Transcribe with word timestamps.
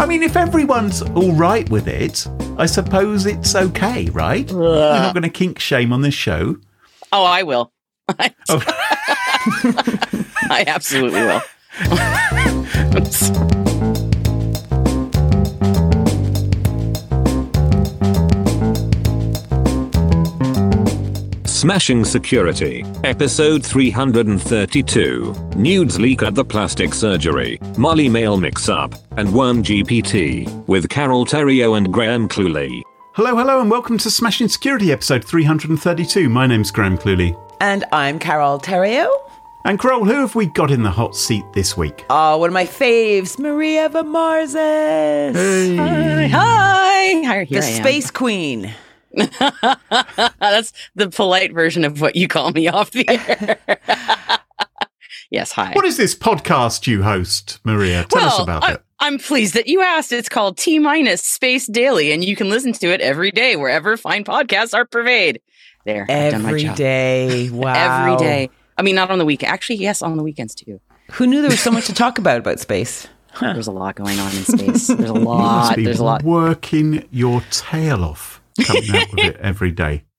I 0.00 0.06
mean, 0.06 0.22
if 0.22 0.34
everyone's 0.34 1.02
all 1.02 1.32
right 1.32 1.68
with 1.68 1.86
it, 1.86 2.26
I 2.56 2.64
suppose 2.64 3.26
it's 3.26 3.54
okay, 3.54 4.06
right? 4.06 4.50
We're 4.52 4.98
not 4.98 5.12
going 5.12 5.24
to 5.24 5.28
kink 5.28 5.58
shame 5.58 5.92
on 5.92 6.00
this 6.00 6.14
show. 6.14 6.56
Oh, 7.12 7.22
I 7.22 7.42
will. 7.42 7.70
Oh. 8.08 8.16
I 10.48 10.64
absolutely 10.66 11.20
will. 11.20 11.42
Smashing 21.60 22.06
Security, 22.06 22.86
episode 23.04 23.62
332. 23.62 25.34
Nudes 25.56 26.00
leak 26.00 26.22
at 26.22 26.34
the 26.34 26.42
plastic 26.42 26.94
surgery, 26.94 27.58
Mali 27.76 28.08
mail 28.08 28.38
mix 28.38 28.70
up, 28.70 28.94
and 29.18 29.30
Worm 29.30 29.62
GPT, 29.62 30.48
with 30.68 30.88
Carole 30.88 31.26
Theriault 31.26 31.76
and 31.76 31.92
Graham 31.92 32.30
Cluley. 32.30 32.80
Hello, 33.12 33.36
hello, 33.36 33.60
and 33.60 33.70
welcome 33.70 33.98
to 33.98 34.10
Smashing 34.10 34.48
Security 34.48 34.90
episode 34.90 35.22
332. 35.22 36.30
My 36.30 36.46
name's 36.46 36.70
Graham 36.70 36.96
Cluley. 36.96 37.38
And 37.60 37.84
I'm 37.92 38.18
Carole 38.18 38.58
Theriault. 38.58 39.12
And 39.66 39.78
Carole, 39.78 40.06
who 40.06 40.14
have 40.14 40.34
we 40.34 40.46
got 40.46 40.70
in 40.70 40.82
the 40.82 40.90
hot 40.90 41.14
seat 41.14 41.44
this 41.52 41.76
week? 41.76 42.06
Oh, 42.08 42.38
one 42.38 42.48
of 42.48 42.54
my 42.54 42.64
faves, 42.64 43.38
Maria 43.38 43.90
Varmazis. 43.90 45.76
Hi, 45.76 46.26
hi. 46.26 47.22
Hi, 47.26 47.38
The 47.40 47.44
here 47.44 47.62
I 47.62 47.66
am. 47.66 47.82
Space 47.82 48.10
Queen. 48.10 48.72
That's 50.38 50.72
the 50.94 51.10
polite 51.10 51.52
version 51.52 51.84
of 51.84 52.00
what 52.00 52.16
you 52.16 52.28
call 52.28 52.52
me 52.52 52.68
off 52.68 52.90
the 52.90 53.08
air. 53.08 53.58
yes, 55.30 55.52
hi. 55.52 55.72
What 55.72 55.84
is 55.84 55.96
this 55.96 56.14
podcast 56.14 56.86
you 56.86 57.02
host, 57.02 57.60
Maria? 57.64 58.04
Tell 58.08 58.24
us 58.24 58.38
about 58.38 58.64
I, 58.64 58.72
it. 58.74 58.82
I'm 59.00 59.18
pleased 59.18 59.54
that 59.54 59.66
you 59.66 59.80
asked. 59.82 60.12
It's 60.12 60.28
called 60.28 60.58
T 60.58 60.78
minus 60.78 61.22
Space 61.22 61.66
Daily, 61.66 62.12
and 62.12 62.24
you 62.24 62.36
can 62.36 62.50
listen 62.50 62.72
to 62.74 62.88
it 62.88 63.00
every 63.00 63.30
day 63.30 63.56
wherever 63.56 63.96
fine 63.96 64.24
podcasts 64.24 64.74
are 64.74 64.84
purveyed. 64.84 65.40
There, 65.84 66.06
I've 66.08 66.32
done 66.32 66.42
my 66.42 66.58
job. 66.58 66.76
day. 66.76 67.48
Wow. 67.52 68.08
Every 68.12 68.24
day. 68.24 68.50
I 68.76 68.82
mean, 68.82 68.94
not 68.94 69.10
on 69.10 69.18
the 69.18 69.24
week. 69.24 69.42
Actually, 69.42 69.76
yes, 69.76 70.02
on 70.02 70.16
the 70.16 70.22
weekends 70.22 70.54
too. 70.54 70.80
Who 71.12 71.26
knew 71.26 71.40
there 71.40 71.50
was 71.50 71.60
so 71.60 71.70
much 71.70 71.86
to 71.86 71.94
talk 71.94 72.18
about 72.18 72.38
about 72.38 72.60
space? 72.60 73.08
There's 73.40 73.66
a 73.66 73.72
lot 73.72 73.94
going 73.94 74.18
on 74.18 74.30
in 74.36 74.44
space. 74.44 74.88
There's 74.88 75.10
a 75.10 75.14
You 75.14 75.20
must 75.20 75.24
lot. 75.24 75.76
be 75.76 75.84
There's 75.84 76.00
a 76.00 76.04
lot. 76.04 76.22
working 76.22 77.06
your 77.10 77.42
tail 77.50 78.04
off 78.04 78.39
coming 78.62 78.90
out 78.90 79.10
with 79.12 79.24
it 79.24 79.36
every 79.36 79.70
day. 79.70 80.04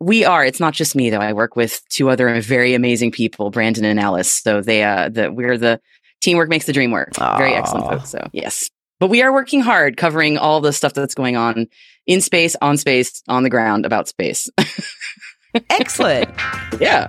We 0.00 0.24
are. 0.24 0.44
It's 0.44 0.60
not 0.60 0.74
just 0.74 0.94
me 0.94 1.10
though. 1.10 1.18
I 1.18 1.32
work 1.32 1.56
with 1.56 1.82
two 1.88 2.08
other 2.08 2.40
very 2.40 2.74
amazing 2.74 3.10
people, 3.10 3.50
Brandon 3.50 3.84
and 3.84 3.98
Alice. 3.98 4.30
So 4.30 4.60
they, 4.60 4.84
uh, 4.84 5.08
the 5.08 5.32
we're 5.32 5.58
the 5.58 5.80
teamwork 6.20 6.48
makes 6.48 6.66
the 6.66 6.72
dream 6.72 6.92
work. 6.92 7.16
Very 7.16 7.54
excellent 7.54 7.86
folks. 7.86 8.10
So 8.10 8.28
yes, 8.32 8.70
but 9.00 9.08
we 9.08 9.22
are 9.22 9.32
working 9.32 9.60
hard 9.60 9.96
covering 9.96 10.38
all 10.38 10.60
the 10.60 10.72
stuff 10.72 10.94
that's 10.94 11.14
going 11.14 11.36
on 11.36 11.66
in 12.06 12.20
space, 12.20 12.54
on 12.62 12.76
space, 12.76 13.22
on 13.28 13.42
the 13.42 13.50
ground 13.50 13.86
about 13.86 14.08
space. 14.08 14.48
Excellent. 15.70 16.30
yeah. 16.78 17.08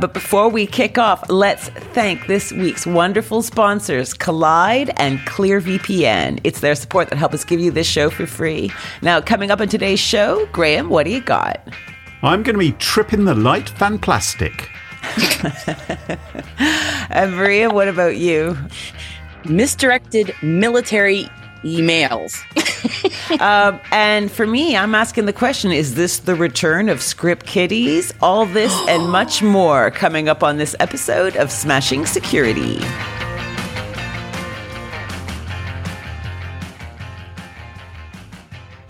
But 0.00 0.12
before 0.12 0.48
we 0.48 0.66
kick 0.66 0.98
off, 0.98 1.28
let's 1.28 1.68
thank 1.68 2.26
this 2.26 2.52
week's 2.52 2.86
wonderful 2.86 3.42
sponsors, 3.42 4.12
Kolide 4.12 4.92
and 4.96 5.18
ClearVPN. 5.20 6.40
It's 6.44 6.60
their 6.60 6.74
support 6.74 7.10
that 7.10 7.16
help 7.16 7.32
us 7.32 7.44
give 7.44 7.60
you 7.60 7.70
this 7.70 7.86
show 7.86 8.10
for 8.10 8.26
free. 8.26 8.72
Now, 9.02 9.20
coming 9.20 9.50
up 9.50 9.60
on 9.60 9.68
today's 9.68 10.00
show, 10.00 10.46
Graham, 10.52 10.88
what 10.88 11.04
do 11.04 11.10
you 11.10 11.20
got? 11.20 11.60
I'm 12.22 12.42
going 12.42 12.54
to 12.54 12.58
be 12.58 12.72
tripping 12.72 13.24
the 13.24 13.34
light 13.34 13.68
fan 13.68 13.98
plastic. 13.98 14.70
And 17.10 17.36
Maria, 17.36 17.70
what 17.70 17.86
about 17.86 18.16
you? 18.16 18.58
Misdirected 19.44 20.34
military 20.42 21.28
emails. 21.64 22.36
Um, 23.40 23.80
and 23.90 24.30
for 24.30 24.46
me, 24.46 24.76
I'm 24.76 24.94
asking 24.94 25.24
the 25.24 25.32
question 25.32 25.72
is 25.72 25.94
this 25.94 26.18
the 26.20 26.34
return 26.34 26.88
of 26.88 27.00
script 27.02 27.46
kiddies? 27.46 28.12
All 28.20 28.44
this 28.46 28.72
and 28.88 29.10
much 29.10 29.42
more 29.42 29.90
coming 29.90 30.28
up 30.28 30.42
on 30.42 30.58
this 30.58 30.76
episode 30.78 31.34
of 31.36 31.50
Smashing 31.50 32.04
Security. 32.06 32.78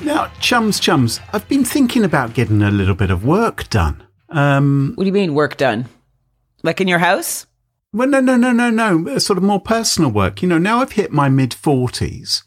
Now, 0.00 0.30
chums, 0.40 0.78
chums, 0.80 1.20
I've 1.32 1.48
been 1.48 1.64
thinking 1.64 2.04
about 2.04 2.34
getting 2.34 2.62
a 2.62 2.70
little 2.70 2.94
bit 2.94 3.10
of 3.10 3.24
work 3.24 3.68
done. 3.70 4.02
Um, 4.28 4.92
What 4.96 5.04
do 5.04 5.06
you 5.06 5.12
mean, 5.12 5.34
work 5.34 5.56
done? 5.56 5.86
Like 6.62 6.80
in 6.80 6.88
your 6.88 6.98
house? 6.98 7.46
well, 7.92 8.08
no, 8.08 8.18
no, 8.20 8.36
no, 8.36 8.50
no, 8.52 8.70
no, 8.70 9.08
uh, 9.08 9.18
sort 9.20 9.38
of 9.38 9.44
more 9.44 9.60
personal 9.60 10.10
work. 10.10 10.42
You 10.42 10.48
know, 10.48 10.58
now 10.58 10.80
I've 10.80 10.92
hit 10.92 11.12
my 11.12 11.28
mid 11.28 11.50
40s. 11.52 12.42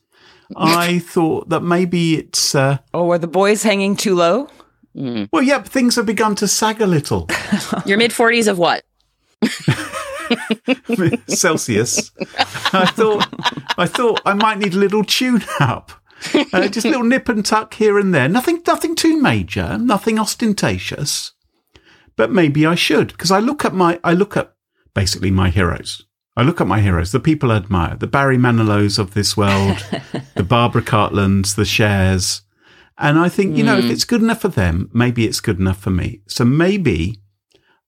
I 0.56 1.00
thought 1.00 1.50
that 1.50 1.62
maybe 1.62 2.16
it's, 2.18 2.56
uh, 2.56 2.78
Or 2.94 3.08
were 3.08 3.18
the 3.18 3.28
boys 3.28 3.64
hanging 3.64 3.96
too 3.96 4.16
low? 4.16 4.48
well, 4.96 5.44
yeah, 5.44 5.62
things 5.62 5.96
have 5.96 6.06
begun 6.06 6.36
to 6.36 6.48
sag 6.48 6.82
a 6.82 6.88
little. 6.88 7.28
Your 7.86 7.98
mid 7.98 8.12
40s 8.12 8.48
of 8.48 8.58
what? 8.58 8.84
Celsius. 11.28 12.12
I 12.74 12.86
thought 12.88 13.28
I 13.78 13.86
thought 13.86 14.22
I 14.26 14.34
might 14.34 14.58
need 14.58 14.74
a 14.74 14.78
little 14.78 15.04
tune 15.04 15.44
up. 15.60 15.92
Uh, 16.52 16.68
just 16.68 16.86
a 16.86 16.90
little 16.90 17.04
nip 17.06 17.30
and 17.30 17.46
tuck 17.46 17.76
here 17.76 18.00
and 18.00 18.14
there. 18.14 18.28
Nothing 18.28 18.62
nothing 18.66 18.96
too 18.96 19.22
major, 19.22 19.78
nothing 19.78 20.18
ostentatious. 20.20 21.34
But 22.16 22.32
maybe 22.32 22.66
I 22.66 22.76
should 22.76 23.10
because 23.10 23.32
I 23.32 23.40
look 23.40 23.64
at 23.66 23.74
my 23.74 24.00
I 24.04 24.14
look 24.14 24.36
at 24.36 24.54
basically 24.94 25.32
my 25.32 25.50
heroes. 25.50 26.06
I 26.38 26.44
look 26.44 26.62
at 26.62 26.68
my 26.68 26.82
heroes, 26.82 27.12
the 27.12 27.20
people 27.20 27.52
I 27.52 27.56
admire, 27.56 27.96
the 27.96 28.06
Barry 28.06 28.38
Manilows 28.38 29.00
of 29.00 29.16
this 29.16 29.36
world, 29.36 29.84
the 30.36 30.44
Barbara 30.44 30.84
Cartlands, 30.84 31.56
the 31.56 31.66
Chers. 31.66 32.44
And 33.00 33.18
I 33.18 33.28
think, 33.28 33.58
you 33.58 33.64
know, 33.64 33.80
if 33.80 33.86
mm. 33.86 33.90
it's 33.90 34.06
good 34.06 34.22
enough 34.22 34.42
for 34.42 34.48
them, 34.48 34.92
maybe 34.94 35.26
it's 35.26 35.40
good 35.40 35.60
enough 35.60 35.80
for 35.80 35.90
me. 35.90 36.22
So 36.28 36.46
maybe 36.46 37.18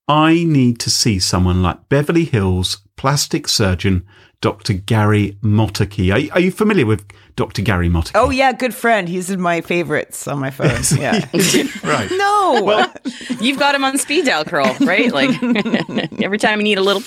I 0.07 0.45
need 0.45 0.79
to 0.79 0.89
see 0.89 1.19
someone 1.19 1.61
like 1.61 1.89
Beverly 1.89 2.25
Hills 2.25 2.79
plastic 2.95 3.47
surgeon 3.47 4.03
Dr. 4.41 4.73
Gary 4.73 5.37
Motykie. 5.43 6.11
Are, 6.11 6.33
are 6.33 6.39
you 6.39 6.49
familiar 6.49 6.87
with 6.87 7.05
Dr. 7.35 7.61
Gary 7.61 7.87
Motykie? 7.87 8.13
Oh, 8.15 8.31
yeah, 8.31 8.51
good 8.51 8.73
friend. 8.73 9.07
He's 9.07 9.29
in 9.29 9.39
my 9.39 9.61
favorites 9.61 10.27
on 10.27 10.39
my 10.39 10.49
phone. 10.49 10.69
Yeah. 10.99 11.23
right. 11.83 12.09
no. 12.09 12.61
Well, 12.63 12.91
You've 13.39 13.59
got 13.59 13.75
him 13.75 13.83
on 13.83 13.99
speed 13.99 14.25
dial, 14.25 14.43
Carole, 14.43 14.73
right? 14.81 15.11
Like 15.13 15.29
every 16.19 16.39
time 16.39 16.59
you 16.59 16.63
need 16.63 16.79
a 16.79 16.81
little. 16.81 17.03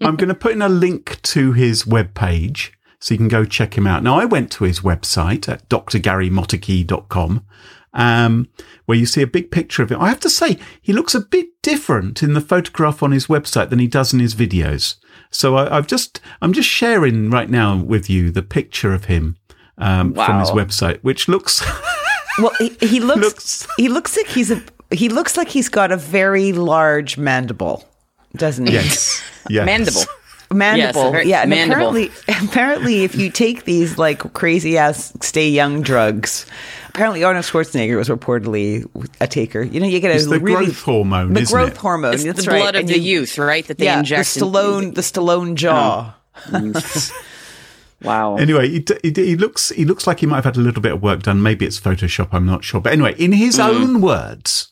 I'm 0.00 0.16
going 0.16 0.28
to 0.28 0.34
put 0.34 0.52
in 0.52 0.62
a 0.62 0.68
link 0.68 1.20
to 1.22 1.52
his 1.52 1.84
webpage 1.84 2.70
so 3.00 3.14
you 3.14 3.18
can 3.18 3.28
go 3.28 3.44
check 3.44 3.76
him 3.76 3.86
out. 3.86 4.02
Now, 4.02 4.18
I 4.18 4.24
went 4.24 4.50
to 4.52 4.64
his 4.64 4.80
website 4.80 5.48
at 5.48 5.68
drgarymotykie.com 5.68 7.44
um, 7.92 8.48
where 8.86 8.98
you 8.98 9.06
see 9.06 9.22
a 9.22 9.26
big 9.26 9.50
picture 9.50 9.82
of 9.82 9.90
him. 9.90 10.00
I 10.00 10.08
have 10.08 10.20
to 10.20 10.30
say, 10.30 10.58
he 10.80 10.92
looks 10.92 11.14
a 11.14 11.20
bit 11.20 11.48
different 11.62 12.22
in 12.22 12.34
the 12.34 12.40
photograph 12.40 13.02
on 13.02 13.12
his 13.12 13.26
website 13.26 13.70
than 13.70 13.78
he 13.78 13.86
does 13.86 14.12
in 14.12 14.20
his 14.20 14.34
videos. 14.34 14.96
So 15.30 15.56
I, 15.56 15.74
have 15.74 15.86
just, 15.86 16.20
I'm 16.40 16.52
just 16.52 16.68
sharing 16.68 17.30
right 17.30 17.50
now 17.50 17.76
with 17.76 18.08
you 18.08 18.30
the 18.30 18.42
picture 18.42 18.92
of 18.92 19.06
him 19.06 19.36
um, 19.78 20.14
wow. 20.14 20.26
from 20.26 20.40
his 20.40 20.50
website, 20.50 20.98
which 21.00 21.28
looks. 21.28 21.64
well, 22.38 22.52
he, 22.58 22.76
he 22.80 23.00
looks, 23.00 23.20
looks, 23.20 23.66
he 23.76 23.88
looks 23.88 24.16
like 24.16 24.26
he's 24.26 24.50
a, 24.50 24.62
he 24.90 25.08
looks 25.08 25.36
like 25.36 25.48
he's 25.48 25.68
got 25.68 25.92
a 25.92 25.96
very 25.96 26.52
large 26.52 27.16
mandible, 27.16 27.84
doesn't 28.34 28.66
he? 28.66 28.74
Yes. 28.74 29.22
yes. 29.48 29.66
Mandible 29.66 30.02
mandible. 30.52 31.12
Yes, 31.12 31.26
yeah, 31.26 31.42
and 31.42 31.50
mandible. 31.50 31.96
apparently, 31.96 32.10
apparently, 32.28 33.04
if 33.04 33.14
you 33.14 33.30
take 33.30 33.64
these 33.64 33.98
like 33.98 34.32
crazy 34.32 34.76
ass 34.76 35.12
stay 35.20 35.48
young 35.48 35.82
drugs, 35.82 36.46
apparently 36.88 37.22
Arnold 37.22 37.44
Schwarzenegger 37.44 37.96
was 37.96 38.08
reportedly 38.08 38.86
a 39.20 39.26
taker. 39.26 39.62
You 39.62 39.80
know, 39.80 39.86
you 39.86 40.00
get 40.00 40.10
a 40.10 40.14
it's 40.14 40.26
the 40.26 40.40
really 40.40 40.66
growth 40.66 40.82
hormone, 40.82 41.32
the 41.32 41.44
growth 41.44 41.72
it? 41.72 41.76
hormone. 41.76 42.14
It's 42.14 42.24
that's 42.24 42.44
the 42.44 42.50
right. 42.50 42.60
blood 42.60 42.74
of 42.74 42.80
and 42.80 42.88
the 42.88 42.98
you, 42.98 43.20
youth, 43.20 43.38
right? 43.38 43.66
That 43.66 43.78
they 43.78 43.84
yeah, 43.84 44.00
inject. 44.00 44.34
the 44.34 44.40
Stallone, 44.40 44.94
the 44.94 45.02
Stallone 45.02 45.54
jaw. 45.54 46.14
Oh. 46.52 46.72
wow. 48.02 48.36
Anyway, 48.36 48.68
he, 48.68 48.84
he, 49.02 49.12
he, 49.12 49.36
looks 49.36 49.70
he 49.70 49.84
looks 49.84 50.06
like 50.06 50.20
he 50.20 50.26
might 50.26 50.36
have 50.36 50.44
had 50.44 50.56
a 50.56 50.60
little 50.60 50.82
bit 50.82 50.92
of 50.92 51.02
work 51.02 51.22
done. 51.22 51.42
Maybe 51.42 51.64
it's 51.64 51.78
Photoshop. 51.78 52.28
I'm 52.32 52.46
not 52.46 52.64
sure. 52.64 52.80
But 52.80 52.92
anyway, 52.92 53.14
in 53.18 53.32
his 53.32 53.58
mm. 53.58 53.68
own 53.68 54.00
words, 54.00 54.68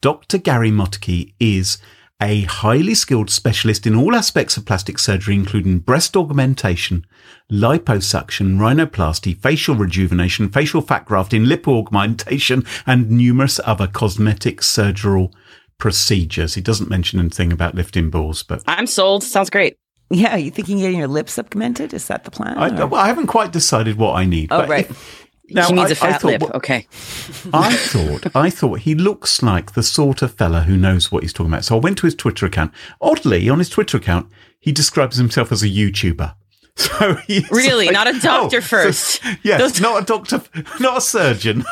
Dr. 0.00 0.38
Gary 0.38 0.70
Motykie 0.70 1.32
is 1.40 1.78
a 2.22 2.42
highly 2.42 2.94
skilled 2.94 3.28
specialist 3.28 3.84
in 3.84 3.96
all 3.96 4.14
aspects 4.14 4.56
of 4.56 4.64
plastic 4.64 4.96
surgery, 4.98 5.34
including 5.34 5.80
breast 5.80 6.16
augmentation, 6.16 7.04
liposuction, 7.50 8.58
rhinoplasty, 8.58 9.36
facial 9.42 9.74
rejuvenation, 9.74 10.48
facial 10.48 10.80
fat 10.80 11.04
grafting, 11.04 11.44
lip 11.44 11.66
augmentation, 11.66 12.64
and 12.86 13.10
numerous 13.10 13.58
other 13.64 13.88
cosmetic 13.88 14.62
surgical 14.62 15.34
procedures. 15.78 16.54
He 16.54 16.60
doesn't 16.60 16.88
mention 16.88 17.18
anything 17.18 17.52
about 17.52 17.74
lifting 17.74 18.08
balls, 18.08 18.44
but 18.44 18.62
I'm 18.68 18.86
sold. 18.86 19.24
Sounds 19.24 19.50
great. 19.50 19.76
Yeah, 20.08 20.36
are 20.36 20.38
you 20.38 20.52
thinking 20.52 20.78
getting 20.78 20.98
your 20.98 21.08
lips 21.08 21.38
augmented? 21.38 21.92
Is 21.92 22.06
that 22.06 22.22
the 22.22 22.30
plan? 22.30 22.56
I, 22.56 22.84
well, 22.84 23.00
I 23.00 23.08
haven't 23.08 23.26
quite 23.26 23.50
decided 23.50 23.96
what 23.96 24.14
I 24.14 24.26
need. 24.26 24.52
Oh, 24.52 24.66
right. 24.66 24.88
If, 24.88 25.26
now, 25.54 25.66
he 25.66 25.72
needs 25.72 25.90
I, 25.90 25.92
a 25.92 25.96
fat 25.96 26.20
thought, 26.20 26.40
lip. 26.40 26.42
Okay. 26.54 26.86
I 27.52 27.74
thought, 27.74 28.34
I 28.34 28.50
thought 28.50 28.80
he 28.80 28.94
looks 28.94 29.42
like 29.42 29.72
the 29.72 29.82
sort 29.82 30.22
of 30.22 30.34
fella 30.34 30.62
who 30.62 30.76
knows 30.76 31.10
what 31.10 31.22
he's 31.22 31.32
talking 31.32 31.52
about. 31.52 31.64
So 31.64 31.76
I 31.76 31.80
went 31.80 31.98
to 31.98 32.06
his 32.06 32.14
Twitter 32.14 32.46
account. 32.46 32.72
Oddly, 33.00 33.48
on 33.48 33.58
his 33.58 33.68
Twitter 33.68 33.96
account, 33.96 34.28
he 34.58 34.72
describes 34.72 35.16
himself 35.16 35.52
as 35.52 35.62
a 35.62 35.68
YouTuber. 35.68 36.34
So 36.74 37.16
he's 37.26 37.50
really 37.50 37.86
like, 37.86 37.92
not 37.92 38.06
a 38.06 38.14
oh, 38.16 38.20
doctor 38.20 38.56
oh, 38.56 38.62
first. 38.62 39.22
So, 39.22 39.30
yes, 39.42 39.60
Those... 39.60 39.80
not 39.82 40.02
a 40.02 40.06
doctor, 40.06 40.42
not 40.80 40.96
a 40.96 41.00
surgeon. 41.02 41.64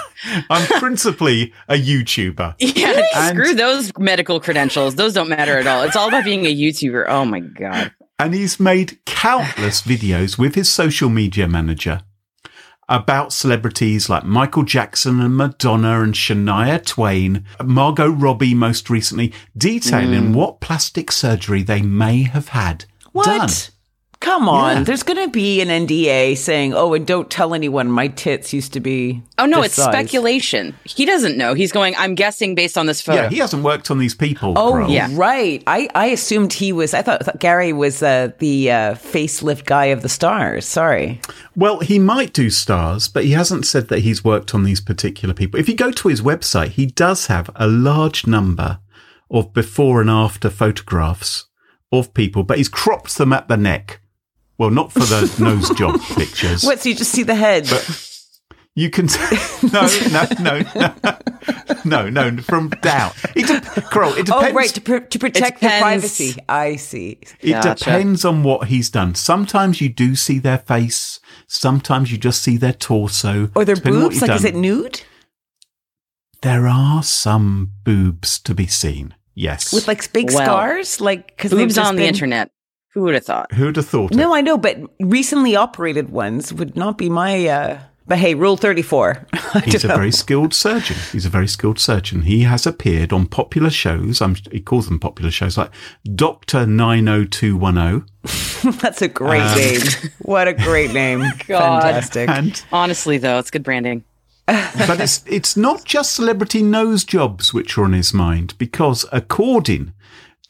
I'm 0.50 0.66
principally 0.78 1.54
a 1.68 1.74
YouTuber. 1.74 2.56
Yeah, 2.58 3.02
and, 3.16 3.34
screw 3.34 3.54
those 3.54 3.96
medical 3.98 4.40
credentials. 4.40 4.96
Those 4.96 5.14
don't 5.14 5.30
matter 5.30 5.56
at 5.56 5.66
all. 5.66 5.84
It's 5.84 5.96
all 5.96 6.08
about 6.08 6.24
being 6.24 6.44
a 6.44 6.54
YouTuber. 6.54 7.06
Oh 7.08 7.24
my 7.24 7.40
god. 7.40 7.92
And 8.18 8.34
he's 8.34 8.60
made 8.60 9.02
countless 9.06 9.80
videos 9.80 10.36
with 10.36 10.54
his 10.54 10.70
social 10.70 11.08
media 11.08 11.48
manager 11.48 12.02
about 12.90 13.32
celebrities 13.32 14.10
like 14.10 14.25
Michael 14.25 14.64
Jackson 14.64 15.20
and 15.20 15.37
Madonna 15.37 16.02
and 16.02 16.12
Shania 16.12 16.84
Twain, 16.84 17.44
Margot 17.64 18.10
Robbie 18.10 18.52
most 18.52 18.90
recently, 18.90 19.32
detailing 19.56 20.32
mm. 20.32 20.34
what 20.34 20.60
plastic 20.60 21.12
surgery 21.12 21.62
they 21.62 21.81
may 21.81 22.25
have 22.25 22.48
had 22.48 22.84
what? 23.12 23.25
done. 23.25 23.48
Come 24.20 24.50
on. 24.50 24.76
Yeah. 24.76 24.82
There's 24.84 25.02
going 25.02 25.17
to 25.17 25.31
be 25.31 25.62
an 25.62 25.69
NDA 25.69 26.37
saying, 26.37 26.75
oh, 26.75 26.93
and 26.93 27.06
don't 27.06 27.31
tell 27.31 27.55
anyone 27.55 27.90
my 27.90 28.08
tits 28.08 28.52
used 28.52 28.75
to 28.75 28.81
be. 28.81 29.22
Oh, 29.38 29.46
no, 29.46 29.62
it's 29.62 29.75
size. 29.75 29.87
speculation. 29.87 30.76
He 30.84 31.06
doesn't 31.06 31.38
know. 31.38 31.55
He's 31.55 31.72
going, 31.72 31.94
I'm 31.96 32.14
guessing 32.14 32.55
based 32.55 32.76
on 32.76 32.84
this 32.84 33.00
photo. 33.00 33.22
Yeah, 33.22 33.28
he 33.31 33.38
hasn't 33.38 33.64
worked 33.64 33.90
on 33.90 33.99
these 33.99 34.14
people. 34.14 34.52
Oh, 34.56 34.72
bro. 34.72 34.88
yeah. 34.88 35.08
right. 35.12 35.62
I, 35.67 35.88
I 35.94 36.06
assumed 36.08 36.52
he 36.52 36.70
was, 36.70 36.93
I 36.93 37.00
thought, 37.00 37.22
I 37.22 37.25
thought 37.25 37.40
Gary 37.40 37.72
was 37.72 38.02
uh, 38.02 38.32
the 38.38 38.70
uh, 38.70 38.94
facelift 38.94 39.64
guy 39.64 39.87
of 39.87 40.02
the 40.02 40.11
stars. 40.11 40.66
Sorry. 40.66 41.19
Well, 41.56 41.81
he 41.81 41.99
might 41.99 42.34
do 42.34 42.50
stars, 42.50 43.08
but 43.08 43.25
he 43.25 43.31
hasn't 43.31 43.64
said 43.64 43.88
that 43.88 44.00
he's 44.00 44.23
worked 44.23 44.55
on 44.55 44.64
these 44.64 44.82
particular 44.82 45.32
people. 45.32 45.58
If 45.58 45.69
you 45.69 45.75
go 45.75 45.90
to 45.93 46.08
his 46.08 46.20
website, 46.20 46.73
he 46.73 46.84
does 46.84 47.28
have 47.28 47.49
a 47.56 47.66
large 47.66 48.26
number 48.26 48.81
of 49.31 49.55
before 49.55 50.02
and 50.02 50.11
after 50.11 50.50
photographs 50.50 51.46
of 51.90 52.12
people, 52.12 52.43
but 52.43 52.58
he's 52.58 52.69
cropped 52.69 53.16
them 53.16 53.32
at 53.32 53.49
the 53.49 53.56
neck. 53.56 54.00
Well, 54.60 54.68
not 54.68 54.92
for 54.92 54.98
the 54.98 55.34
nose 55.42 55.70
job 55.70 55.98
pictures. 56.16 56.64
What? 56.64 56.80
So 56.80 56.90
you 56.90 56.94
just 56.94 57.12
see 57.12 57.22
the 57.22 57.34
head? 57.34 57.66
But 57.70 58.10
you 58.74 58.90
can 58.90 59.06
no, 59.72 59.88
no, 60.12 60.26
no, 60.38 60.62
no, 61.84 62.10
no, 62.10 62.30
no, 62.30 62.42
from 62.42 62.68
down. 62.82 63.12
It 63.34 63.46
de- 63.46 63.80
Carole, 63.88 64.12
it 64.12 64.26
depends. 64.26 64.48
Oh, 64.48 64.52
right, 64.52 64.68
to, 64.68 64.80
pr- 64.82 64.98
to 64.98 65.18
protect 65.18 65.62
their 65.62 65.80
privacy. 65.80 66.36
I 66.46 66.76
see. 66.76 67.20
It 67.40 67.52
gotcha. 67.52 67.86
depends 67.86 68.26
on 68.26 68.42
what 68.42 68.68
he's 68.68 68.90
done. 68.90 69.14
Sometimes 69.14 69.80
you 69.80 69.88
do 69.88 70.14
see 70.14 70.38
their 70.38 70.58
face. 70.58 71.20
Sometimes 71.46 72.12
you 72.12 72.18
just 72.18 72.42
see 72.42 72.58
their 72.58 72.74
torso. 72.74 73.50
Or 73.54 73.64
their 73.64 73.76
boobs. 73.76 74.20
Like, 74.20 74.28
done. 74.28 74.36
is 74.36 74.44
it 74.44 74.54
nude? 74.54 75.00
There 76.42 76.68
are 76.68 77.02
some 77.02 77.72
boobs 77.82 78.38
to 78.40 78.54
be 78.54 78.66
seen. 78.66 79.14
Yes, 79.34 79.72
with 79.72 79.88
like 79.88 80.12
big 80.12 80.30
well, 80.30 80.44
scars, 80.44 81.00
like 81.00 81.34
because 81.34 81.50
boobs 81.50 81.78
on 81.78 81.96
been... 81.96 82.02
the 82.02 82.08
internet. 82.08 82.50
Who 82.92 83.02
would 83.02 83.14
have 83.14 83.25
thought? 83.25 83.52
Who'd 83.52 83.76
have 83.76 83.87
thought? 83.87 84.12
No, 84.12 84.34
it? 84.34 84.38
I 84.38 84.40
know, 84.40 84.58
but 84.58 84.78
recently 84.98 85.54
operated 85.54 86.10
ones 86.10 86.52
would 86.52 86.76
not 86.76 86.98
be 86.98 87.08
my. 87.08 87.46
Uh, 87.46 87.81
but 88.08 88.19
hey, 88.19 88.34
Rule 88.34 88.56
Thirty 88.56 88.82
Four. 88.82 89.25
He's 89.64 89.84
a 89.84 89.88
know. 89.88 89.94
very 89.94 90.10
skilled 90.10 90.52
surgeon. 90.52 90.96
He's 91.12 91.25
a 91.25 91.28
very 91.28 91.46
skilled 91.46 91.78
surgeon. 91.78 92.22
He 92.22 92.42
has 92.42 92.66
appeared 92.66 93.12
on 93.12 93.26
popular 93.26 93.70
shows. 93.70 94.20
I'm, 94.20 94.34
he 94.50 94.60
calls 94.60 94.87
them 94.87 94.98
popular 94.98 95.31
shows 95.31 95.56
like 95.56 95.70
Doctor 96.16 96.66
Nine 96.66 97.08
O 97.08 97.25
Two 97.25 97.56
One 97.56 97.78
O. 97.78 98.04
That's 98.81 99.02
a 99.02 99.08
great 99.08 99.42
um, 99.42 99.56
name. 99.56 99.81
What 100.22 100.48
a 100.48 100.52
great 100.52 100.92
name! 100.92 101.20
God. 101.46 101.82
Fantastic. 101.82 102.28
And, 102.28 102.60
Honestly, 102.72 103.19
though, 103.19 103.38
it's 103.38 103.52
good 103.52 103.62
branding. 103.62 104.02
but 104.46 105.00
it's 105.00 105.22
it's 105.28 105.56
not 105.56 105.84
just 105.84 106.12
celebrity 106.12 106.60
nose 106.60 107.04
jobs 107.04 107.54
which 107.54 107.78
are 107.78 107.84
on 107.84 107.92
his 107.92 108.12
mind 108.12 108.54
because 108.58 109.06
according 109.12 109.92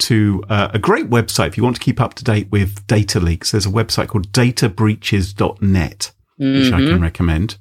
to 0.00 0.43
uh, 0.49 0.69
a 0.73 0.79
great 0.79 1.08
website 1.08 1.49
if 1.49 1.56
you 1.56 1.62
want 1.62 1.76
to 1.76 1.82
keep 1.82 2.00
up 2.00 2.14
to 2.14 2.25
date 2.25 2.50
with 2.50 2.87
data 2.87 3.20
leaks. 3.20 3.50
There's 3.50 3.67
a 3.67 3.70
website 3.70 4.08
called 4.08 4.32
databreaches.net, 4.32 6.12
mm-hmm. 6.41 6.58
which 6.58 6.73
I 6.73 6.79
can 6.79 6.87
mm-hmm. 6.87 7.02
recommend. 7.02 7.58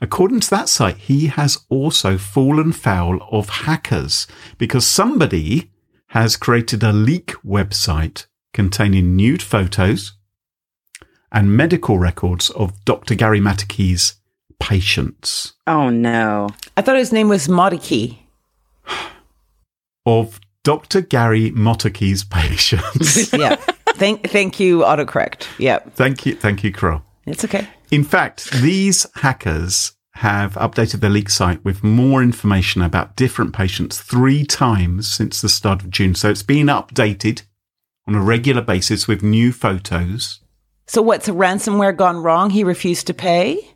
According 0.00 0.40
to 0.40 0.50
that 0.50 0.68
site, 0.68 0.96
he 0.96 1.26
has 1.26 1.58
also 1.68 2.18
fallen 2.18 2.72
foul 2.72 3.20
of 3.32 3.48
hackers 3.48 4.26
because 4.56 4.86
somebody 4.86 5.70
has 6.08 6.36
created 6.36 6.82
a 6.82 6.92
leak 6.92 7.32
website 7.44 8.26
containing 8.52 9.16
nude 9.16 9.42
photos 9.42 10.12
and 11.32 11.56
medical 11.56 11.98
records 11.98 12.50
of 12.50 12.84
Dr. 12.84 13.14
Gary 13.14 13.40
Moteke's 13.40 14.14
patients. 14.58 15.54
Oh 15.66 15.90
no. 15.90 16.48
I 16.76 16.82
thought 16.82 16.96
his 16.96 17.12
name 17.12 17.28
was 17.28 17.48
Moteke. 17.48 18.18
Of 20.06 20.40
Dr. 20.64 21.00
Gary 21.00 21.50
Moteke's 21.52 22.24
patients. 22.24 23.32
yeah. 23.32 23.56
Thank, 23.94 24.28
thank 24.28 24.60
you, 24.60 24.80
autocorrect. 24.80 25.46
Yeah. 25.58 25.78
Thank 25.78 26.26
you, 26.26 26.34
thank 26.34 26.62
you, 26.62 26.72
Carole. 26.72 27.02
It's 27.26 27.44
okay. 27.44 27.66
In 27.90 28.04
fact, 28.04 28.50
these 28.50 29.06
hackers 29.16 29.92
have 30.14 30.54
updated 30.54 31.00
their 31.00 31.10
leak 31.10 31.30
site 31.30 31.64
with 31.64 31.84
more 31.84 32.22
information 32.22 32.82
about 32.82 33.16
different 33.16 33.54
patients 33.54 34.00
three 34.00 34.44
times 34.44 35.08
since 35.08 35.40
the 35.40 35.48
start 35.48 35.82
of 35.82 35.90
June. 35.90 36.14
So 36.14 36.28
it's 36.28 36.42
been 36.42 36.66
updated 36.66 37.42
on 38.06 38.14
a 38.14 38.20
regular 38.20 38.62
basis 38.62 39.06
with 39.06 39.22
new 39.22 39.52
photos. 39.52 40.40
So 40.86 41.02
what's 41.02 41.28
a 41.28 41.32
ransomware 41.32 41.96
gone 41.96 42.16
wrong? 42.16 42.50
He 42.50 42.64
refused 42.64 43.06
to 43.06 43.14
pay? 43.14 43.74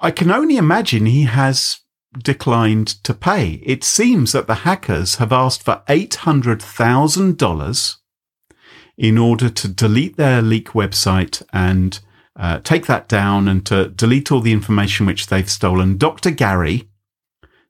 I 0.00 0.10
can 0.10 0.30
only 0.30 0.56
imagine 0.56 1.06
he 1.06 1.24
has 1.24 1.80
declined 2.22 2.88
to 3.04 3.14
pay. 3.14 3.62
It 3.64 3.82
seems 3.84 4.32
that 4.32 4.46
the 4.46 4.56
hackers 4.56 5.14
have 5.16 5.32
asked 5.32 5.62
for 5.62 5.82
$800,000 5.88 7.96
in 8.96 9.18
order 9.18 9.50
to 9.50 9.68
delete 9.68 10.16
their 10.16 10.42
leak 10.42 10.70
website 10.70 11.42
and 11.52 12.00
uh, 12.34 12.58
take 12.60 12.86
that 12.86 13.08
down 13.08 13.48
and 13.48 13.66
to 13.66 13.88
delete 13.88 14.32
all 14.32 14.40
the 14.40 14.52
information 14.52 15.06
which 15.06 15.26
they've 15.26 15.50
stolen. 15.50 15.96
Dr. 15.96 16.30
Gary, 16.30 16.88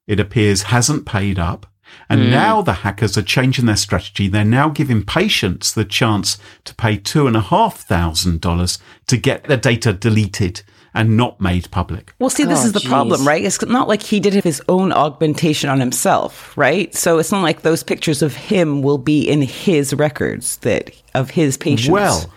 it 0.07 0.21
appears, 0.21 0.65
hasn't 0.65 1.07
paid 1.07 1.39
up. 1.39 1.67
And 2.09 2.23
mm. 2.23 2.31
now 2.31 2.63
the 2.63 2.75
hackers 2.75 3.17
are 3.17 3.23
changing 3.23 3.67
their 3.67 3.77
strategy. 3.77 4.29
They're 4.29 4.45
now 4.45 4.69
giving 4.69 5.05
patients 5.05 5.73
the 5.73 5.85
chance 5.85 6.39
to 6.65 6.75
pay 6.75 6.97
two 6.97 7.27
and 7.27 7.37
a 7.37 7.41
half 7.41 7.81
thousand 7.81 8.41
dollars 8.41 8.79
to 9.07 9.17
get 9.17 9.45
their 9.45 9.57
data 9.57 9.93
deleted 9.93 10.63
and 10.97 11.17
not 11.17 11.41
made 11.41 11.71
public. 11.71 12.13
Well, 12.19 12.31
see, 12.31 12.45
this 12.45 12.63
oh, 12.65 12.67
is 12.67 12.73
the 12.73 12.81
geez. 12.81 12.89
problem, 12.89 13.25
right? 13.27 13.45
It's 13.45 13.63
not 13.63 13.87
like 13.87 14.03
he 14.03 14.19
did 14.19 14.35
his 14.43 14.61
own 14.69 14.91
augmentation 14.93 15.71
on 15.71 15.79
himself, 15.79 16.57
right? 16.57 16.93
So 16.95 17.19
it's 17.19 17.31
not 17.31 17.43
like 17.43 17.63
those 17.63 17.83
pictures 17.85 18.23
of 18.23 18.35
him 18.35 18.83
will 18.83 18.99
be 18.99 19.29
in 19.29 19.43
his 19.43 19.95
records 19.95 20.57
that 20.59 20.91
of 21.15 21.31
his 21.31 21.57
patients. 21.57 21.93
Well, 21.93 22.33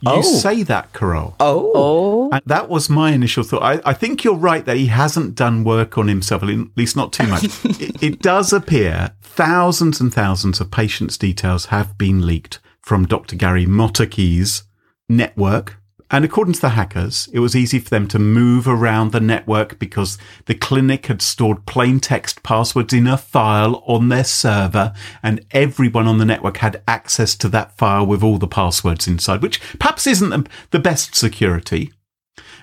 You 0.00 0.12
Oh. 0.12 0.22
say 0.22 0.62
that, 0.62 0.92
Carole. 0.92 1.34
Oh. 1.40 1.72
Oh, 1.74 2.30
And 2.30 2.40
that 2.46 2.68
was 2.68 2.88
my 2.88 3.10
initial 3.10 3.42
thought. 3.42 3.64
I, 3.64 3.80
I 3.84 3.94
think 3.94 4.22
you're 4.22 4.36
right 4.36 4.64
that 4.64 4.76
he 4.76 4.86
hasn't 4.86 5.34
done 5.34 5.64
work 5.64 5.98
on 5.98 6.06
himself, 6.06 6.44
at 6.44 6.48
least 6.76 6.94
not 6.94 7.12
too 7.12 7.26
much. 7.26 7.44
it, 7.64 8.00
it 8.00 8.22
does 8.22 8.52
appear 8.52 9.10
thousands 9.22 10.00
and 10.00 10.14
thousands 10.14 10.60
of 10.60 10.70
patients' 10.70 11.18
details 11.18 11.66
have 11.66 11.98
been 11.98 12.24
leaked 12.24 12.60
from 12.80 13.06
Dr. 13.06 13.34
Gary 13.34 13.66
Motykie's 13.66 14.62
network. 15.08 15.78
And 16.10 16.24
according 16.24 16.54
to 16.54 16.60
the 16.60 16.70
hackers, 16.70 17.28
it 17.34 17.40
was 17.40 17.54
easy 17.54 17.78
for 17.78 17.90
them 17.90 18.08
to 18.08 18.18
move 18.18 18.66
around 18.66 19.12
the 19.12 19.20
network 19.20 19.78
because 19.78 20.16
the 20.46 20.54
clinic 20.54 21.06
had 21.06 21.20
stored 21.20 21.66
plain 21.66 22.00
text 22.00 22.42
passwords 22.42 22.94
in 22.94 23.06
a 23.06 23.18
file 23.18 23.82
on 23.86 24.08
their 24.08 24.24
server 24.24 24.94
and 25.22 25.44
everyone 25.50 26.06
on 26.06 26.16
the 26.16 26.24
network 26.24 26.58
had 26.58 26.82
access 26.88 27.36
to 27.36 27.48
that 27.50 27.76
file 27.76 28.06
with 28.06 28.22
all 28.22 28.38
the 28.38 28.48
passwords 28.48 29.06
inside, 29.06 29.42
which 29.42 29.60
perhaps 29.78 30.06
isn't 30.06 30.48
the- 30.70 30.78
best 30.78 31.14
security. 31.14 31.92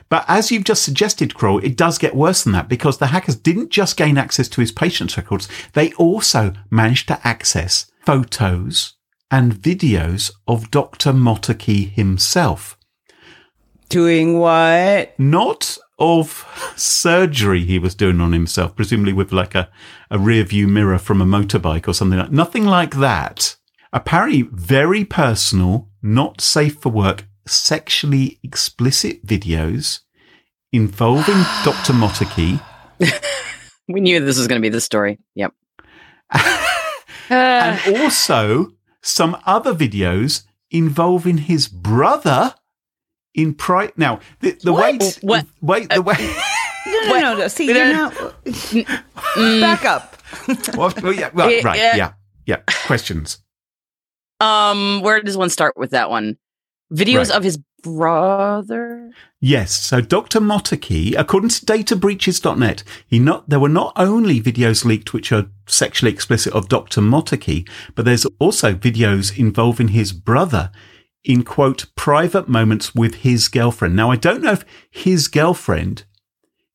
But 0.10 0.26
as 0.28 0.50
you've 0.50 0.64
just 0.64 0.84
suggested, 0.84 1.36
Carole, 1.36 1.60
it 1.60 1.76
does 1.76 1.98
get 1.98 2.16
worse 2.16 2.44
than 2.44 2.54
that 2.54 2.70
because 2.70 2.98
the 2.98 3.08
hackers 3.08 3.36
didn't 3.36 3.72
just 3.72 3.98
gain 3.98 4.18
access 4.18 4.48
to 4.50 4.62
his 4.62 4.72
patient's 4.72 5.18
records, 5.18 5.48
they 5.74 5.92
also 5.94 6.54
managed 6.72 7.08
to 7.10 7.28
access 7.28 7.92
photos 8.06 8.94
and 9.30 9.54
videos 9.54 10.32
of 10.48 10.72
Dr. 10.72 11.12
Motykie 11.12 11.92
himself. 11.92 12.78
Doing 13.90 14.40
what? 14.40 15.18
Not 15.20 15.78
of 15.98 16.74
surgery 16.76 17.64
he 17.64 17.80
was 17.80 17.96
doing 17.96 18.20
on 18.20 18.34
himself, 18.34 18.76
presumably 18.76 19.14
with 19.14 19.32
like 19.32 19.56
a, 19.56 19.70
a 20.12 20.20
rear 20.20 20.44
view 20.44 20.68
mirror 20.68 21.00
from 21.00 21.22
a 21.22 21.26
motorbike 21.26 21.88
or 21.88 21.94
something 21.94 22.20
like 22.20 22.32
nothing 22.32 22.66
like 22.66 22.96
that. 22.96 23.56
Apparently 23.94 24.42
very 24.52 25.06
personal, 25.06 25.90
not 26.02 26.42
safe 26.42 26.76
for 26.82 26.90
work, 26.90 27.26
sexually 27.48 28.40
explicit 28.44 29.26
videos 29.26 30.02
involving 30.74 31.36
Dr. 31.64 31.94
Motykie 31.94 32.60
we 33.88 34.02
knew 34.02 34.20
this 34.20 34.38
was 34.38 34.48
going 34.48 34.60
to 34.60 34.66
be 34.66 34.70
the 34.70 34.82
story. 34.82 35.20
Yep. 35.36 35.54
And 37.28 37.98
also 37.98 38.74
some 39.02 39.36
other 39.48 39.74
videos 39.74 40.44
involving 40.70 41.40
his 41.40 41.68
brother 41.68 42.54
in 43.36 43.54
pri 43.54 43.92
Now, 43.98 44.20
the, 44.42 44.52
the 44.64 44.74
What? 44.74 45.00
way, 45.00 45.12
What? 45.22 45.46
wait, 45.62 45.90
the 45.90 46.02
way, 46.02 46.16
No, 46.88 47.02
no, 47.14 47.20
no, 47.20 47.38
no. 47.40 47.48
See, 47.48 47.66
you're 47.66 47.94
not. 47.94 48.14
Back 49.36 49.86
up. 49.86 50.18
well, 50.76 50.94
well, 51.02 51.14
yeah, 51.14 51.30
right, 51.34 51.64
right, 51.64 51.78
Yeah. 51.80 51.96
yeah, 51.96 52.12
yeah. 52.46 52.58
Questions. 52.86 53.40
um, 54.40 55.02
where 55.02 55.22
does 55.22 55.38
one 55.38 55.50
start 55.50 55.74
with 55.78 55.92
that 55.92 56.10
one? 56.10 56.38
Videos 56.94 57.30
Right. 57.30 57.38
of 57.38 57.44
his 57.44 57.58
brother. 57.84 59.12
Yes. 59.42 59.72
So 59.74 60.02
Dr. 60.02 60.40
Motykie, 60.40 61.16
according 61.18 61.50
to 61.50 61.66
databreaches.net, 61.66 62.84
he 63.08 63.20
not, 63.20 63.50
there 63.50 63.60
were 63.60 63.70
not 63.70 63.94
only 63.96 64.42
videos 64.42 64.86
leaked 64.86 65.14
which 65.14 65.32
are 65.32 65.46
sexually 65.68 66.12
explicit 66.12 66.54
of 66.54 66.68
Dr. 66.70 67.02
Motykie, 67.02 67.68
but 67.96 68.06
there's 68.06 68.26
also 68.40 68.74
videos 68.74 69.38
involving 69.38 69.90
his 69.90 70.14
brother 70.14 70.72
in 71.26 71.44
quote, 71.44 71.86
private 71.96 72.48
moments 72.48 72.94
with 72.94 73.16
his 73.16 73.48
girlfriend. 73.48 73.96
Now, 73.96 74.12
I 74.12 74.16
don't 74.16 74.44
know 74.44 74.52
if 74.54 74.64
his 74.90 75.28
girlfriend 75.28 76.04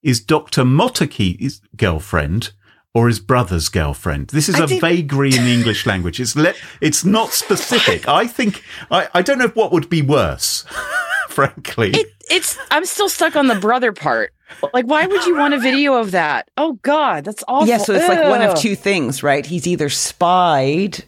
is 0.03 0.21
Dr. 0.21 0.63
Motykie's 0.65 1.61
girlfriend 1.77 2.53
or 2.93 3.07
his 3.07 3.21
brother's 3.21 3.69
girlfriend. 3.69 4.29
This 4.29 4.49
is 4.49 4.57
I 4.57 4.65
a 4.65 4.67
think- 4.67 4.81
vagary 4.81 5.35
in 5.37 5.45
the 5.45 5.53
English 5.53 5.87
language. 5.87 6.19
It's 6.19 6.35
le- 6.35 6.55
it's 6.81 7.05
not 7.05 7.33
specific. 7.33 8.09
I 8.09 8.27
think 8.27 8.63
I, 8.91 9.09
I 9.15 9.23
don't 9.23 9.39
know 9.39 9.49
what 9.55 9.71
would 9.73 9.89
be 9.89 10.03
worse, 10.03 10.65
frankly. 11.29 11.91
It, 11.91 12.09
it's. 12.29 12.59
I'm 12.73 12.85
still 12.85 13.09
stuck 13.09 13.37
on 13.37 13.47
the 13.47 13.55
brother 13.55 13.93
part. 13.93 14.33
Like, 14.75 14.87
why 14.87 15.07
would 15.07 15.25
you 15.27 15.37
want 15.37 15.55
a 15.55 15.61
video 15.61 15.95
of 15.95 16.11
that? 16.11 16.51
Oh 16.57 16.73
God, 16.83 17.25
that's 17.25 17.45
awful. 17.47 17.69
Yeah, 17.69 17.79
so 17.79 17.95
it's 17.95 18.09
like 18.09 18.25
one 18.29 18.43
of 18.43 18.59
two 18.59 18.75
things, 18.75 19.23
right? 19.23 19.47
He's 19.47 19.69
either 19.69 19.89
spied 19.89 21.05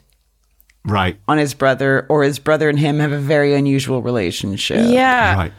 right. 0.85 1.19
on 1.29 1.39
his 1.39 1.55
brother 1.55 2.07
or 2.09 2.23
his 2.23 2.39
brother 2.39 2.69
and 2.69 2.79
him 2.79 2.99
have 2.99 3.12
a 3.12 3.19
very 3.19 3.55
unusual 3.55 4.03
relationship. 4.03 4.87
Yeah, 4.89 5.35
Right. 5.37 5.53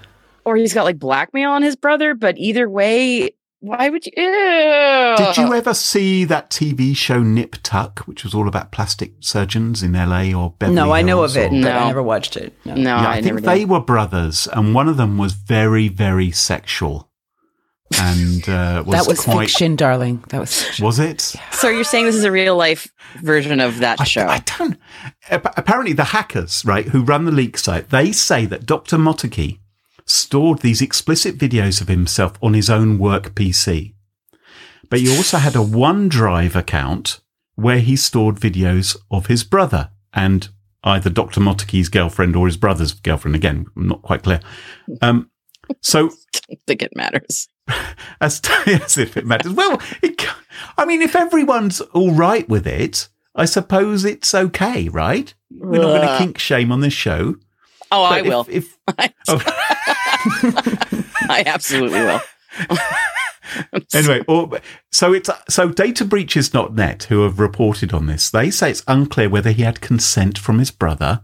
or 0.45 0.55
he's 0.55 0.73
got 0.73 0.83
like 0.85 0.99
blackmail 0.99 1.51
on 1.51 1.61
his 1.63 1.75
brother. 1.75 2.13
But 2.15 2.37
either 2.37 2.69
way, 2.69 3.31
why 3.59 3.89
would 3.89 4.05
you? 4.05 4.11
Ew. 4.17 5.15
Did 5.17 5.37
you 5.37 5.53
ever 5.53 5.73
see 5.73 6.25
that 6.25 6.49
TV 6.49 6.93
show 6.95 7.23
Nip 7.23 7.55
Tuck, 7.63 7.99
which 8.01 8.23
was 8.25 8.33
all 8.33 8.47
about 8.49 8.71
plastic 8.71 9.13
surgeons 9.21 9.81
in 9.81 9.93
LA 9.93 10.33
or 10.33 10.53
Beverly 10.59 10.75
No, 10.75 10.91
I 10.91 11.01
know 11.01 11.23
of 11.23 11.37
it, 11.37 11.53
or- 11.53 11.61
but 11.61 11.71
I 11.71 11.87
never 11.87 12.03
watched 12.03 12.35
it. 12.35 12.53
No. 12.65 12.75
No, 12.75 12.81
Yeah, 12.81 13.07
I, 13.07 13.11
I, 13.15 13.19
never 13.21 13.39
think 13.39 13.45
they 13.45 13.63
were 13.65 13.79
brothers, 13.79 14.47
and 14.51 14.73
one 14.75 14.89
of 14.89 14.97
them 14.97 15.17
was 15.17 15.31
very, 15.33 15.87
very 15.87 16.29
sexual, 16.31 17.09
and 17.99 18.47
uh, 18.49 18.83
was, 18.85 18.95
that 18.95 19.07
was 19.07 19.21
quite. 19.21 19.49
fiction, 19.49 19.75
darling. 19.75 20.23
That 20.29 20.39
was 20.39 20.63
fiction. 20.63 20.85
Was 20.85 20.99
it? 20.99 21.21
So 21.51 21.69
you're 21.69 21.83
saying 21.83 22.05
this 22.05 22.15
is 22.15 22.23
a 22.23 22.31
real 22.31 22.55
life 22.55 22.87
version 23.17 23.59
of 23.59 23.79
that 23.79 24.01
I, 24.01 24.03
show? 24.03 24.27
I 24.27 24.39
don't. 24.57 24.77
Apparently, 25.29 25.93
the 25.93 26.05
hackers, 26.05 26.63
right, 26.65 26.87
who 26.87 27.03
run 27.03 27.25
the 27.25 27.31
leak 27.31 27.57
site, 27.57 27.89
they 27.89 28.11
say 28.11 28.45
that 28.45 28.65
Dr. 28.65 28.97
Motykie 28.97 29.59
stored 30.05 30.59
these 30.59 30.81
explicit 30.81 31.37
videos 31.37 31.81
of 31.81 31.87
himself 31.87 32.37
on 32.41 32.53
his 32.53 32.69
own 32.69 32.97
work 32.97 33.35
PC. 33.35 33.93
But 34.89 34.99
he 34.99 35.15
also 35.15 35.37
had 35.37 35.55
a 35.55 35.59
OneDrive 35.59 36.55
account 36.55 37.21
where 37.55 37.79
he 37.79 37.95
stored 37.95 38.35
videos 38.35 38.97
of 39.11 39.27
his 39.27 39.43
brother 39.43 39.91
and 40.13 40.49
either 40.83 41.09
Dr. 41.09 41.39
Motykie's 41.39 41.89
girlfriend 41.89 42.35
or 42.35 42.47
his 42.47 42.57
brother's 42.57 42.93
girlfriend. 42.93 43.35
Again, 43.35 43.65
I'm 43.75 43.87
not 43.87 44.01
quite 44.01 44.23
clear. 44.23 44.41
Um, 45.01 45.29
so 45.81 46.11
I 46.51 46.57
think 46.67 46.81
it 46.81 46.91
matters. 46.95 47.47
as, 48.21 48.41
as 48.67 48.97
if 48.97 49.17
it 49.17 49.25
matters. 49.25 49.53
Well, 49.53 49.81
it, 50.01 50.25
I 50.77 50.85
mean, 50.85 51.01
if 51.01 51.15
everyone's 51.15 51.81
all 51.81 52.11
right 52.11 52.47
with 52.47 52.67
it, 52.67 53.09
I 53.35 53.45
suppose 53.45 54.05
it's 54.05 54.33
okay, 54.33 54.89
right? 54.89 55.33
We're 55.51 55.81
not 55.81 55.87
going 55.87 56.01
to 56.01 56.11
uh. 56.11 56.17
kink 56.17 56.37
shame 56.37 56.71
on 56.71 56.81
this 56.81 56.93
show. 56.93 57.35
Oh, 57.91 58.03
I 58.03 58.19
if- 58.19 58.25
will. 58.25 58.45
If, 58.49 58.77
oh, 59.27 59.41
I 61.29 61.43
absolutely 61.45 61.99
will. 61.99 62.21
anyway, 63.93 64.23
or, 64.27 64.59
so 64.91 65.13
it's 65.13 65.29
so 65.49 65.69
databreaches.net 65.69 67.03
who 67.03 67.21
have 67.23 67.39
reported 67.39 67.93
on 67.93 68.07
this. 68.07 68.29
They 68.29 68.49
say 68.49 68.71
it's 68.71 68.83
unclear 68.87 69.29
whether 69.29 69.51
he 69.51 69.63
had 69.63 69.81
consent 69.81 70.37
from 70.37 70.59
his 70.59 70.71
brother. 70.71 71.21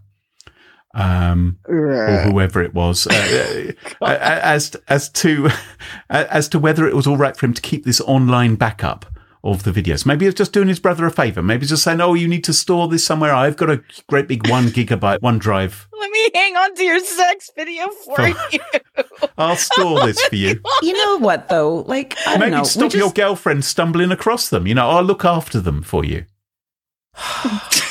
Um, 0.96 1.60
or 1.66 2.22
whoever 2.24 2.64
it 2.64 2.74
was, 2.74 3.06
uh, 3.06 3.74
uh, 4.02 4.18
as 4.20 4.76
as 4.88 5.10
to 5.12 5.50
as 6.10 6.50
to 6.50 6.58
whether 6.58 6.88
it 6.88 6.96
was 6.96 7.06
all 7.06 7.18
right 7.18 7.38
for 7.38 7.46
him 7.46 7.54
to 7.54 7.62
keep 7.62 7.86
this 7.86 8.02
online 8.02 8.56
backup 8.56 9.06
of 9.44 9.64
the 9.64 9.72
videos. 9.72 10.06
Maybe 10.06 10.26
he's 10.26 10.34
just 10.34 10.52
doing 10.52 10.68
his 10.68 10.80
brother 10.80 11.06
a 11.06 11.12
favor. 11.12 11.42
Maybe 11.44 11.62
he's 11.62 11.70
just 11.70 11.84
saying, 11.84 12.02
"Oh, 12.02 12.16
you 12.16 12.28
need 12.28 12.44
to 12.46 12.54
store 12.54 12.88
this 12.88 13.06
somewhere. 13.06 13.34
I've 13.34 13.56
got 13.56 13.70
a 13.70 13.84
great 14.08 14.28
big 14.28 14.50
one 14.50 14.66
gigabyte 14.70 15.20
OneDrive. 15.20 15.86
Let 15.94 16.12
me 16.12 16.30
hang 16.34 16.56
on 16.56 16.76
to 16.76 16.84
your 16.84 17.00
sex 17.00 17.52
video 17.56 17.88
for 17.90 18.16
For- 18.16 18.28
you. 18.52 18.60
I'll 19.38 19.56
store 19.58 20.06
this 20.08 20.20
for 20.26 20.36
you." 20.36 20.60
You 20.82 20.94
know 20.94 21.20
what, 21.20 21.50
though? 21.50 21.78
Like, 21.88 22.18
I 22.26 22.32
don't 22.32 22.40
Maybe 22.40 22.52
know. 22.56 22.64
stop 22.64 22.94
we 22.94 23.00
your 23.00 23.12
girlfriend 23.12 23.64
stumbling 23.64 24.12
across 24.12 24.50
them. 24.50 24.66
You 24.66 24.74
know, 24.74 24.90
I'll 24.90 25.04
look 25.04 25.24
after 25.24 25.60
them 25.60 25.84
for 25.84 26.04
you. 26.04 26.26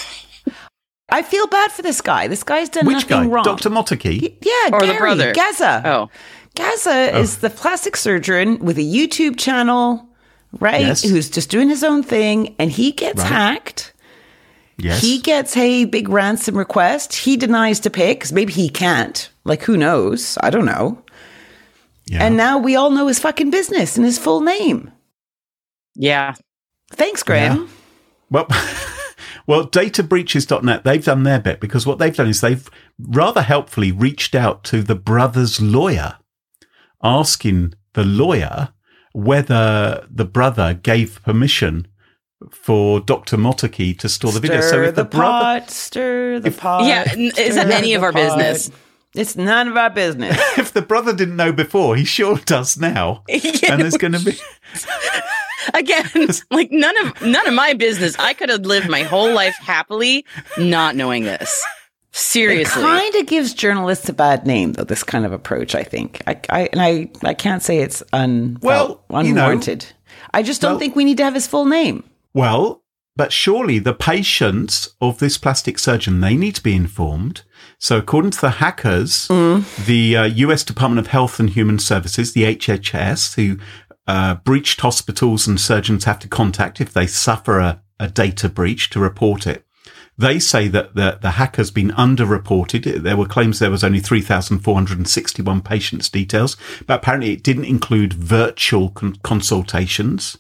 I 1.11 1.23
feel 1.23 1.47
bad 1.47 1.73
for 1.73 1.83
this 1.83 2.00
guy. 2.00 2.29
This 2.29 2.43
guy's 2.43 2.69
done 2.69 2.87
Which 2.87 3.07
guy? 3.09 3.17
nothing 3.17 3.31
wrong. 3.31 3.45
Dr. 3.45 3.71
Motykie? 3.71 4.37
Yeah, 4.43 4.71
Or 4.73 4.81
the 4.81 4.87
Gary, 4.87 4.99
brother. 4.99 5.33
Gaza. 5.33 5.83
Oh, 5.85 6.11
Gaza 6.55 7.12
Oh. 7.15 7.21
is 7.21 7.38
the 7.38 7.50
plastic 7.50 7.97
surgeon 7.97 8.59
with 8.59 8.77
a 8.79 8.83
YouTube 8.83 9.38
channel, 9.38 10.07
right? 10.61 10.83
Yes. 10.83 11.03
Who's 11.03 11.31
just 11.31 11.49
doing 11.50 11.69
his 11.69 11.83
own 11.83 12.03
thing, 12.03 12.55
and 12.59 12.71
he 12.71 12.93
gets 12.93 13.21
Right. 13.23 13.29
hacked. 13.29 13.95
Yes. 14.77 15.00
He 15.00 15.19
gets 15.19 15.57
a 15.57 15.87
big 15.87 16.09
ransom 16.09 16.57
request. 16.57 17.15
He 17.15 17.37
denies 17.37 17.81
to 17.81 17.91
pay 17.91 18.12
because 18.15 18.33
maybe 18.33 18.53
he 18.53 18.69
can't. 18.69 19.29
Like, 19.45 19.62
who 19.65 19.77
knows? 19.77 20.37
I 20.41 20.50
don't 20.50 20.65
know. 20.67 21.03
yeah. 22.07 22.25
And 22.25 22.37
now 22.37 22.59
we 22.59 22.77
all 22.77 22.91
know 22.91 23.07
his 23.07 23.19
fucking 23.19 23.50
business 23.50 23.97
and 23.97 24.05
his 24.07 24.19
full 24.19 24.41
name. 24.41 24.91
yeah. 25.95 26.35
Thanks, 26.93 27.23
Graham. 27.23 27.69
Well, 28.31 28.47
well, 29.49 29.67
databreaches.net, 29.67 30.85
they've 30.85 31.05
done 31.05 31.23
their 31.23 31.40
bit 31.40 31.59
because 31.59 31.87
what 31.87 31.99
they've 31.99 32.14
done 32.14 32.28
is 32.28 32.43
they've 32.43 32.69
rather 32.99 33.40
helpfully 33.40 33.90
reached 33.90 34.35
out 34.35 34.62
to 34.64 34.83
the 34.83 34.95
brother's 34.95 35.59
lawyer, 35.59 36.19
asking 37.02 37.73
the 37.95 38.05
lawyer 38.05 38.75
whether 39.14 40.07
the 40.11 40.26
brother 40.26 40.75
gave 40.75 41.23
permission 41.23 41.88
for 42.52 43.00
Dr. 43.00 43.38
Motykie 43.38 43.99
to 44.00 44.09
store 44.11 44.33
the 44.33 44.40
video. 44.40 44.61
So 44.61 44.69
Stir 44.69 44.83
if 44.85 44.95
the, 44.95 45.02
the 45.05 45.09
brother, 45.09 45.61
pot, 45.61 45.71
stir 45.71 46.40
the 46.40 46.50
pot. 46.50 46.85
Yeah, 46.85 47.11
is 47.17 47.55
that 47.55 47.71
any 47.71 47.95
of 47.95 48.02
the 48.02 48.07
our 48.07 48.12
business? 48.12 48.71
It's 49.14 49.35
none 49.35 49.69
of 49.69 49.76
our 49.78 49.90
business. 49.90 50.37
if 50.59 50.73
the 50.73 50.83
brother 50.83 51.14
didn't 51.14 51.37
know 51.37 51.52
before, 51.52 51.97
he 51.97 52.05
sure 52.05 52.37
does 52.37 52.76
now. 52.76 53.25
Yeah. 53.28 53.52
And 53.71 53.83
there's 53.83 53.97
going 53.97 54.12
to 54.12 54.21
be, 54.21 54.33
Again, 55.75 56.29
like 56.51 56.71
none 56.71 56.97
of 57.07 57.23
none 57.23 57.47
of 57.47 57.55
my 57.55 57.75
business. 57.75 58.17
I 58.19 58.35
could 58.35 58.49
have 58.49 58.63
lived 58.63 58.89
my 58.89 59.03
whole 59.03 59.33
life 59.33 59.57
happily 59.61 60.25
not 60.57 60.97
knowing 60.97 61.25
this. 61.25 61.65
Seriously. 62.13 62.83
It 62.83 62.85
kind 62.85 63.15
of 63.17 63.27
gives 63.27 63.55
journalists 63.55 64.09
a 64.09 64.13
bad 64.13 64.47
name, 64.47 64.73
though. 64.73 64.85
This 64.85 65.05
kind 65.05 65.25
of 65.25 65.33
approach, 65.33 65.75
I 65.75 65.83
think. 65.85 66.21
I, 66.27 66.41
I 66.49 66.61
and 66.73 66.81
I, 66.81 67.11
I 67.23 67.35
can't 67.35 67.63
say 67.63 67.79
it's 67.79 68.03
un, 68.13 68.59
Well, 68.63 69.05
you 69.11 69.15
know- 69.35 69.43
unwarranted. 69.43 69.87
I 70.35 70.43
just 70.43 70.61
don't 70.61 70.73
Well- 70.73 70.79
think 70.81 70.97
we 70.97 71.05
need 71.05 71.19
to 71.19 71.25
have 71.25 71.35
his 71.35 71.47
full 71.47 71.65
name. 71.67 72.03
Well, 72.35 72.83
but 73.17 73.33
surely 73.33 73.79
the 73.79 73.95
patients 73.95 74.95
of 75.01 75.19
this 75.19 75.39
plastic 75.39 75.79
surgeon 75.79 76.21
they 76.21 76.37
need 76.37 76.55
to 76.57 76.63
be 76.63 76.75
informed. 76.75 77.43
So, 77.79 77.99
according 77.99 78.33
to 78.33 78.41
the 78.41 78.51
hackers, 78.51 79.29
the 79.29 80.17
uh, 80.17 80.25
U.S. 80.25 80.65
Department 80.65 80.99
of 81.01 81.09
Health 81.09 81.39
and 81.41 81.51
Human 81.51 81.79
Services, 81.79 82.33
the 82.33 82.45
HHS, 82.57 83.35
who 83.37 83.59
uh, 84.09 84.35
breached 84.37 84.81
hospitals 84.81 85.47
and 85.47 85.61
surgeons 85.61 86.05
have 86.05 86.19
to 86.19 86.29
contact 86.29 86.81
if 86.81 86.93
they 86.93 87.07
suffer 87.07 87.61
a, 87.61 87.81
a 88.00 88.09
data 88.09 88.49
breach 88.49 88.91
to 88.91 88.99
report 88.99 89.47
it. 89.47 89.65
They 90.17 90.41
say 90.41 90.67
that 90.69 90.97
the, 90.97 91.19
the 91.23 91.33
hacker's 91.33 91.71
been 91.71 91.91
underreported. 91.91 93.03
There 93.05 93.17
were 93.17 93.27
claims 93.27 93.61
there 93.61 93.71
was 93.71 93.85
only 93.85 94.00
3,461 94.00 95.61
patients' 95.62 96.09
details, 96.09 96.57
but 96.87 96.95
apparently 97.00 97.33
it 97.33 97.43
didn't 97.45 97.67
include 97.67 98.12
virtual 98.15 98.88
con- 98.91 99.17
consultations. 99.23 100.38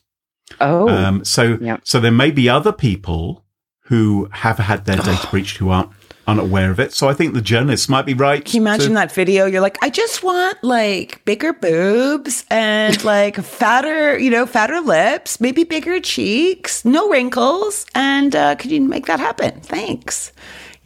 Oh, 0.60 0.88
Um, 0.88 1.24
so, 1.24 1.58
Yeah. 1.60 1.76
so 1.84 2.00
there 2.00 2.10
may 2.10 2.30
be 2.32 2.48
other 2.48 2.72
people 2.72 3.44
who 3.84 4.28
have 4.32 4.58
had 4.58 4.84
their 4.84 4.96
data 4.96 5.26
breached 5.30 5.58
who 5.58 5.68
aren't 5.70 5.90
unaware 6.28 6.70
of 6.70 6.78
it. 6.78 6.92
So 6.92 7.08
I 7.08 7.14
think 7.14 7.34
the 7.34 7.40
journalists 7.40 7.88
might 7.88 8.06
be 8.06 8.14
right. 8.14 8.44
Can 8.44 8.56
you 8.56 8.60
imagine 8.60 8.88
to- 8.90 8.94
that 8.94 9.10
video? 9.12 9.46
You're 9.46 9.60
like, 9.62 9.78
I 9.82 9.90
just 9.90 10.22
want 10.22 10.62
like 10.62 11.24
bigger 11.24 11.52
boobs 11.52 12.44
and 12.50 13.02
like 13.14 13.36
fatter, 13.36 14.16
you 14.18 14.30
know, 14.30 14.46
fatter 14.46 14.80
lips, 14.80 15.40
maybe 15.40 15.64
bigger 15.64 15.98
cheeks, 16.00 16.84
no 16.84 17.08
wrinkles. 17.10 17.86
And 17.94 18.36
uh, 18.36 18.54
could 18.56 18.70
you 18.70 18.80
make 18.82 19.06
that 19.06 19.18
happen? 19.18 19.60
Thanks. 19.62 20.32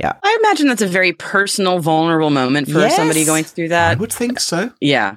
Yeah. 0.01 0.13
I 0.23 0.39
imagine 0.43 0.69
that's 0.69 0.83
a 0.83 0.87
very 0.87 1.13
personal, 1.13 1.79
vulnerable 1.81 2.31
moment 2.31 2.69
for 2.71 2.79
Yes. 2.81 2.97
somebody 2.97 3.25
going 3.25 3.45
through 3.45 3.69
that. 3.69 3.93
I 3.93 4.01
would 4.01 4.13
think 4.13 4.41
so. 4.41 4.73
Yeah, 4.81 5.17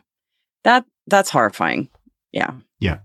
that 0.64 0.86
that's 1.08 1.30
horrifying. 1.30 1.90
Yeah. 2.32 2.52
Yeah. 2.80 3.00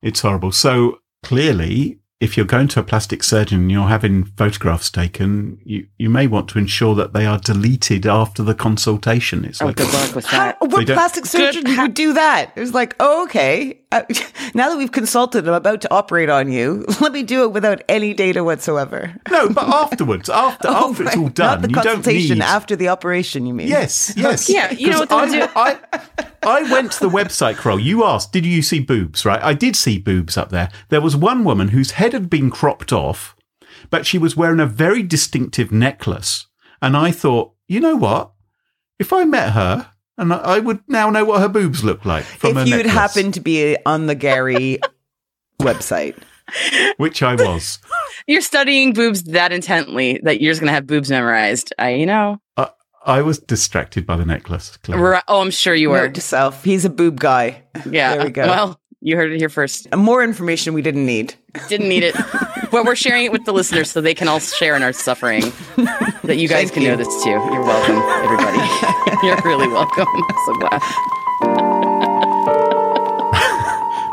It's 0.00 0.20
horrible. 0.20 0.52
So 0.52 0.98
clearly, 1.22 1.98
if 2.22 2.36
you're 2.36 2.46
going 2.46 2.68
to 2.68 2.78
a 2.78 2.84
plastic 2.84 3.24
surgeon 3.24 3.62
and 3.62 3.70
you're 3.72 3.88
having 3.88 4.24
photographs 4.36 4.90
taken, 4.90 5.58
you, 5.64 5.88
you 5.98 6.08
may 6.08 6.28
want 6.28 6.48
to 6.50 6.56
ensure 6.56 6.94
that 6.94 7.12
they 7.12 7.26
are 7.26 7.36
deleted 7.36 8.06
after 8.06 8.44
the 8.44 8.54
consultation. 8.54 9.44
It's 9.44 9.60
Oh, 9.60 9.66
like, 9.66 9.76
good 9.76 9.92
luck 9.92 10.14
with 10.14 10.24
How, 10.26 10.54
what 10.60 10.86
plastic 10.86 11.26
surgeon 11.26 11.64
would 11.76 11.94
do 11.94 12.12
that? 12.12 12.52
It 12.54 12.60
was 12.60 12.72
like, 12.72 12.94
oh, 13.00 13.24
okay. 13.24 13.80
Uh, 13.92 14.02
now 14.54 14.70
that 14.70 14.78
we've 14.78 14.90
consulted, 14.92 15.46
I'm 15.46 15.54
about 15.54 15.80
to 15.82 15.92
operate 15.92 16.28
on 16.28 16.50
you. 16.50 16.84
Let 17.00 17.12
me 17.12 17.22
do 17.22 17.42
it 17.44 17.52
without 17.52 17.82
any 17.88 18.14
data 18.14 18.42
whatsoever. 18.42 19.14
no, 19.30 19.48
but 19.50 19.64
afterwards, 19.68 20.28
after, 20.28 20.68
Oh, 20.68 20.90
after 20.90 21.04
it's 21.04 21.16
all 21.16 21.28
done, 21.28 21.60
Not 21.60 21.62
the 21.62 21.68
you 21.68 21.74
don't 21.74 21.84
consultation 21.84 22.38
need 22.38 22.44
after 22.44 22.74
the 22.76 22.88
operation. 22.88 23.46
You 23.46 23.54
mean? 23.54 23.68
Yes, 23.68 24.12
yes. 24.16 24.48
Yeah, 24.48 24.70
you 24.72 24.88
know 24.90 25.00
what 25.00 25.08
'Cause 25.08 25.30
they'll 25.30 25.48
I, 25.54 25.78
I, 25.92 26.00
I 26.42 26.62
went 26.72 26.92
to 26.92 27.00
the 27.00 27.08
website, 27.10 27.56
Carole. 27.58 27.78
You 27.78 28.04
asked, 28.04 28.32
did 28.32 28.44
you 28.46 28.62
see 28.62 28.80
boobs, 28.80 29.24
right? 29.24 29.42
I 29.42 29.54
did 29.54 29.76
see 29.76 29.98
boobs 29.98 30.36
up 30.36 30.50
there. 30.50 30.70
There 30.88 31.00
was 31.00 31.14
one 31.16 31.44
woman 31.44 31.68
whose 31.68 31.92
head 31.92 32.12
had 32.14 32.28
been 32.30 32.50
cropped 32.50 32.92
off, 32.92 33.36
but 33.90 34.06
she 34.06 34.18
was 34.18 34.36
wearing 34.36 34.60
a 34.60 34.66
very 34.66 35.02
distinctive 35.02 35.70
necklace. 35.70 36.46
And 36.80 36.96
I 36.96 37.10
thought, 37.12 37.52
you 37.68 37.78
know 37.78 37.96
what? 37.96 38.32
If 38.98 39.12
I 39.12 39.24
met 39.24 39.52
her, 39.52 39.91
and 40.18 40.32
I, 40.32 40.36
I 40.38 40.58
would 40.58 40.80
now 40.88 41.10
know 41.10 41.24
what 41.24 41.40
her 41.40 41.48
boobs 41.48 41.82
look 41.84 42.04
like 42.04 42.24
from 42.24 42.54
her 42.56 42.62
If 42.62 42.68
you'd 42.68 42.76
necklace, 42.86 42.92
happen 42.92 43.32
to 43.32 43.40
be 43.40 43.76
on 43.86 44.06
the 44.06 44.14
Gary 44.14 44.78
website. 45.60 46.16
which 46.96 47.22
I 47.22 47.34
was. 47.34 47.78
You're 48.26 48.40
studying 48.42 48.92
boobs 48.92 49.22
that 49.24 49.52
intently 49.52 50.20
that 50.24 50.40
you're 50.40 50.52
just 50.52 50.60
gonna 50.60 50.72
have 50.72 50.86
boobs 50.86 51.10
memorized. 51.10 51.72
I, 51.78 51.94
you 51.94 52.06
know. 52.06 52.38
I 53.04 53.20
was 53.22 53.40
distracted 53.40 54.06
by 54.06 54.16
the 54.16 54.24
necklace. 54.24 54.78
Right. 54.88 55.24
Oh, 55.26 55.40
I'm 55.40 55.50
sure 55.50 55.74
you 55.74 55.90
were. 55.90 56.06
Note 56.06 56.14
to 56.14 56.20
self, 56.20 56.62
he's 56.62 56.84
a 56.84 56.90
boob 56.90 57.18
guy. 57.18 57.64
Yeah. 57.84 58.14
There 58.16 58.24
we 58.26 58.30
go. 58.30 58.46
Well, 58.46 58.80
you 59.02 59.16
heard 59.16 59.32
it 59.32 59.38
here 59.38 59.48
first. 59.48 59.92
More 59.94 60.22
information 60.22 60.74
we 60.74 60.82
didn't 60.82 61.04
need. 61.04 61.34
Didn't 61.68 61.88
need 61.88 62.02
it, 62.04 62.14
but 62.70 62.84
we're 62.84 62.94
sharing 62.96 63.24
it 63.24 63.32
with 63.32 63.44
the 63.44 63.52
listeners 63.52 63.90
so 63.90 64.00
they 64.00 64.14
can 64.14 64.28
all 64.28 64.38
share 64.40 64.74
in 64.76 64.82
our 64.82 64.92
suffering. 64.92 65.42
That 66.24 66.36
you 66.36 66.48
guys 66.48 66.70
Thank 66.70 66.74
can 66.74 66.82
you. 66.82 66.88
know 66.90 66.96
this 66.96 67.22
too. 67.22 67.30
You're 67.30 67.64
welcome, 67.64 67.96
everybody. 68.24 68.58
You're 69.26 69.40
really 69.44 69.68
welcome. 69.68 70.06
I'm 70.08 70.36
so 70.46 70.54
glad. 70.54 71.92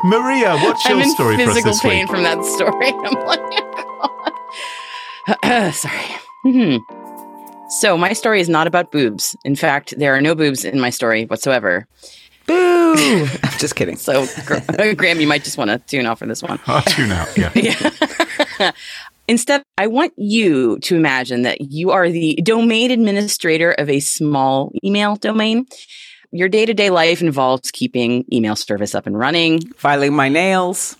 Maria, 0.03 0.57
what's 0.59 0.83
your 0.85 0.97
I'm 0.97 1.03
in 1.03 1.09
story 1.11 1.35
for 1.35 1.41
us 1.43 1.47
physical 1.49 1.71
this 1.71 1.81
pain 1.81 1.99
week? 2.05 2.09
from 2.09 2.23
that 2.23 2.43
story. 2.45 2.87
I'm 2.87 3.25
like, 3.27 3.39
oh, 4.01 5.35
God. 5.43 5.73
sorry. 5.73 6.15
Mhm. 6.45 6.79
So 7.81 7.97
my 7.97 8.13
story 8.13 8.39
is 8.41 8.47
not 8.49 8.65
about 8.65 8.91
boobs. 8.91 9.35
In 9.43 9.55
fact, 9.55 9.93
there 9.97 10.15
are 10.15 10.21
no 10.21 10.33
boobs 10.35 10.63
in 10.65 10.79
my 10.79 10.89
story 10.89 11.25
whatsoever. 11.25 11.85
Boo! 12.49 13.27
I'm 13.43 13.51
just 13.59 13.75
kidding. 13.75 13.95
So, 13.95 14.25
Graham, 14.95 15.19
you 15.21 15.27
might 15.27 15.43
just 15.43 15.57
want 15.57 15.69
to 15.69 15.77
tune 15.77 16.07
out 16.07 16.17
for 16.17 16.25
this 16.25 16.41
one. 16.41 16.59
I'll 16.65 16.81
tune 16.81 17.11
out. 17.11 17.29
Yeah. 17.55 18.71
Instead, 19.27 19.61
I 19.77 19.85
want 19.85 20.13
you 20.17 20.79
to 20.79 20.95
imagine 20.95 21.43
that 21.43 21.61
you 21.61 21.91
are 21.91 22.09
the 22.09 22.39
domain 22.43 22.89
administrator 22.89 23.71
of 23.73 23.87
a 23.87 23.99
small 23.99 24.71
email 24.83 25.15
domain. 25.15 25.67
Your 26.31 26.49
day 26.49 26.65
to 26.65 26.73
day 26.73 26.89
life 26.89 27.21
involves 27.21 27.69
keeping 27.69 28.25
email 28.33 28.55
service 28.55 28.95
up 28.95 29.05
and 29.05 29.17
running, 29.17 29.61
Filing 29.73 30.15
my 30.15 30.29
nails. 30.29 30.95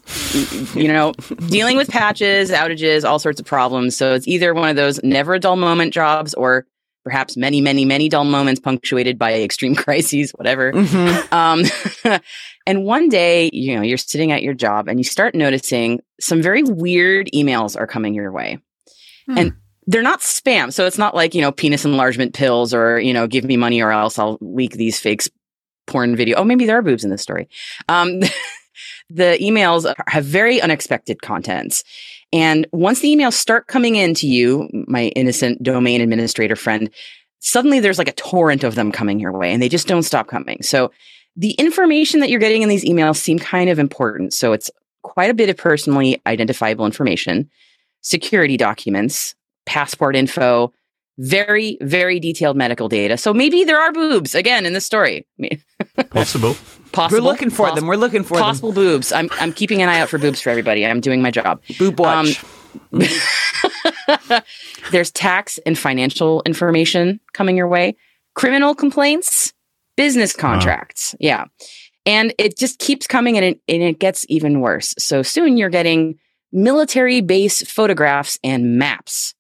you 0.76 0.88
know, 0.88 1.14
dealing 1.48 1.78
with 1.78 1.90
patches, 1.90 2.52
outages, 2.52 3.08
all 3.08 3.18
sorts 3.18 3.40
of 3.40 3.48
problems. 3.48 3.96
So 3.98 4.14
it's 4.14 4.28
either 4.28 4.54
one 4.54 4.70
of 4.70 4.76
those 4.76 5.02
never 5.04 5.34
a 5.34 5.40
dull 5.40 5.56
moment 5.56 5.94
jobs 5.94 6.36
or 6.36 6.68
perhaps 7.04 7.38
many, 7.38 7.62
many, 7.62 7.86
many 7.86 8.10
dull 8.10 8.26
moments 8.26 8.60
punctuated 8.60 9.18
by 9.18 9.34
extreme 9.42 9.76
crises, 9.76 10.32
whatever. 10.32 10.72
Mhm. 10.74 11.34
Um, 11.34 12.20
and 12.68 12.84
one 12.84 13.10
day, 13.10 13.50
you 13.54 13.76
know, 13.76 13.82
you're 13.82 13.98
sitting 13.98 14.32
at 14.32 14.44
your 14.44 14.54
job 14.54 14.88
and 14.88 15.00
you 15.00 15.04
start 15.04 15.36
noticing 15.36 16.02
some 16.20 16.42
very 16.42 16.64
weird 16.64 17.30
emails 17.34 17.80
are 17.80 17.88
coming 17.88 18.14
your 18.14 18.32
way. 18.32 18.60
And 19.28 19.54
they're 19.86 20.02
not 20.02 20.22
spam. 20.22 20.74
So 20.74 20.86
it's 20.86 20.98
not 20.98 21.16
like, 21.16 21.36
you 21.36 21.42
know, 21.42 21.52
penis 21.52 21.86
enlargement 21.86 22.34
pills 22.34 22.74
or, 22.74 23.00
you 23.00 23.14
know, 23.14 23.28
give 23.28 23.44
me 23.44 23.58
money 23.58 23.82
or 23.82 23.92
else 23.92 24.18
I'll 24.18 24.38
leak 24.42 24.74
these 24.74 25.00
fakes 25.00 25.30
porn 25.88 26.16
video. 26.16 26.38
Oh, 26.38 26.44
maybe 26.44 26.66
there 26.66 26.78
are 26.78 26.82
boobs 26.82 27.04
in 27.04 27.10
this 27.10 27.22
story. 27.22 27.50
Um, 27.88 28.20
the 29.10 29.38
emails 29.42 29.92
have 30.08 30.26
very 30.26 30.62
unexpected 30.62 31.22
contents. 31.22 31.84
And 32.32 32.68
once 32.72 33.00
the 33.00 33.16
emails 33.16 33.34
start 33.34 33.68
coming 33.68 33.96
in 33.96 34.14
to 34.16 34.28
you, 34.28 34.70
my 34.88 35.06
innocent 35.16 35.64
domain 35.64 36.02
administrator 36.02 36.56
friend, 36.56 36.90
suddenly 37.40 37.80
there's 37.80 37.98
like 37.98 38.10
a 38.10 38.14
torrent 38.14 38.64
of 38.64 38.76
them 38.76 38.92
coming 38.92 39.20
your 39.20 39.32
way 39.32 39.52
and 39.52 39.62
they 39.62 39.70
just 39.70 39.88
don't 39.88 40.04
stop 40.04 40.28
coming. 40.28 40.62
So 40.62 40.92
the 41.36 41.52
information 41.52 42.20
that 42.20 42.30
you're 42.30 42.40
getting 42.40 42.62
in 42.62 42.70
these 42.70 42.86
emails 42.86 43.18
seem 43.18 43.40
kind 43.40 43.70
of 43.70 43.80
important. 43.80 44.34
So 44.34 44.52
it's 44.54 44.70
quite 45.02 45.30
a 45.30 45.34
bit 45.34 45.50
of 45.50 45.58
personally 45.58 46.22
identifiable 46.28 46.86
information, 46.86 47.50
security 48.02 48.58
documents, 48.58 49.36
passport 49.66 50.16
info, 50.16 50.74
very, 51.20 51.78
very 51.82 52.20
detailed 52.20 52.56
medical 52.56 52.88
data. 52.88 53.18
So 53.18 53.34
maybe 53.34 53.66
there 53.66 53.80
are 53.80 53.92
boobs 53.92 54.34
again 54.34 54.66
in 54.66 54.72
this 54.72 54.86
story. 54.86 55.28
I 55.44 55.60
Possible. 56.10 56.56
Possible. 56.94 57.22
We're 57.22 57.30
looking 57.30 57.50
for 57.50 57.68
poss- 57.68 57.76
them. 57.76 57.88
We're 57.88 57.98
looking 57.98 58.24
for 58.24 58.40
possible 58.40 58.72
boobs. 58.72 59.12
I'm 59.12 59.30
I'm 59.34 59.54
keeping 59.54 59.82
an 59.82 59.90
eye 59.90 60.00
out 60.00 60.10
for 60.10 60.18
boobs 60.18 60.42
for 60.42 60.50
everybody. 60.50 60.86
I'm 60.86 61.02
doing 61.02 61.22
my 61.22 61.30
job. 61.30 61.62
them. 61.66 61.76
Boob 61.78 62.00
watch. 62.00 62.44
Um, 62.94 63.02
there's 64.92 65.12
tax 65.12 65.60
and 65.66 65.78
financial 65.78 66.42
information 66.46 67.20
coming 67.34 67.58
your 67.58 67.68
way, 67.68 67.96
criminal 68.34 68.74
complaints, 68.74 69.54
business 69.98 70.34
uh-huh. 70.34 70.48
contracts. 70.48 71.16
Yeah. 71.20 71.46
And 72.06 72.34
it 72.40 72.58
just 72.58 72.80
keeps 72.80 73.06
coming 73.06 73.36
and 73.38 73.46
it, 73.46 73.62
and 73.68 73.84
it 73.84 74.00
gets 74.00 74.26
even 74.30 74.62
worse. 74.62 74.96
So 74.98 75.22
soon 75.22 75.58
you're 75.58 75.70
getting 75.70 76.18
military 76.52 77.22
base 77.22 77.62
photographs 77.70 78.40
and 78.44 78.80
maps. 78.80 79.36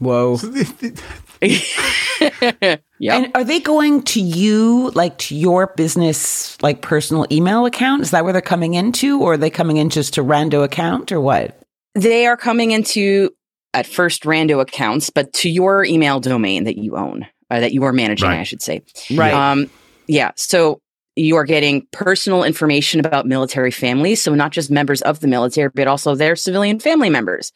Whoa. 0.00 0.38
yep. 1.40 2.82
And 3.00 3.30
are 3.34 3.44
they 3.44 3.60
going 3.60 4.02
to 4.02 4.20
you, 4.20 4.90
like 4.90 5.16
to 5.18 5.36
your 5.36 5.68
business, 5.76 6.60
like 6.62 6.82
personal 6.82 7.26
email 7.30 7.66
account? 7.66 8.02
Is 8.02 8.10
that 8.10 8.24
where 8.24 8.32
they're 8.32 8.42
coming 8.42 8.74
into, 8.74 9.20
or 9.20 9.34
are 9.34 9.36
they 9.36 9.50
coming 9.50 9.76
in 9.76 9.90
just 9.90 10.14
to 10.14 10.24
rando 10.24 10.64
account, 10.64 11.12
or 11.12 11.20
what? 11.20 11.56
they 11.94 12.26
are 12.26 12.36
coming 12.36 12.70
into 12.70 13.30
at 13.74 13.86
first 13.86 14.22
rando 14.24 14.60
accounts, 14.60 15.10
but 15.10 15.32
to 15.32 15.50
your 15.50 15.84
email 15.84 16.20
domain 16.20 16.64
that 16.64 16.78
you 16.78 16.96
own, 16.96 17.26
uh, 17.50 17.60
that 17.60 17.72
you 17.72 17.84
are 17.84 17.92
managing, 17.92 18.28
Right. 18.28 18.40
I 18.40 18.44
should 18.44 18.62
say. 18.62 18.82
Right. 19.14 19.32
Um, 19.32 19.70
yeah. 20.06 20.32
So 20.36 20.80
you 21.16 21.36
are 21.36 21.44
getting 21.44 21.86
personal 21.92 22.44
information 22.44 23.00
about 23.00 23.26
military 23.26 23.70
families. 23.70 24.22
So 24.22 24.34
not 24.34 24.52
just 24.52 24.70
members 24.70 25.02
of 25.02 25.20
the 25.20 25.28
military, 25.28 25.70
but 25.74 25.86
also 25.86 26.14
their 26.14 26.36
civilian 26.36 26.80
family 26.80 27.10
members. 27.10 27.52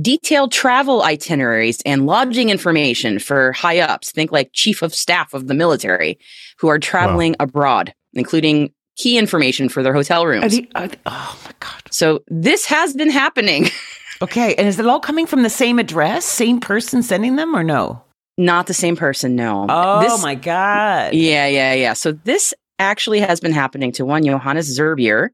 Detailed 0.00 0.52
travel 0.52 1.02
itineraries 1.02 1.80
and 1.86 2.04
lodging 2.06 2.50
information 2.50 3.18
for 3.18 3.52
high 3.52 3.78
ups. 3.80 4.12
Think 4.12 4.30
like 4.30 4.50
chief 4.52 4.82
of 4.82 4.94
staff 4.94 5.32
of 5.32 5.46
the 5.46 5.54
military 5.54 6.18
who 6.58 6.68
are 6.68 6.78
traveling 6.78 7.34
abroad, 7.40 7.94
including 8.12 8.72
key 8.96 9.16
information 9.18 9.68
for 9.70 9.82
their 9.82 9.94
hotel 9.94 10.22
Are 10.24 10.28
rooms. 10.28 10.56
they- 10.56 10.68
are 10.74 10.88
they- 10.88 10.98
oh 11.06 11.38
my 11.44 11.50
god. 11.60 11.82
so 11.90 12.22
this 12.28 12.66
has 12.66 12.94
been 12.94 13.10
happening. 13.10 13.68
Okay, 14.22 14.54
and 14.54 14.66
is 14.66 14.78
it 14.78 14.86
all 14.86 14.98
coming 14.98 15.26
from 15.26 15.42
the 15.42 15.50
same 15.50 15.78
address, 15.78 16.24
same 16.24 16.58
person 16.58 17.02
sending 17.02 17.36
them, 17.36 17.54
or 17.54 17.62
no? 17.62 18.02
Not 18.38 18.66
the 18.66 18.72
same 18.72 18.96
person, 18.96 19.36
no. 19.36 19.66
Oh 19.68 20.00
This- 20.00 20.22
my 20.22 20.34
god. 20.34 21.12
Yeah, 21.12 21.46
yeah, 21.46 21.74
yeah. 21.74 21.92
So 21.92 22.12
this 22.12 22.54
actually 22.78 23.20
has 23.20 23.40
been 23.40 23.52
happening 23.52 23.92
to 23.92 24.06
one 24.06 24.24
Johannes 24.24 24.74
Zerbier, 24.78 25.28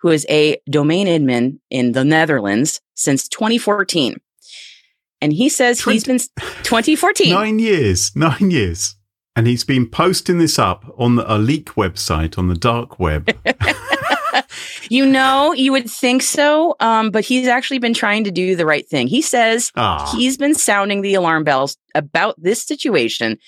who 0.00 0.08
is 0.08 0.26
a 0.28 0.58
domain 0.68 1.06
admin 1.06 1.58
in 1.70 1.92
the 1.92 2.04
Netherlands 2.04 2.80
since 2.94 3.28
2014. 3.28 4.16
And 5.20 5.32
he 5.32 5.48
says 5.48 5.82
he's 5.82 6.04
been 6.04 6.18
2014. 6.18 7.32
Nine 7.32 7.58
years, 7.58 8.14
nine 8.14 8.50
years. 8.50 8.96
And 9.34 9.46
he's 9.46 9.64
been 9.64 9.88
posting 9.88 10.38
this 10.38 10.58
up 10.58 10.84
on 10.98 11.16
the, 11.16 11.32
a 11.32 11.36
leak 11.36 11.70
website 11.74 12.38
on 12.38 12.48
the 12.48 12.54
dark 12.54 12.98
web. 12.98 13.28
You 14.88 15.06
know, 15.06 15.52
you 15.52 15.72
would 15.72 15.90
think 15.90 16.22
so, 16.22 16.76
um, 16.80 17.10
but 17.10 17.24
he's 17.24 17.48
actually 17.48 17.78
been 17.78 17.94
trying 17.94 18.24
to 18.24 18.30
do 18.30 18.56
the 18.56 18.66
right 18.66 18.86
thing. 18.88 19.08
He 19.08 19.22
says 19.22 19.72
Ah, 19.76 20.12
he's 20.16 20.36
been 20.36 20.54
sounding 20.54 21.00
the 21.00 21.14
alarm 21.14 21.44
bells 21.44 21.76
about 21.94 22.40
this 22.40 22.62
situation 22.62 23.38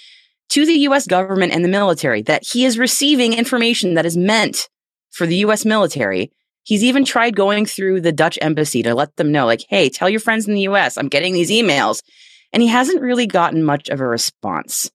to 0.51 0.67
the 0.67 0.79
US 0.81 1.07
government 1.07 1.53
and 1.53 1.65
the 1.65 1.69
military 1.69 2.23
that 2.23 2.45
he 2.45 2.65
is 2.65 2.79
receiving 2.79 3.35
information 3.35 3.95
that 3.95 4.07
is 4.07 4.17
meant 4.17 4.69
for 5.11 5.27
the 5.27 5.37
US 5.37 5.65
military. 5.65 6.33
He's 6.69 6.85
even 6.85 7.03
tried 7.07 7.35
going 7.35 7.65
through 7.65 8.03
the 8.03 8.13
Dutch 8.13 8.39
embassy 8.43 8.83
to 8.83 8.95
let 8.95 9.17
them 9.17 9.33
know, 9.33 9.47
like, 9.47 9.65
hey, 9.71 9.89
tell 9.89 10.11
your 10.11 10.21
friends 10.21 10.47
in 10.47 10.53
the 10.53 10.69
US, 10.69 10.99
I'm 10.99 11.09
getting 11.09 11.33
these 11.33 11.49
emails. 11.51 12.03
And 12.53 12.63
he 12.63 12.69
hasn't 12.69 13.01
really 13.01 13.27
gotten 13.27 13.65
much 13.65 13.89
of 13.89 14.01
a 14.01 14.07
response. 14.07 14.91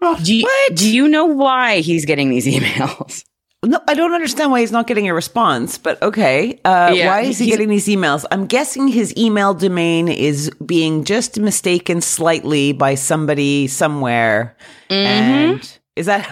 Oh, 0.00 0.18
Do 0.24 0.34
you, 0.34 0.48
do 0.72 0.90
you 0.90 1.08
know 1.08 1.26
why 1.26 1.80
he's 1.80 2.06
getting 2.06 2.30
these 2.30 2.46
emails? 2.56 3.24
No, 3.62 3.78
I 3.86 3.92
don't 3.92 4.14
understand 4.14 4.50
why 4.52 4.60
he's 4.60 4.72
not 4.72 4.86
getting 4.86 5.06
a 5.06 5.12
response, 5.12 5.76
but 5.76 6.00
okay. 6.02 6.58
Uh, 6.64 6.92
Yeah, 6.96 7.08
why 7.08 7.20
is 7.20 7.38
he 7.38 7.44
getting 7.46 7.68
these 7.68 7.88
emails? 7.88 8.24
I'm 8.30 8.46
guessing 8.46 8.88
his 8.88 9.14
email 9.18 9.52
domain 9.52 10.08
is 10.08 10.50
being 10.64 11.04
just 11.04 11.38
mistaken 11.38 12.00
slightly 12.00 12.72
by 12.72 12.94
somebody 12.94 13.66
somewhere. 13.68 14.56
And 14.88 15.78
is 15.96 16.06
that? 16.06 16.26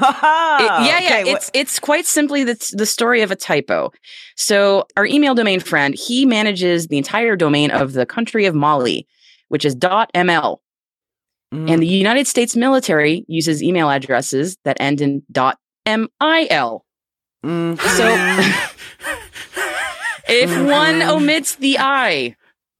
It- 0.61 0.87
yeah, 0.87 0.99
yeah. 1.01 1.21
Okay, 1.21 1.31
it's 1.33 1.51
it's 1.55 1.79
quite 1.79 2.07
simply 2.07 2.45
the 2.45 2.57
the 2.77 2.87
story 2.87 3.23
of 3.23 3.31
a 3.31 3.37
typo. 3.37 3.93
So 4.37 4.85
our 4.97 5.07
email 5.07 5.35
domain 5.35 5.61
friend, 5.61 5.95
he 5.95 6.27
manages 6.27 6.87
the 6.89 6.99
entire 6.99 7.37
domain 7.37 7.71
of 7.71 7.93
the 7.95 8.05
country 8.07 8.47
of 8.47 8.55
Mali, 8.55 9.07
which 9.49 9.65
is 9.65 9.75
.ml. 9.77 10.59
Mm. 11.53 11.71
And 11.71 11.83
the 11.83 11.87
United 11.87 12.27
States 12.27 12.55
military 12.57 13.25
uses 13.27 13.63
email 13.63 13.91
addresses 13.91 14.57
that 14.65 14.77
end 14.81 15.01
in 15.01 15.23
.mil. 15.35 16.85
Mhm. 17.45 17.81
So 17.97 18.07
if 20.29 20.51
one 20.69 21.03
omits 21.03 21.57
the 21.57 21.79
I 21.79 22.37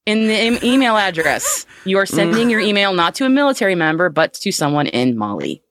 in 0.07 0.29
the 0.29 0.35
em- 0.35 0.59
email 0.63 0.97
address, 0.97 1.67
you 1.85 1.99
are 1.99 2.07
sending 2.07 2.51
your 2.51 2.61
email 2.61 2.93
not 2.93 3.15
to 3.17 3.25
a 3.25 3.29
military 3.31 3.75
member, 3.75 4.09
but 4.09 4.35
to 4.35 4.53
someone 4.53 4.87
in 4.87 5.17
Mali. 5.17 5.63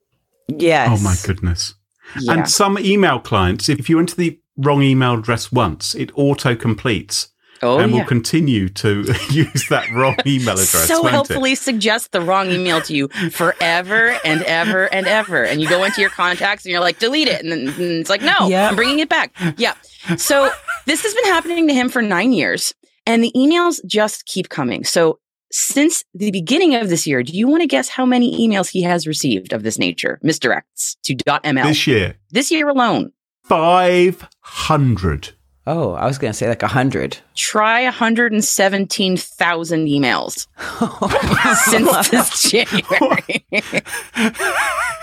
Yes. 0.58 0.90
oh 0.92 1.04
my 1.04 1.16
goodness. 1.26 1.76
Yeah. 2.20 2.34
And 2.34 2.50
some 2.50 2.80
email 2.80 3.20
clients, 3.20 3.70
if 3.70 3.90
you 3.90 4.00
enter 4.00 4.16
the 4.16 4.40
wrong 4.58 4.82
email 4.82 5.14
address 5.14 5.52
once, 5.52 5.96
it 5.96 6.12
auto 6.16 6.56
completes 6.56 7.30
oh, 7.62 7.80
and 7.80 7.92
yeah. 7.92 8.00
will 8.00 8.06
continue 8.06 8.70
to 8.70 9.04
use 9.30 9.68
that 9.70 9.90
wrong 9.92 10.16
email 10.26 10.54
address. 10.54 10.88
so 10.88 11.02
won't 11.02 11.08
it? 11.08 11.12
helpfully 11.12 11.56
suggest 11.56 12.12
the 12.12 12.22
wrong 12.22 12.50
email 12.50 12.82
to 12.82 12.96
you 12.96 13.08
forever 13.32 14.18
and 14.26 14.42
ever 14.44 14.92
and 14.92 15.08
ever. 15.08 15.44
And 15.44 15.62
you 15.62 15.70
go 15.70 15.84
into 15.84 16.02
your 16.02 16.10
contacts 16.10 16.66
and 16.66 16.72
you're 16.72 16.82
like, 16.82 17.00
delete 17.00 17.28
it. 17.28 17.42
And 17.42 17.52
then 17.52 17.68
and 17.68 17.80
it's 17.80 18.10
like, 18.10 18.22
no, 18.22 18.48
Yeah. 18.48 18.70
I'm 18.70 18.76
bringing 18.76 19.00
it 19.00 19.10
back. 19.10 19.34
Yeah. 19.58 19.76
So 20.18 20.50
this 20.86 21.04
has 21.04 21.14
been 21.14 21.26
happening 21.26 21.68
to 21.68 21.74
him 21.74 21.90
for 21.90 22.02
nine 22.02 22.32
years 22.34 22.74
and 23.06 23.24
the 23.24 23.32
emails 23.36 23.80
just 23.86 24.26
keep 24.26 24.50
coming. 24.50 24.84
So 24.84 25.20
since 25.52 26.04
the 26.14 26.32
beginning 26.32 26.76
of 26.76 26.90
this 26.90 27.08
year, 27.08 27.24
do 27.24 27.34
you 27.34 27.48
want 27.48 27.62
to 27.62 27.68
guess 27.68 27.90
how 27.90 28.06
many 28.06 28.48
emails 28.48 28.70
he 28.70 28.84
has 28.84 29.08
received 29.08 29.54
of 29.54 29.64
this 29.64 29.80
nature? 29.80 30.20
Misdirects 30.24 30.98
to 31.04 31.16
.ml. 31.16 31.64
This 31.64 31.88
year, 31.88 32.16
this 32.32 32.52
year 32.52 32.70
alone. 32.70 33.12
500. 33.46 35.30
Oh, 35.68 35.94
I 35.94 36.06
was 36.06 36.18
going 36.18 36.32
to 36.32 36.38
say 36.38 36.48
like 36.48 36.64
a 36.64 36.68
hundred. 36.68 37.18
Try 37.36 37.84
117,000 37.84 39.86
emails 39.86 40.48
since 41.66 42.10
this 42.10 42.50
January. 42.50 43.46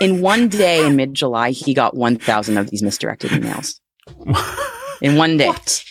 in 0.01 0.21
one 0.21 0.49
day 0.49 0.85
in 0.85 0.95
mid 0.95 1.13
July, 1.13 1.51
he 1.51 1.73
got 1.73 1.95
1,000 1.95 2.57
of 2.57 2.69
these 2.69 2.83
misdirected 2.83 3.31
emails. 3.31 3.79
In 5.01 5.15
one 5.15 5.37
day. 5.37 5.47
What? 5.47 5.83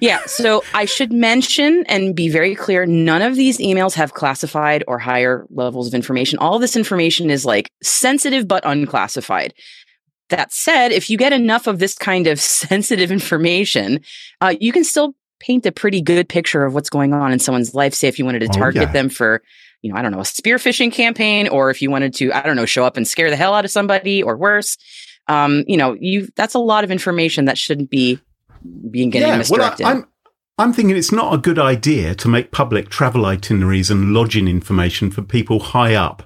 Yeah. 0.00 0.20
So 0.26 0.62
I 0.74 0.84
should 0.84 1.12
mention 1.12 1.84
and 1.88 2.14
be 2.14 2.28
very 2.28 2.54
clear 2.54 2.86
none 2.86 3.22
of 3.22 3.36
these 3.36 3.58
emails 3.58 3.94
have 3.94 4.14
classified 4.14 4.84
or 4.86 4.98
higher 4.98 5.46
levels 5.50 5.88
of 5.88 5.94
information. 5.94 6.38
All 6.38 6.58
this 6.58 6.76
information 6.76 7.30
is 7.30 7.44
like 7.44 7.70
sensitive 7.82 8.46
but 8.46 8.62
unclassified. 8.64 9.52
That 10.28 10.52
said, 10.52 10.92
if 10.92 11.10
you 11.10 11.18
get 11.18 11.32
enough 11.32 11.66
of 11.66 11.80
this 11.80 11.94
kind 11.96 12.26
of 12.28 12.40
sensitive 12.40 13.10
information, 13.10 14.00
uh, 14.40 14.54
you 14.60 14.72
can 14.72 14.84
still 14.84 15.14
paint 15.40 15.66
a 15.66 15.72
pretty 15.72 16.00
good 16.02 16.28
picture 16.28 16.64
of 16.64 16.74
what's 16.74 16.90
going 16.90 17.12
on 17.12 17.32
in 17.32 17.38
someone's 17.38 17.74
life. 17.74 17.94
Say 17.94 18.08
if 18.08 18.18
you 18.18 18.24
wanted 18.24 18.40
to 18.40 18.48
Oh, 18.50 18.58
target 18.58 18.82
yeah. 18.82 18.92
them 18.92 19.08
for, 19.08 19.42
you 19.82 19.90
know, 19.92 19.98
I 19.98 20.02
don't 20.02 20.12
know, 20.12 20.20
a 20.20 20.24
spear 20.24 20.58
phishing 20.58 20.92
campaign, 20.92 21.48
or 21.48 21.70
if 21.70 21.80
you 21.82 21.90
wanted 21.90 22.14
to, 22.16 22.32
I 22.32 22.42
don't 22.42 22.56
know, 22.56 22.66
show 22.66 22.84
up 22.84 22.96
and 22.96 23.08
scare 23.08 23.30
the 23.30 23.36
hell 23.36 23.54
out 23.54 23.64
of 23.64 23.70
somebody 23.70 24.22
or 24.22 24.36
worse. 24.36 24.76
Um, 25.26 25.64
you 25.66 25.76
know, 25.76 25.96
you 25.98 26.28
that's 26.36 26.54
a 26.54 26.58
lot 26.58 26.84
of 26.84 26.90
information 26.90 27.46
that 27.46 27.56
shouldn't 27.58 27.90
be 27.90 28.20
being 28.90 29.10
getting 29.10 29.44
well, 29.50 29.74
I, 29.80 29.90
I'm, 29.90 30.06
I'm 30.58 30.72
thinking 30.72 30.96
it's 30.96 31.12
not 31.12 31.34
a 31.34 31.38
good 31.38 31.58
idea 31.58 32.14
to 32.16 32.28
make 32.28 32.52
public 32.52 32.90
travel 32.90 33.24
itineraries 33.24 33.90
and 33.90 34.12
lodging 34.12 34.48
information 34.48 35.10
for 35.10 35.22
people 35.22 35.60
high 35.60 35.94
up 35.94 36.22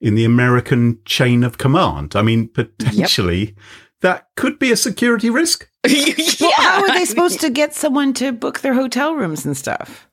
in 0.00 0.14
the 0.14 0.24
American 0.24 1.00
chain 1.04 1.44
of 1.44 1.58
command. 1.58 2.16
I 2.16 2.22
mean, 2.22 2.48
potentially 2.48 3.54
that 4.00 4.28
could 4.36 4.58
be 4.58 4.72
a 4.72 4.76
security 4.76 5.30
risk. 5.30 5.68
Well, 6.40 6.52
how 6.56 6.82
are 6.82 6.92
they 6.92 7.04
supposed 7.04 7.40
to 7.40 7.50
get 7.50 7.74
someone 7.74 8.12
to 8.14 8.32
book 8.32 8.60
their 8.60 8.74
hotel 8.74 9.14
rooms 9.14 9.44
and 9.44 9.56
stuff? 9.56 10.07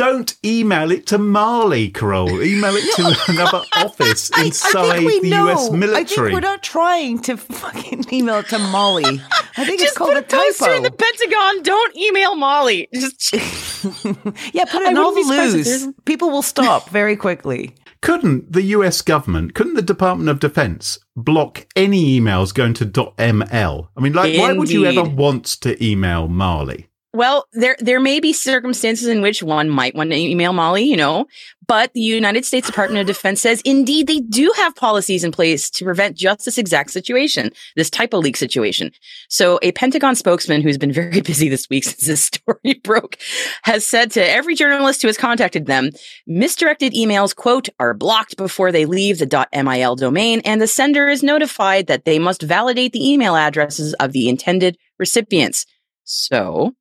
Don't 0.00 0.34
email 0.42 0.90
it 0.92 1.06
to 1.08 1.18
Mali, 1.18 1.90
Carole. 1.90 2.42
Email 2.42 2.72
it 2.74 2.96
to 2.96 3.14
another 3.32 3.60
office 3.76 4.30
inside 4.38 5.00
the 5.00 5.28
US 5.28 5.70
military. 5.70 5.72
I 5.72 5.76
military. 5.76 6.06
think 6.06 6.32
we're 6.32 6.40
not 6.40 6.62
trying 6.62 7.18
to 7.18 7.36
fucking 7.36 8.06
email 8.10 8.36
it 8.36 8.48
to 8.48 8.58
Mali. 8.58 9.04
I 9.04 9.64
think 9.66 9.72
it's 9.74 9.82
Just 9.82 9.96
called 9.96 10.14
put 10.14 10.32
a 10.32 10.36
a 10.36 10.40
poster 10.40 10.72
in 10.72 10.84
the. 10.84 10.90
Pentagon. 10.90 11.62
Don't 11.62 11.96
email 11.96 12.34
Mali. 12.34 12.88
Just 12.94 13.34
yeah, 14.54 14.64
put 14.64 14.80
it 14.80 14.88
I 14.88 14.90
in 14.92 14.96
all 14.96 15.14
the 15.14 15.22
surprised 15.22 15.54
loose. 15.54 15.88
People 16.06 16.30
will 16.30 16.40
stop 16.40 16.88
very 16.88 17.14
quickly. 17.14 17.74
couldn't 18.00 18.50
the 18.54 18.62
US 18.62 19.02
government, 19.02 19.54
couldn't 19.54 19.74
the 19.74 19.82
Department 19.82 20.30
of 20.30 20.40
Defense 20.40 20.98
block 21.14 21.66
any 21.76 22.18
emails 22.18 22.54
going 22.54 22.72
to 22.72 22.86
.ml? 22.86 23.88
I 23.94 24.00
mean, 24.00 24.14
like, 24.14 24.38
why 24.38 24.54
would 24.54 24.70
you 24.70 24.86
ever 24.86 25.04
want 25.04 25.44
to 25.60 25.84
email 25.84 26.26
Mali? 26.26 26.89
Well, 27.12 27.46
there 27.52 27.76
there 27.80 27.98
may 27.98 28.20
be 28.20 28.32
circumstances 28.32 29.08
in 29.08 29.20
which 29.20 29.42
one 29.42 29.68
might 29.68 29.96
want 29.96 30.10
to 30.10 30.16
email 30.16 30.52
Mali, 30.52 30.84
you 30.84 30.96
know, 30.96 31.26
but 31.66 31.92
the 31.92 32.00
United 32.00 32.44
States 32.44 32.68
Department 32.68 33.00
of 33.00 33.08
Defense 33.08 33.40
says 33.40 33.60
indeed 33.64 34.06
they 34.06 34.20
do 34.20 34.52
have 34.56 34.76
policies 34.76 35.24
in 35.24 35.32
place 35.32 35.68
to 35.70 35.84
prevent 35.84 36.16
just 36.16 36.44
this 36.44 36.56
exact 36.56 36.92
situation, 36.92 37.50
this 37.74 37.90
typo 37.90 38.18
leak 38.18 38.36
situation. 38.36 38.92
So 39.28 39.58
a 39.60 39.72
Pentagon 39.72 40.14
spokesman 40.14 40.62
who's 40.62 40.78
been 40.78 40.92
very 40.92 41.20
busy 41.30 41.48
this 41.48 41.68
week 41.68 41.82
since 41.82 42.06
this 42.06 42.24
story 42.24 42.80
broke 42.84 43.18
has 43.64 43.84
said 43.84 44.12
to 44.12 44.30
every 44.30 44.54
journalist 44.54 45.02
who 45.02 45.08
has 45.08 45.18
contacted 45.18 45.66
them, 45.66 45.90
misdirected 46.28 46.92
emails, 46.92 47.34
quote, 47.34 47.68
are 47.80 47.92
blocked 47.92 48.36
before 48.36 48.70
they 48.70 48.84
leave 48.84 49.18
the 49.18 49.48
.mil 49.64 49.96
domain 49.96 50.42
and 50.44 50.60
the 50.60 50.68
sender 50.68 51.08
is 51.08 51.24
notified 51.24 51.88
that 51.88 52.04
they 52.04 52.20
must 52.20 52.42
validate 52.42 52.92
the 52.92 53.10
email 53.10 53.34
addresses 53.34 53.94
of 53.94 54.12
the 54.12 54.28
intended 54.28 54.78
recipients. 55.00 55.66
So 56.04 56.74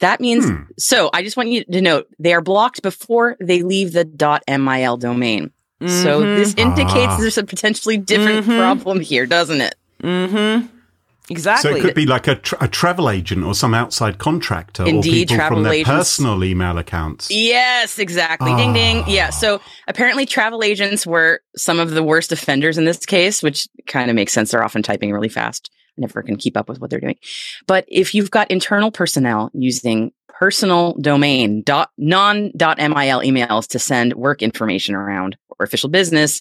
that 0.00 0.20
means, 0.20 0.46
Hmm. 0.46 0.62
so 0.78 1.10
I 1.12 1.22
just 1.22 1.36
want 1.36 1.48
you 1.50 1.64
to 1.64 1.80
note 1.80 2.06
they 2.18 2.32
are 2.34 2.40
blocked 2.40 2.82
before 2.82 3.36
they 3.40 3.62
leave 3.62 3.92
the 3.92 4.04
.mil 4.58 4.96
domain. 4.96 5.50
So 5.80 6.20
Mhm. 6.22 6.36
this 6.36 6.54
indicates 6.56 7.12
Ah. 7.12 7.16
there's 7.20 7.38
a 7.38 7.44
potentially 7.44 7.96
different 7.96 8.46
Mhm. 8.46 8.58
problem 8.58 9.00
here, 9.00 9.26
doesn't 9.26 9.60
it? 9.60 9.74
Mm-hmm. 10.02 10.66
Exactly. 11.30 11.70
So 11.72 11.76
it 11.76 11.82
could 11.82 11.94
be 11.94 12.06
like 12.06 12.26
a, 12.26 12.36
tra- 12.36 12.56
a 12.62 12.68
travel 12.68 13.10
agent 13.10 13.44
or 13.44 13.54
some 13.54 13.74
outside 13.74 14.16
contractor 14.18 14.86
Indeed, 14.86 15.30
or 15.30 15.34
people 15.36 15.46
from 15.48 15.62
their 15.62 15.74
agents. 15.74 15.90
personal 15.90 16.42
email 16.42 16.78
accounts. 16.78 17.30
Yes, 17.30 17.98
exactly. 17.98 18.54
Ding 18.56 18.72
ding. 18.72 19.02
Ah. 19.06 19.08
Yeah. 19.08 19.30
So 19.30 19.60
apparently 19.86 20.24
travel 20.24 20.62
agents 20.62 21.06
were 21.06 21.40
some 21.54 21.78
of 21.80 21.90
the 21.90 22.02
worst 22.02 22.32
offenders 22.32 22.78
in 22.78 22.86
this 22.86 23.04
case, 23.04 23.42
which 23.42 23.68
kind 23.86 24.08
of 24.10 24.16
makes 24.16 24.32
sense. 24.32 24.50
They're 24.52 24.64
often 24.64 24.82
typing 24.82 25.12
really 25.12 25.28
fast. 25.28 25.70
Never 25.98 26.22
can 26.22 26.36
keep 26.36 26.56
up 26.56 26.68
with 26.68 26.80
what 26.80 26.90
they're 26.90 27.00
doing. 27.00 27.18
But 27.66 27.84
if 27.88 28.14
you've 28.14 28.30
got 28.30 28.50
internal 28.50 28.90
personnel 28.90 29.50
using 29.52 30.12
personal 30.28 30.94
domain 31.00 31.62
dot 31.62 31.90
non 31.98 32.52
dot 32.56 32.78
mil 32.78 32.88
emails 32.88 33.66
to 33.68 33.78
send 33.78 34.14
work 34.14 34.42
information 34.42 34.94
around 34.94 35.36
or 35.58 35.64
official 35.64 35.88
business, 35.88 36.40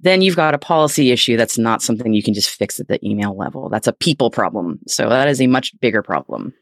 then 0.00 0.22
you've 0.22 0.36
got 0.36 0.54
a 0.54 0.58
policy 0.58 1.10
issue 1.10 1.36
that's 1.36 1.58
not 1.58 1.82
something 1.82 2.12
you 2.14 2.22
can 2.22 2.34
just 2.34 2.50
fix 2.50 2.78
at 2.78 2.88
the 2.88 3.04
email 3.04 3.36
level. 3.36 3.68
That's 3.68 3.88
a 3.88 3.92
people 3.92 4.30
problem. 4.30 4.78
So 4.86 5.08
that 5.08 5.28
is 5.28 5.40
a 5.40 5.48
much 5.48 5.78
bigger 5.80 6.02
problem. 6.02 6.54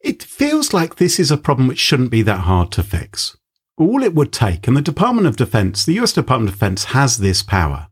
It 0.00 0.22
feels 0.22 0.72
like 0.72 0.96
this 0.96 1.18
is 1.18 1.30
a 1.30 1.36
problem 1.36 1.68
which 1.68 1.78
shouldn't 1.78 2.10
be 2.10 2.22
that 2.22 2.40
hard 2.40 2.72
to 2.72 2.82
fix. 2.82 3.36
all 3.76 4.02
it 4.02 4.14
would 4.14 4.32
take, 4.32 4.68
and 4.68 4.76
the 4.76 4.82
Department 4.82 5.26
of 5.26 5.36
Defense, 5.36 5.84
the 5.84 5.98
US 6.00 6.12
Department 6.12 6.50
of 6.50 6.54
Defense 6.54 6.84
has 6.84 7.18
this 7.18 7.42
power 7.42 7.88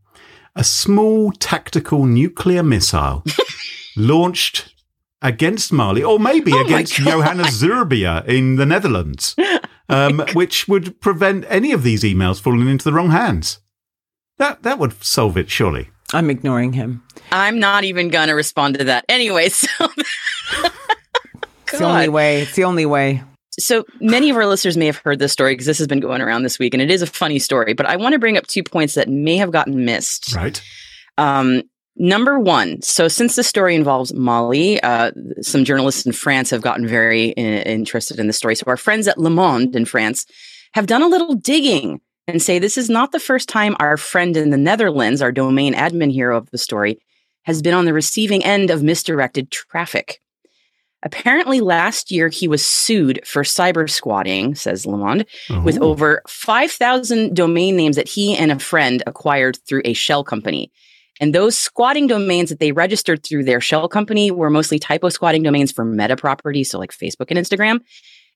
a 0.55 0.65
small 0.65 1.33
tactical 1.33 2.05
nuclear 2.05 2.63
missile 2.63 3.25
launched 3.97 4.75
against 5.23 5.73
Mali, 5.73 6.03
or 6.03 6.19
maybe 6.19 6.53
Oh 6.53 6.65
against 6.65 6.99
God. 6.99 7.11
Johannes 7.11 7.63
Zuurbier 7.63 8.27
in 8.27 8.57
the 8.57 8.67
Netherlands, 8.67 9.37
um, 9.89 10.25
which 10.35 10.67
would 10.69 11.01
prevent 11.01 11.45
any 11.49 11.73
of 11.73 11.83
these 11.83 12.03
emails 12.03 12.41
falling 12.41 12.69
into 12.69 12.85
the 12.85 12.93
wrong 12.93 13.11
hands. 13.11 13.61
That 14.39 14.63
that 14.65 14.79
would 14.79 15.03
solve 15.05 15.37
it, 15.37 15.51
surely. 15.51 15.91
I'm 16.13 16.29
ignoring 16.29 16.75
him. 16.75 17.03
I'm 17.31 17.59
not 17.59 17.85
even 17.85 18.09
going 18.09 18.29
to 18.29 18.35
respond 18.35 18.79
to 18.79 18.85
that 18.85 19.05
anyway. 19.09 19.49
So, 19.49 19.69
It's 21.73 21.79
the 21.79 21.85
only 21.87 22.09
way. 22.11 22.43
It's 22.43 22.55
the 22.55 22.65
only 22.65 22.85
way. 22.85 23.23
So 23.63 23.85
many 24.01 24.31
of 24.31 24.37
our 24.37 24.47
listeners 24.47 24.77
may 24.77 24.87
have 24.87 24.99
heard 24.99 25.19
this 25.19 25.33
story 25.33 25.53
because 25.53 25.67
this 25.67 25.79
has 25.79 25.87
been 25.87 26.01
going 26.01 26.21
around 26.21 26.43
this 26.43 26.59
week, 26.59 26.75
and 26.75 26.83
it 26.83 26.91
is 26.91 27.03
a 27.03 27.07
funny 27.07 27.39
story. 27.39 27.73
But 27.73 27.87
I 27.87 27.97
want 27.97 28.13
to 28.13 28.19
bring 28.19 28.37
up 28.37 28.47
two 28.47 28.63
points 28.63 28.95
that 28.95 29.09
may 29.09 29.37
have 29.37 29.51
gotten 29.51 29.85
missed. 29.85 30.35
Right. 30.35 30.63
Um, 31.19 31.63
number 31.97 32.39
one, 32.39 32.83
so 32.83 33.09
since 33.09 33.37
the 33.37 33.43
story 33.43 33.75
involves 33.75 34.15
Mali, 34.15 34.83
uh, 34.83 35.13
some 35.41 35.65
journalists 35.65 36.07
in 36.07 36.13
France 36.13 36.51
have 36.51 36.63
gotten 36.63 36.87
very 36.87 37.37
uh, 37.37 37.41
interested 37.41 38.19
in 38.19 38.27
the 38.27 38.33
story. 38.33 38.55
So 38.55 38.65
our 38.67 38.77
friends 38.77 39.09
at 39.09 39.19
Le 39.19 39.31
Monde 39.31 39.77
in 39.77 39.85
France 39.85 40.27
have 40.75 40.87
done 40.87 41.03
a 41.03 41.09
little 41.09 41.35
digging 41.35 42.01
and 42.27 42.41
say 42.41 42.59
this 42.59 42.79
is 42.79 42.89
not 42.89 43.13
the 43.13 43.21
first 43.21 43.49
time 43.49 43.77
our 43.79 43.97
friend 43.97 44.37
in 44.37 44.51
the 44.51 44.57
Netherlands, 44.57 45.21
our 45.21 45.33
domain 45.33 45.75
admin 45.75 46.13
hero 46.13 46.37
of 46.37 46.51
the 46.51 46.59
story, 46.59 46.99
has 47.43 47.61
been 47.61 47.75
on 47.75 47.85
the 47.85 47.93
receiving 47.93 48.45
end 48.45 48.71
of 48.71 48.83
misdirected 48.83 49.51
traffic. 49.51 50.22
Apparently, 51.05 51.61
last 51.61 52.11
year 52.11 52.29
he 52.29 52.47
was 52.47 52.65
sued 52.65 53.21
for 53.25 53.43
cyber 53.43 53.91
squatting, 53.91 54.55
says 54.55 54.87
Le 54.87 54.97
Monde, 54.97 55.25
with 55.65 55.79
Oh. 55.81 55.91
over 55.91 56.23
5,000 56.29 57.35
domain 57.35 57.77
names 57.77 57.97
that 57.97 58.09
he 58.09 58.37
and 58.37 58.53
a 58.53 58.59
friend 58.59 59.03
acquired 59.07 59.59
through 59.67 59.83
a 59.85 59.95
shell 59.95 60.23
company. 60.23 60.71
And 61.21 61.35
those 61.35 61.57
squatting 61.59 62.07
domains 62.07 62.49
that 62.51 62.59
they 62.61 62.73
registered 62.73 63.25
through 63.25 63.45
their 63.45 63.61
shell 63.61 63.89
company 63.89 64.31
were 64.31 64.51
mostly 64.51 64.79
typo 64.79 65.09
squatting 65.09 65.43
domains 65.43 65.71
for 65.73 65.85
meta 65.85 66.17
properties, 66.17 66.71
so 66.71 66.79
like 66.79 66.91
Facebook 66.93 67.27
and 67.31 67.39
Instagram. 67.39 67.81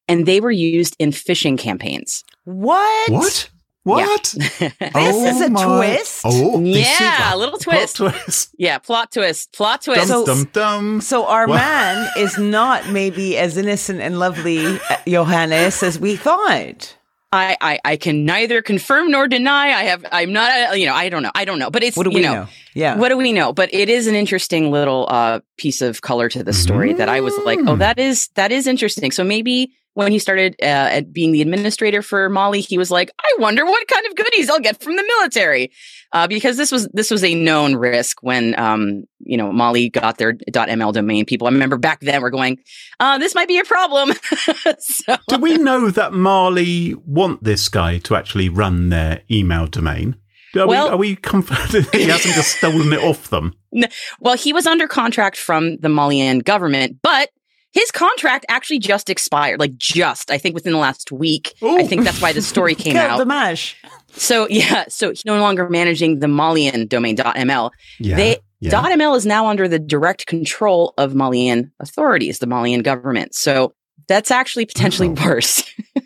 And 0.08 0.24
they 0.26 0.40
were 0.40 0.52
used 0.52 0.94
in 0.98 1.10
phishing 1.10 1.58
campaigns. 1.58 2.22
What? 2.44 3.10
What? 3.10 3.48
What? 3.86 4.34
This 4.58 5.16
is 5.36 5.40
a 5.40 5.48
twist? 5.50 6.22
Oh, 6.24 6.60
this 6.60 6.76
is 6.76 7.00
Yeah, 7.00 7.32
a 7.32 7.36
a 7.36 7.38
little 7.38 7.58
plot 7.58 7.76
twist. 7.76 7.96
twist. 7.96 8.54
Yeah, 8.58 8.78
plot 8.78 9.12
twist, 9.12 9.52
plot 9.52 9.82
twist. 9.82 10.08
Dum 10.08 10.08
So- 10.08 10.26
dum 10.26 10.48
dum. 10.52 11.00
So 11.00 11.26
our 11.26 11.46
What? 11.46 11.56
man 11.56 12.08
is 12.18 12.36
not 12.36 12.88
maybe 12.90 13.36
as 13.38 13.56
innocent 13.56 14.00
and 14.00 14.18
lovely, 14.18 14.78
uh, 14.90 14.96
Johannes, 15.06 15.82
as 15.82 15.98
we 15.98 16.16
thought. 16.16 16.96
I, 17.32 17.56
I, 17.60 17.78
I 17.84 17.96
can 17.96 18.24
neither 18.24 18.62
confirm 18.62 19.10
nor 19.10 19.28
deny. 19.28 19.66
I 19.66 19.82
have, 19.84 20.04
I'm 20.12 20.32
not, 20.32 20.70
uh, 20.70 20.74
you 20.74 20.86
know, 20.86 20.94
I 20.94 21.08
don't 21.08 21.22
know. 21.22 21.32
I 21.34 21.44
don't 21.44 21.58
know. 21.58 21.70
But 21.70 21.82
it's, 21.82 21.96
What 21.96 22.04
do 22.04 22.10
you 22.10 22.16
we 22.16 22.22
know, 22.22 22.32
know? 22.34 22.48
Yeah. 22.74 22.96
What 22.96 23.08
do 23.10 23.16
we 23.16 23.32
know? 23.32 23.52
But 23.52 23.74
it 23.74 23.88
is 23.88 24.06
an 24.06 24.14
interesting 24.14 24.70
little 24.70 25.06
uh, 25.10 25.40
piece 25.58 25.82
of 25.82 26.00
color 26.02 26.28
to 26.30 26.42
the 26.44 26.52
story 26.52 26.92
that 26.94 27.08
I 27.08 27.20
was 27.20 27.34
like, 27.44 27.58
oh, 27.60 27.74
Mm. 27.74 27.78
that 27.80 27.98
is 27.98 28.28
that 28.34 28.52
is 28.52 28.66
interesting. 28.66 29.10
So 29.10 29.22
maybe 29.24 29.72
when 29.96 30.12
he 30.12 30.18
started 30.18 30.54
uh, 30.60 30.66
at 30.66 31.10
being 31.10 31.32
the 31.32 31.40
administrator 31.40 32.02
for 32.02 32.28
Mali, 32.28 32.60
he 32.60 32.76
was 32.76 32.90
like, 32.90 33.10
I 33.18 33.36
wonder 33.38 33.64
what 33.64 33.88
kind 33.88 34.04
of 34.04 34.14
goodies 34.14 34.50
I'll 34.50 34.60
get 34.60 34.82
from 34.82 34.94
the 34.94 35.02
military, 35.18 35.72
uh, 36.12 36.26
because 36.26 36.58
this 36.58 36.70
was 36.70 36.86
this 36.92 37.10
was 37.10 37.24
a 37.24 37.34
known 37.34 37.76
risk 37.76 38.18
when 38.22 38.58
um, 38.60 39.04
you 39.20 39.38
know 39.38 39.50
Mali 39.50 39.88
got 39.88 40.18
their 40.18 40.34
.ml 40.34 40.92
domain. 40.92 41.24
People, 41.24 41.46
I 41.46 41.50
remember 41.50 41.78
back 41.78 42.00
then 42.00 42.20
were 42.20 42.30
going, 42.30 42.58
uh, 43.00 43.16
this 43.16 43.34
might 43.34 43.48
be 43.48 43.58
a 43.58 43.64
problem. 43.64 44.12
so, 44.78 45.16
Do 45.28 45.38
we 45.38 45.56
know 45.56 45.88
that 45.88 46.12
Mali 46.12 46.92
want 47.06 47.42
this 47.42 47.70
guy 47.70 47.96
to 48.00 48.16
actually 48.16 48.50
run 48.50 48.90
their 48.90 49.22
email 49.30 49.66
domain? 49.66 50.16
Are, 50.54 50.66
Well- 50.66 50.88
we, 50.88 50.92
are 50.92 50.96
we 50.98 51.16
confident 51.16 51.94
he 51.94 52.04
hasn't 52.04 52.34
just 52.34 52.58
stolen 52.58 52.92
it 52.92 53.00
off 53.02 53.30
them? 53.30 53.54
Well, 54.20 54.36
he 54.38 54.54
was 54.54 54.66
under 54.66 54.88
contract 54.88 55.36
from 55.36 55.76
the 55.78 55.90
Malian 55.90 56.38
government, 56.38 56.96
but 57.02 57.28
his 57.76 57.90
contract 57.90 58.46
actually 58.48 58.78
just 58.78 59.10
expired. 59.10 59.60
Like 59.60 59.76
just, 59.76 60.30
I 60.30 60.38
think 60.38 60.54
within 60.54 60.72
the 60.72 60.78
last 60.78 61.12
week. 61.12 61.52
Ooh. 61.62 61.76
I 61.78 61.82
think 61.86 62.04
that's 62.04 62.22
why 62.22 62.32
the 62.32 62.40
story 62.40 62.74
came 62.74 62.96
out. 62.96 63.18
the 63.18 63.26
mash. 63.26 63.76
So 64.12 64.48
yeah, 64.48 64.86
so 64.88 65.10
he's 65.10 65.26
no 65.26 65.38
longer 65.38 65.68
managing 65.68 66.20
the 66.20 66.26
Malian 66.28 66.86
domain 66.86 67.18
.ml. 67.18 67.70
Yeah. 68.00 68.16
They 68.16 68.38
yeah. 68.60 68.70
.ml 68.70 69.14
is 69.14 69.26
now 69.26 69.46
under 69.46 69.68
the 69.68 69.78
direct 69.78 70.24
control 70.26 70.94
of 70.96 71.14
Malian 71.14 71.70
authorities, 71.78 72.38
the 72.38 72.46
Malian 72.46 72.80
government. 72.80 73.34
So 73.34 73.74
that's 74.08 74.30
actually 74.30 74.64
potentially 74.64 75.08
Oh. 75.08 75.24
worse 75.26 75.62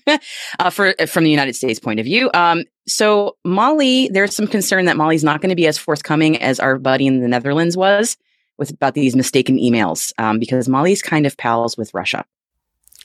uh, 0.59 0.71
for 0.71 0.93
from 1.07 1.23
the 1.23 1.31
United 1.31 1.55
States 1.55 1.79
point 1.79 2.01
of 2.01 2.05
view. 2.05 2.31
Um, 2.35 2.65
so 2.89 3.37
Mali, 3.45 4.09
there's 4.09 4.35
some 4.35 4.49
concern 4.49 4.87
that 4.87 4.97
Mali's 4.97 5.23
not 5.23 5.41
going 5.41 5.51
to 5.51 5.55
be 5.57 5.69
as 5.69 5.79
forthcoming 5.79 6.43
as 6.43 6.59
our 6.59 6.79
buddy 6.81 7.07
in 7.07 7.21
the 7.21 7.29
Netherlands 7.29 7.77
was 7.77 8.17
with 8.61 8.71
about 8.71 8.95
these 8.95 9.17
mistaken 9.17 9.57
emails, 9.59 10.13
um, 10.19 10.39
because 10.39 10.69
Mali's 10.69 11.03
kind 11.03 11.27
of 11.27 11.37
pals 11.37 11.77
with 11.77 11.93
Russia. 11.93 12.25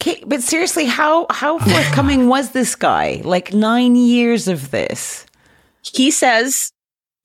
Okay, 0.01 0.21
but 0.27 0.43
seriously, 0.43 0.85
how 0.85 1.25
how 1.31 1.57
forthcoming 1.71 2.27
was 2.27 2.51
this 2.51 2.75
guy? 2.75 3.21
Like 3.23 3.53
nine 3.53 3.95
years 3.95 4.47
of 4.47 4.69
this. 4.69 5.25
he 5.81 6.11
says 6.11 6.71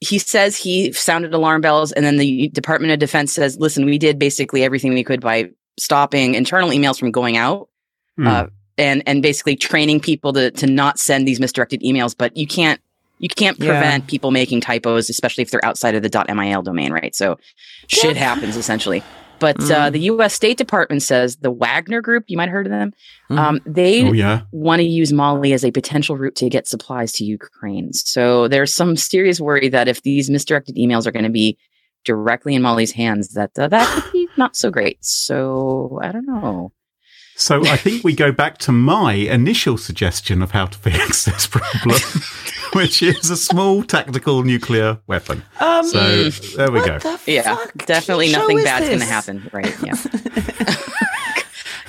he 0.03 0.19
says 0.19 0.57
he 0.57 0.93
sounded 0.93 1.35
alarm 1.35 1.61
bells 1.61 1.93
and 1.93 2.05
then 2.07 2.17
the 2.17 2.49
department 2.49 2.91
of 2.93 2.99
defense 2.99 3.33
says 3.35 3.59
listen 3.59 3.85
we 3.85 3.99
did 3.99 4.19
basically 4.19 4.65
everything 4.65 4.95
we 4.95 5.05
could 5.05 5.21
by 5.21 5.51
stopping 5.79 6.35
internal 6.35 6.71
emails 6.71 6.99
from 6.99 7.11
going 7.11 7.37
out 7.37 7.69
Hmm. 8.17 8.27
uh, 8.27 8.47
and 8.79 9.03
and 9.07 9.23
basically 9.23 9.57
training 9.57 10.01
people 10.01 10.33
to 10.33 10.51
to 10.53 10.67
not 10.67 10.99
send 10.99 11.29
these 11.29 11.39
misdirected 11.41 11.83
emails 11.83 12.15
but 12.17 12.35
you 12.37 12.47
can't 12.47 12.81
you 13.21 13.29
can't 13.29 13.57
Yeah. 13.61 13.67
prevent 13.71 14.07
people 14.09 14.31
making 14.33 14.61
typos 14.61 15.09
especially 15.09 15.43
if 15.43 15.51
they're 15.51 15.65
outside 15.65 15.95
of 15.95 16.03
the 16.03 16.35
.mil 16.35 16.63
domain 16.63 16.93
right 16.93 17.15
so 17.15 17.39
shit 17.87 18.17
happens 18.17 18.57
essentially 18.57 19.03
but 19.39 19.57
uh, 19.71 19.89
Mm. 19.89 19.93
the 19.93 20.01
U.S. 20.01 20.35
State 20.35 20.59
Department 20.59 21.03
says 21.03 21.37
the 21.37 21.51
Wagner 21.51 22.03
Group, 22.03 22.25
you 22.29 22.37
might 22.37 22.51
have 22.51 22.53
heard 22.53 22.67
of 22.67 22.73
them, 22.73 22.93
Mhm. 23.31 23.39
um, 23.39 23.61
they 23.65 24.07
oh, 24.07 24.13
yeah. 24.13 24.43
want 24.53 24.81
to 24.81 24.87
use 24.87 25.15
Mali 25.15 25.55
as 25.55 25.65
a 25.65 25.71
potential 25.71 26.15
route 26.19 26.37
to 26.37 26.51
get 26.51 26.69
supplies 26.69 27.11
to 27.13 27.25
Ukraine. 27.25 27.95
So 27.95 28.49
there's 28.49 28.75
some 28.75 28.97
serious 28.97 29.41
worry 29.41 29.71
that 29.71 29.89
if 29.89 30.03
these 30.03 30.29
misdirected 30.29 30.77
emails 30.77 31.07
are 31.07 31.11
going 31.11 31.25
to 31.25 31.31
be 31.31 31.57
directly 32.05 32.55
in 32.55 32.61
Mali's 32.61 32.93
hands, 32.93 33.31
that 33.33 33.59
uh, 33.59 33.69
that 33.69 33.87
could 34.03 34.13
be 34.13 34.29
not 34.37 34.57
so 34.57 34.71
great. 34.71 34.99
So 35.03 35.99
I 36.03 36.13
don't 36.13 36.27
know. 36.27 36.73
So 37.41 37.65
I 37.65 37.77
think 37.79 38.05
we 38.05 38.15
go 38.15 38.33
back 38.33 38.59
to 38.59 38.71
my 38.73 39.15
initial 39.15 39.79
suggestion 39.79 40.43
of 40.43 40.51
how 40.51 40.67
to 40.67 40.77
fix 40.87 41.25
this 41.25 41.47
problem, 41.47 41.99
which 42.75 43.03
is 43.03 43.31
a 43.31 43.37
small 43.37 43.83
tactical 43.83 44.43
nuclear 44.43 44.99
weapon. 45.07 45.43
Um, 45.59 45.85
So 45.87 46.29
there 46.57 46.71
we 46.71 46.81
what 46.81 47.03
go. 47.03 47.17
the 47.17 47.33
Yeah, 47.33 47.57
fuck 47.57 47.73
definitely 47.87 48.31
nothing 48.31 48.63
bad's 48.63 48.89
going 48.89 49.01
to 49.01 49.07
happen. 49.07 49.49
Right? 49.55 49.75
Yeah. 49.83 49.95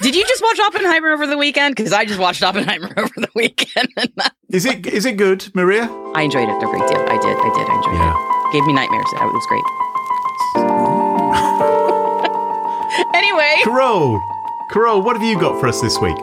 Did 0.02 0.16
you 0.16 0.26
just 0.26 0.42
watch 0.42 0.60
Oppenheimer 0.62 1.10
over 1.12 1.28
the 1.28 1.38
weekend? 1.38 1.76
Because 1.76 1.92
I 1.94 2.06
just 2.06 2.20
watched 2.20 2.42
Oppenheimer 2.42 2.90
over 2.98 3.14
the 3.18 3.30
weekend. 3.36 3.90
Is 4.50 4.66
it 4.66 4.88
is 4.88 5.06
it 5.06 5.18
good, 5.18 5.54
Maria? 5.54 5.84
I 6.16 6.22
enjoyed 6.24 6.48
it 6.50 6.56
a 6.64 6.66
great 6.66 6.88
deal. 6.88 7.02
I 7.02 7.18
did. 7.22 7.38
I 7.38 7.52
did. 7.54 7.68
I 7.70 7.76
enjoyed 7.76 7.94
Yeah. 8.00 8.16
it. 8.48 8.54
Gave 8.54 8.66
me 8.66 8.74
nightmares. 8.74 9.06
It 9.14 9.34
was 9.34 9.46
great. 9.48 9.64
anyway. 13.14 13.56
Carole, 13.64 14.20
Carole, 14.72 15.02
what 15.02 15.18
have 15.18 15.24
you 15.26 15.38
got 15.40 15.60
for 15.60 15.68
us 15.68 15.82
this 15.82 16.00
week? 16.00 16.16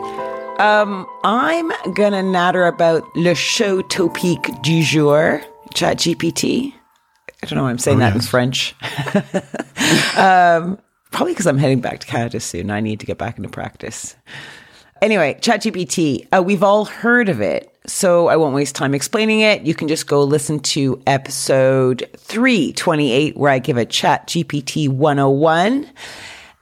Um, 0.59 1.05
I'm 1.23 1.71
gonna 1.93 2.23
natter 2.23 2.65
about 2.65 3.03
le 3.15 3.35
show 3.35 3.81
topique 3.83 4.61
du 4.63 4.81
jour, 4.81 5.41
ChatGPT. 5.75 6.73
I 7.43 7.45
don't 7.45 7.57
know 7.57 7.63
why 7.63 7.69
I'm 7.69 7.77
saying 7.77 7.97
Oh, 7.97 7.99
that 8.01 8.15
in. 8.15 8.21
French. 8.21 8.75
um, 10.17 10.77
probably 11.11 11.33
because 11.33 11.45
I'm 11.47 11.57
heading 11.59 11.79
back 11.79 11.99
to 11.99 12.07
Canada 12.07 12.39
soon. 12.39 12.71
I 12.71 12.79
need 12.81 12.99
to 12.99 13.05
get 13.05 13.17
back 13.17 13.37
into 13.37 13.49
practice. 13.49 14.15
Anyway, 15.01 15.37
ChatGPT. 15.41 16.27
Uh, 16.35 16.41
we've 16.43 16.63
all 16.63 16.85
heard 16.85 17.29
of 17.29 17.39
it, 17.41 17.73
so 17.85 18.27
I 18.27 18.35
won't 18.35 18.55
waste 18.55 18.75
time 18.75 18.93
explaining 18.95 19.41
it. 19.41 19.61
You 19.61 19.73
can 19.75 19.87
just 19.87 20.07
go 20.07 20.23
listen 20.23 20.59
to 20.59 21.01
episode 21.07 22.09
328, 22.17 23.37
where 23.37 23.51
I 23.51 23.59
give 23.59 23.77
a 23.77 23.85
ChatGPT 23.85 24.89
101. 24.89 25.89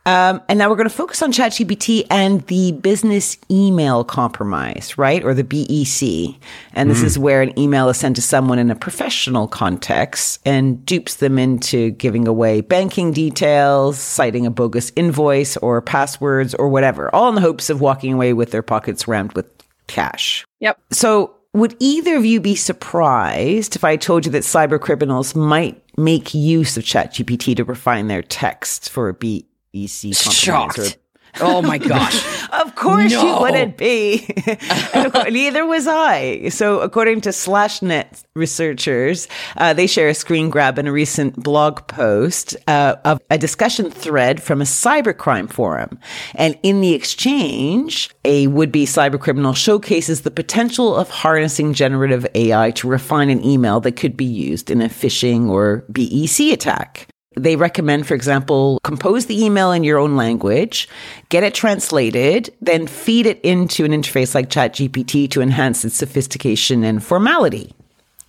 Um, 0.07 0.41
and 0.47 0.57
now 0.57 0.69
we're 0.69 0.77
going 0.77 0.87
to 0.87 0.95
focus 0.95 1.21
on 1.21 1.33
ChatGPT 1.33 2.07
and 2.09 2.39
the 2.47 2.71
business 2.71 3.37
email 3.51 4.05
compromise, 4.05 4.97
right? 4.97 5.21
Or 5.21 5.33
the 5.33 5.43
BEC. 5.43 6.39
And 6.71 6.89
this 6.89 7.03
is 7.03 7.19
where 7.19 7.41
an 7.41 7.59
email 7.59 7.89
is 7.89 7.97
sent 7.97 8.15
to 8.15 8.21
someone 8.21 8.57
in 8.57 8.71
a 8.71 8.75
professional 8.75 9.49
context 9.49 10.39
and 10.45 10.85
dupes 10.85 11.17
them 11.17 11.37
into 11.37 11.91
giving 11.91 12.25
away 12.25 12.61
banking 12.61 13.11
details, 13.11 13.99
citing 13.99 14.45
a 14.45 14.49
bogus 14.49 14.93
invoice 14.95 15.57
or 15.57 15.81
passwords 15.81 16.55
or 16.55 16.69
whatever, 16.69 17.13
all 17.13 17.27
in 17.27 17.35
the 17.35 17.41
hopes 17.41 17.69
of 17.69 17.81
walking 17.81 18.13
away 18.13 18.31
with 18.31 18.51
their 18.51 18.63
pockets 18.63 19.09
rammed 19.09 19.33
with 19.33 19.51
cash. 19.87 20.45
Yep. 20.61 20.79
So, 20.89 21.33
would 21.53 21.75
either 21.79 22.15
of 22.15 22.25
you 22.25 22.39
be 22.39 22.55
surprised 22.55 23.75
if 23.75 23.83
I 23.83 23.97
told 23.97 24.25
you 24.25 24.31
that 24.31 24.43
cyber 24.43 24.79
criminals 24.79 25.35
might 25.35 25.83
make 25.97 26.33
use 26.33 26.77
of 26.77 26.83
ChatGPT 26.83 27.57
to 27.57 27.65
refine 27.65 28.07
their 28.07 28.21
text 28.21 28.89
for 28.89 29.09
a 29.09 29.13
BEC 29.13 29.43
Shocked. 29.85 30.97
Oh 31.39 31.61
my 31.61 31.77
gosh. 31.93 32.49
Of 32.51 32.73
course 32.73 33.11
No. 33.11 33.21
you 33.35 33.41
wouldn't 33.41 33.77
be. 33.77 34.25
course, 34.47 35.31
neither 35.31 35.67
was 35.67 35.85
I. 35.87 36.49
So 36.49 36.79
according 36.79 37.21
to 37.21 37.29
SlashNext 37.29 38.23
researchers, 38.35 39.27
uh, 39.57 39.73
they 39.73 39.85
share 39.85 40.07
a 40.09 40.15
screen 40.15 40.49
grab 40.49 40.79
in 40.79 40.87
a 40.87 40.91
recent 40.91 41.35
blog 41.35 41.85
post 41.87 42.55
uh, 42.67 42.95
of 43.05 43.21
a 43.29 43.37
discussion 43.37 43.91
thread 43.91 44.41
from 44.41 44.61
a 44.61 44.65
cybercrime 44.65 45.51
forum. 45.51 45.99
And 46.33 46.57
in 46.63 46.81
the 46.81 46.93
exchange, 46.95 48.09
a 48.25 48.47
would-be 48.47 48.85
cybercriminal 48.85 49.55
showcases 49.55 50.21
the 50.21 50.31
potential 50.31 50.95
of 50.95 51.09
harnessing 51.09 51.73
generative 51.73 52.25
AI 52.33 52.71
to 52.71 52.87
refine 52.87 53.29
an 53.29 53.43
email 53.45 53.79
that 53.81 53.91
could 53.91 54.17
be 54.17 54.25
used 54.25 54.71
in 54.71 54.81
a 54.81 54.89
phishing 54.89 55.49
or 55.49 55.85
BEC 55.91 56.51
attack. 56.51 57.09
They 57.37 57.55
recommend, 57.55 58.07
for 58.07 58.15
example, 58.15 58.79
compose 58.83 59.27
the 59.27 59.43
email 59.43 59.71
in 59.71 59.83
your 59.83 59.97
own 59.97 60.15
language, 60.15 60.89
get 61.29 61.43
it 61.43 61.53
translated, 61.53 62.53
then 62.61 62.87
feed 62.87 63.25
it 63.25 63.39
into 63.41 63.85
an 63.85 63.91
interface 63.91 64.35
like 64.35 64.49
ChatGPT 64.49 65.29
to 65.31 65.41
enhance 65.41 65.85
its 65.85 65.95
sophistication 65.95 66.83
and 66.83 67.03
formality. 67.03 67.73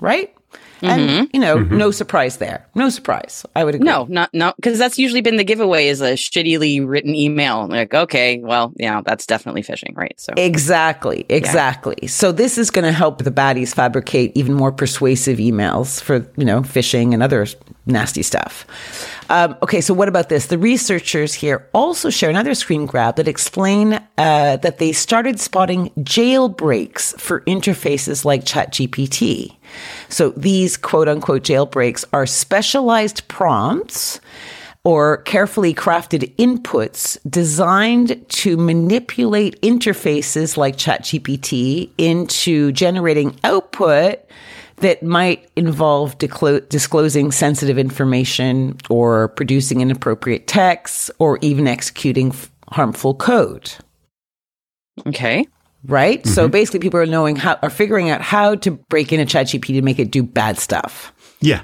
Right? 0.01 0.33
And, 0.83 1.11
mm-hmm. 1.11 1.25
you 1.33 1.40
know, 1.40 1.57
mm-hmm. 1.57 1.77
no 1.77 1.90
surprise 1.90 2.37
there. 2.37 2.66
No 2.75 2.88
surprise. 2.88 3.44
I 3.57 3.64
would 3.64 3.75
agree. 3.75 3.87
No, 3.87 4.07
not 4.09 4.33
no, 4.33 4.53
because 4.57 4.79
that's 4.79 4.99
usually 4.99 5.21
been 5.21 5.37
the 5.37 5.44
giveaway 5.44 5.88
is 5.88 6.01
a 6.01 6.12
shittily 6.12 6.87
written 6.87 7.14
email. 7.14 7.66
Like, 7.66 7.94
okay, 7.94 8.38
well, 8.38 8.73
yeah, 8.77 9.03
that's 9.05 9.27
definitely 9.27 9.62
phishing, 9.62 9.97
right? 9.97 10.18
So 10.21 10.35
Exactly, 10.37 11.27
exactly. 11.29 12.07
So 12.07 12.31
this 12.31 12.59
is 12.59 12.71
going 12.71 12.85
to 12.85 12.92
help 12.92 13.25
the 13.25 13.31
baddies 13.31 13.75
fabricate 13.75 14.33
even 14.37 14.55
more 14.55 14.71
persuasive 14.71 15.38
emails 15.38 16.01
for 16.01 16.27
you 16.37 16.44
know 16.44 16.61
phishing 16.61 17.12
and 17.12 17.23
other 17.23 17.47
nasty 17.88 18.22
stuff. 18.22 18.66
Um, 19.31 19.57
okay, 19.62 19.81
so 19.81 19.92
what 19.92 20.09
about 20.09 20.29
this? 20.29 20.46
The 20.46 20.59
researchers 20.59 21.35
here 21.35 21.68
also 21.74 22.11
share 22.11 22.31
another 22.31 22.55
screen 22.55 22.87
grab 22.87 23.16
that 23.16 23.29
explain 23.29 23.94
uh, 23.94 24.57
that 24.57 24.79
they 24.79 24.92
started 24.92 25.40
spotting 25.40 25.90
jailbreaks 25.98 27.18
for 27.20 27.40
interfaces 27.42 28.24
like 28.24 28.44
ChatGPT. 28.44 29.57
So 30.09 30.31
these 30.31 30.77
quote 30.77 31.09
unquote 31.09 31.42
jailbreaks 31.42 32.05
are 32.12 32.27
specialized 32.27 33.29
prompts 33.29 34.20
or 34.85 35.18
carefully 35.18 35.74
crafted 35.74 36.35
inputs 36.37 37.18
designed 37.29 38.27
to 38.29 38.57
manipulate 38.57 39.61
interfaces 39.61 40.57
like 40.57 40.77
ChatGPT 40.77 41.90
into 41.98 42.72
generating 42.72 43.37
output 43.44 44.20
that 44.80 45.02
might 45.02 45.48
involve 45.56 46.18
declo- 46.18 46.68
disclosing 46.68 47.32
sensitive 47.32 47.78
information 47.78 48.76
or 48.88 49.28
producing 49.28 49.80
inappropriate 49.80 50.46
texts 50.46 51.10
or 51.18 51.38
even 51.42 51.66
executing 51.66 52.28
f- 52.28 52.50
harmful 52.70 53.14
code 53.14 53.72
okay. 55.06 55.46
right? 55.84 56.26
So 56.26 56.44
mm-hmm. 56.44 56.52
basically, 56.52 56.80
people 56.80 57.00
are 57.00 57.06
knowing 57.06 57.36
how 57.36 57.58
are 57.62 57.70
figuring 57.70 58.10
out 58.10 58.20
how 58.20 58.56
to 58.56 58.72
break 58.72 59.12
into 59.12 59.24
ChatGPT 59.24 59.66
to 59.74 59.82
make 59.82 59.98
it 59.98 60.10
do 60.10 60.22
bad 60.22 60.58
stuff. 60.58 61.12
Yeah. 61.40 61.62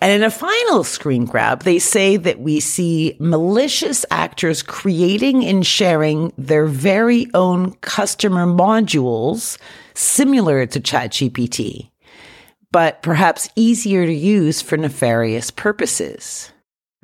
And 0.00 0.12
in 0.12 0.22
a 0.22 0.30
final 0.30 0.84
screen 0.84 1.24
grab, 1.24 1.64
they 1.64 1.80
say 1.80 2.16
that 2.16 2.38
we 2.38 2.60
see 2.60 3.16
malicious 3.18 4.06
actors 4.12 4.62
creating 4.62 5.44
and 5.44 5.66
sharing 5.66 6.32
their 6.38 6.66
very 6.66 7.26
own 7.34 7.72
customer 7.80 8.46
modules 8.46 9.58
similar 9.94 10.66
to 10.66 10.80
ChatGPT, 10.80 11.90
but 12.70 13.02
perhaps 13.02 13.48
easier 13.56 14.06
to 14.06 14.12
use 14.12 14.60
for 14.62 14.76
nefarious 14.76 15.50
purposes. 15.50 16.52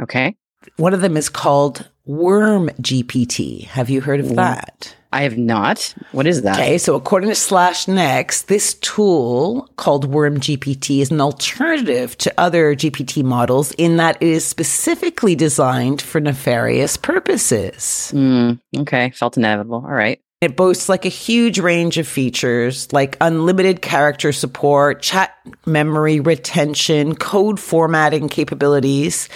Okay. 0.00 0.36
One 0.76 0.94
of 0.94 1.00
them 1.00 1.16
is 1.16 1.28
called 1.28 1.88
Worm 2.06 2.68
GPT. 2.80 3.64
Have 3.66 3.90
you 3.90 4.00
heard 4.00 4.20
of 4.20 4.34
that? 4.36 4.94
I 5.14 5.22
have 5.22 5.38
not. 5.38 5.94
What 6.10 6.26
is 6.26 6.42
that? 6.42 6.56
Okay, 6.58 6.76
so 6.76 6.96
according 6.96 7.28
to 7.28 7.36
SlashNext, 7.36 8.46
this 8.46 8.74
tool 8.74 9.70
called 9.76 10.10
WormGPT 10.10 11.00
is 11.00 11.12
an 11.12 11.20
alternative 11.20 12.18
to 12.18 12.34
other 12.36 12.74
GPT 12.74 13.22
models 13.22 13.70
in 13.78 13.96
that 13.98 14.16
it 14.20 14.28
is 14.28 14.44
specifically 14.44 15.36
designed 15.36 16.02
for 16.02 16.20
nefarious 16.20 16.96
purposes. 16.96 18.10
Mm, 18.12 18.58
okay. 18.78 19.10
Felt 19.10 19.36
inevitable. 19.36 19.84
All 19.86 19.92
right. 19.92 20.20
It 20.44 20.56
boasts 20.56 20.88
like 20.88 21.04
a 21.04 21.08
huge 21.10 21.58
range 21.58 21.98
of 21.98 22.06
features 22.06 22.92
like 22.92 23.16
unlimited 23.20 23.82
character 23.82 24.32
support, 24.32 25.02
chat 25.02 25.34
memory 25.66 26.20
retention, 26.20 27.14
code 27.14 27.58
formatting 27.58 28.28
capabilities. 28.28 29.28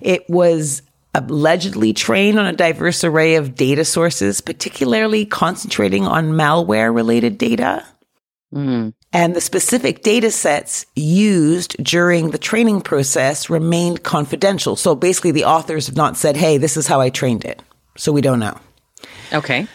It 0.00 0.28
was 0.28 0.82
allegedly 1.14 1.92
trained 1.92 2.38
on 2.38 2.46
a 2.46 2.52
diverse 2.52 3.04
array 3.04 3.34
of 3.34 3.54
data 3.54 3.84
sources, 3.84 4.40
particularly 4.40 5.26
concentrating 5.26 6.06
on 6.06 6.32
malware 6.32 6.94
related 6.94 7.36
data. 7.38 7.84
Mm, 8.54 8.92
And 9.12 9.34
the 9.34 9.40
specific 9.40 10.02
data 10.02 10.30
sets 10.30 10.86
used 10.94 11.76
during 11.82 12.30
the 12.30 12.38
training 12.38 12.82
process 12.82 13.50
remained 13.50 14.02
confidential. 14.02 14.76
So 14.76 14.94
basically, 14.94 15.32
the 15.32 15.44
authors 15.44 15.86
have 15.86 15.96
not 15.96 16.16
said, 16.16 16.36
hey, 16.36 16.58
this 16.58 16.76
is 16.76 16.86
how 16.86 17.00
I 17.00 17.10
trained 17.10 17.44
it. 17.44 17.62
So 17.96 18.12
we 18.12 18.20
don't 18.20 18.40
know. 18.40 18.58
okay. 19.32 19.66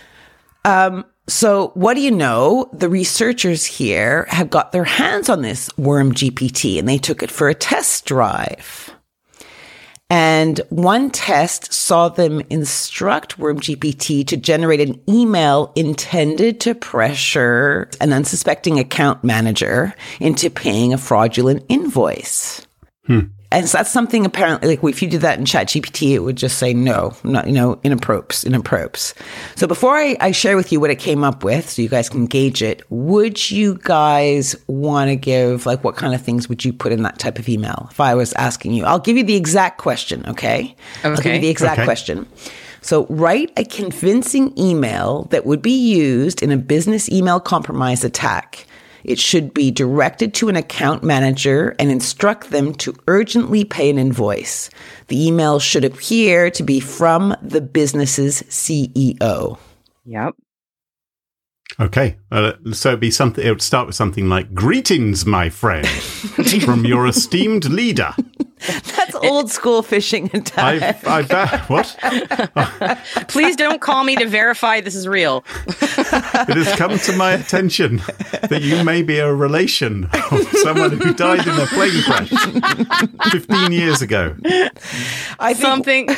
Um, 0.66 1.06
so, 1.28 1.72
what 1.74 1.96
do 1.96 2.02
you 2.02 2.12
know? 2.12 2.70
The 2.72 2.90
researchers 2.90 3.66
here 3.66 4.28
have 4.30 4.50
got 4.50 4.72
their 4.72 4.86
hands 4.86 5.30
on 5.30 5.42
this 5.42 5.70
WormGPT 5.72 6.80
and 6.80 6.88
they 6.88 6.98
took 6.98 7.22
it 7.22 7.32
for 7.32 7.50
a 7.50 7.56
test 7.56 8.06
drive. 8.06 8.94
And 10.10 10.62
one 10.70 11.10
test 11.10 11.74
saw 11.74 12.08
them 12.08 12.42
instruct 12.50 13.38
WormGPT 13.38 14.26
to 14.28 14.38
generate 14.38 14.80
an 14.80 15.02
email 15.10 15.74
intended 15.76 16.62
to 16.62 16.76
pressure 16.76 17.90
an 18.00 18.14
unsuspecting 18.14 18.80
account 18.80 19.26
manager 19.26 19.94
into 20.22 20.50
paying 20.50 20.94
a 20.94 20.98
fraudulent 20.98 21.66
invoice. 21.68 22.66
Hmm. 23.06 23.20
And 23.50 23.70
so 23.70 23.78
that's 23.78 23.92
something 23.92 24.26
apparently 24.26 24.68
like 24.68 24.84
if 24.84 25.02
you 25.02 25.08
did 25.10 25.22
that 25.22 25.40
in 25.40 25.46
ChatGPT, 25.46 26.12
it 26.14 26.20
would 26.20 26.36
just 26.36 26.58
say 26.58 26.74
no, 26.74 27.16
not 27.24 27.48
you 27.48 27.54
know, 27.54 27.80
inappropes, 27.84 28.44
inappropes. 28.44 29.14
So 29.56 29.68
before 29.68 29.96
I, 29.96 30.18
I 30.20 30.32
share 30.32 30.58
with 30.58 30.72
you 30.74 30.82
what 30.82 30.90
it 30.90 31.00
came 31.00 31.24
up 31.24 31.46
with, 31.46 31.70
so 31.70 31.82
you 31.82 31.88
guys 31.88 32.10
can 32.10 32.26
gauge 32.26 32.62
it, 32.62 32.82
would 32.90 33.50
you 33.50 33.76
guys 33.84 34.54
want 34.68 35.10
to 35.10 35.16
give 35.16 35.66
like 35.66 35.82
what 35.84 35.96
kind 35.96 36.14
of 36.14 36.22
things 36.22 36.50
would 36.50 36.66
you 36.66 36.74
put 36.74 36.92
in 36.92 37.04
that 37.04 37.20
type 37.20 37.40
of 37.40 37.48
email? 37.48 37.88
If 37.90 38.02
I 38.02 38.16
was 38.16 38.34
asking 38.34 38.74
you, 38.74 38.84
I'll 38.84 39.00
give 39.00 39.16
you 39.16 39.24
the 39.24 39.36
exact 39.36 39.78
question, 39.78 40.26
okay? 40.28 40.76
I'll 41.06 41.16
give 41.16 41.26
you 41.28 41.32
Okay. 41.32 41.40
the 41.40 41.50
exact 41.50 41.80
Okay. 41.80 41.86
question. 41.86 42.28
So 42.82 43.06
write 43.10 43.52
a 43.58 43.64
convincing 43.64 44.58
email 44.58 45.24
that 45.32 45.46
would 45.46 45.62
be 45.62 45.72
used 45.72 46.44
in 46.44 46.52
a 46.52 46.58
business 46.58 47.10
email 47.10 47.40
compromise 47.40 48.04
attack. 48.04 48.66
It 49.08 49.20
should 49.20 49.54
be 49.54 49.72
directed 49.72 50.34
to 50.36 50.50
an 50.50 50.58
account 50.58 51.02
manager 51.02 51.74
and 51.80 51.90
instruct 51.90 52.52
them 52.52 52.74
to 52.76 52.94
urgently 53.08 53.64
pay 53.64 53.90
an 53.90 53.98
invoice. 53.98 54.70
The 55.08 55.26
email 55.26 55.60
should 55.60 55.86
appear 55.86 56.52
to 56.52 56.62
be 56.62 56.82
from 56.82 57.34
the 57.42 57.62
business's 57.62 58.44
CEO. 58.44 59.58
Yep. 60.06 60.36
Okay. 61.80 62.18
Uh, 62.32 62.54
so 62.72 62.90
it'd 62.90 63.00
be 63.00 63.12
something. 63.12 63.46
It 63.46 63.50
would 63.50 63.62
start 63.62 63.88
with 63.88 63.96
something 63.96 64.30
like 64.30 64.54
"Greetings, 64.54 65.26
my 65.26 65.50
friend, 65.50 65.88
from 65.88 66.86
your 66.86 67.08
esteemed 67.08 67.66
leader." 67.66 68.14
That's 68.60 69.14
old 69.14 69.52
school 69.52 69.84
phishing 69.84 70.34
attack. 70.34 71.06
I've, 71.06 71.30
I've 71.30 71.32
uh, 71.32 71.60
what? 71.68 71.96
Please 73.28 73.56
don't 73.56 73.82
call 73.82 74.04
me 74.04 74.16
to 74.16 74.26
verify 74.26 74.82
this 74.82 74.96
is 74.96 75.08
real. 75.08 75.46
It 75.68 76.58
has 76.58 76.76
come 76.76 76.98
to 76.98 77.16
my 77.16 77.34
attention 77.34 77.98
that 78.50 78.62
you 78.64 78.84
may 78.84 79.04
be 79.04 79.20
a 79.20 79.32
relation 79.32 80.10
of 80.32 80.48
someone 80.64 80.98
who 80.98 81.14
died 81.14 81.46
in 81.46 81.54
a 81.54 81.68
plane 81.68 82.02
crash 82.02 83.32
15 83.32 83.72
years 83.72 84.02
ago. 84.02 84.36
I 85.40 85.54
think 85.54 85.68
Something. 85.68 86.10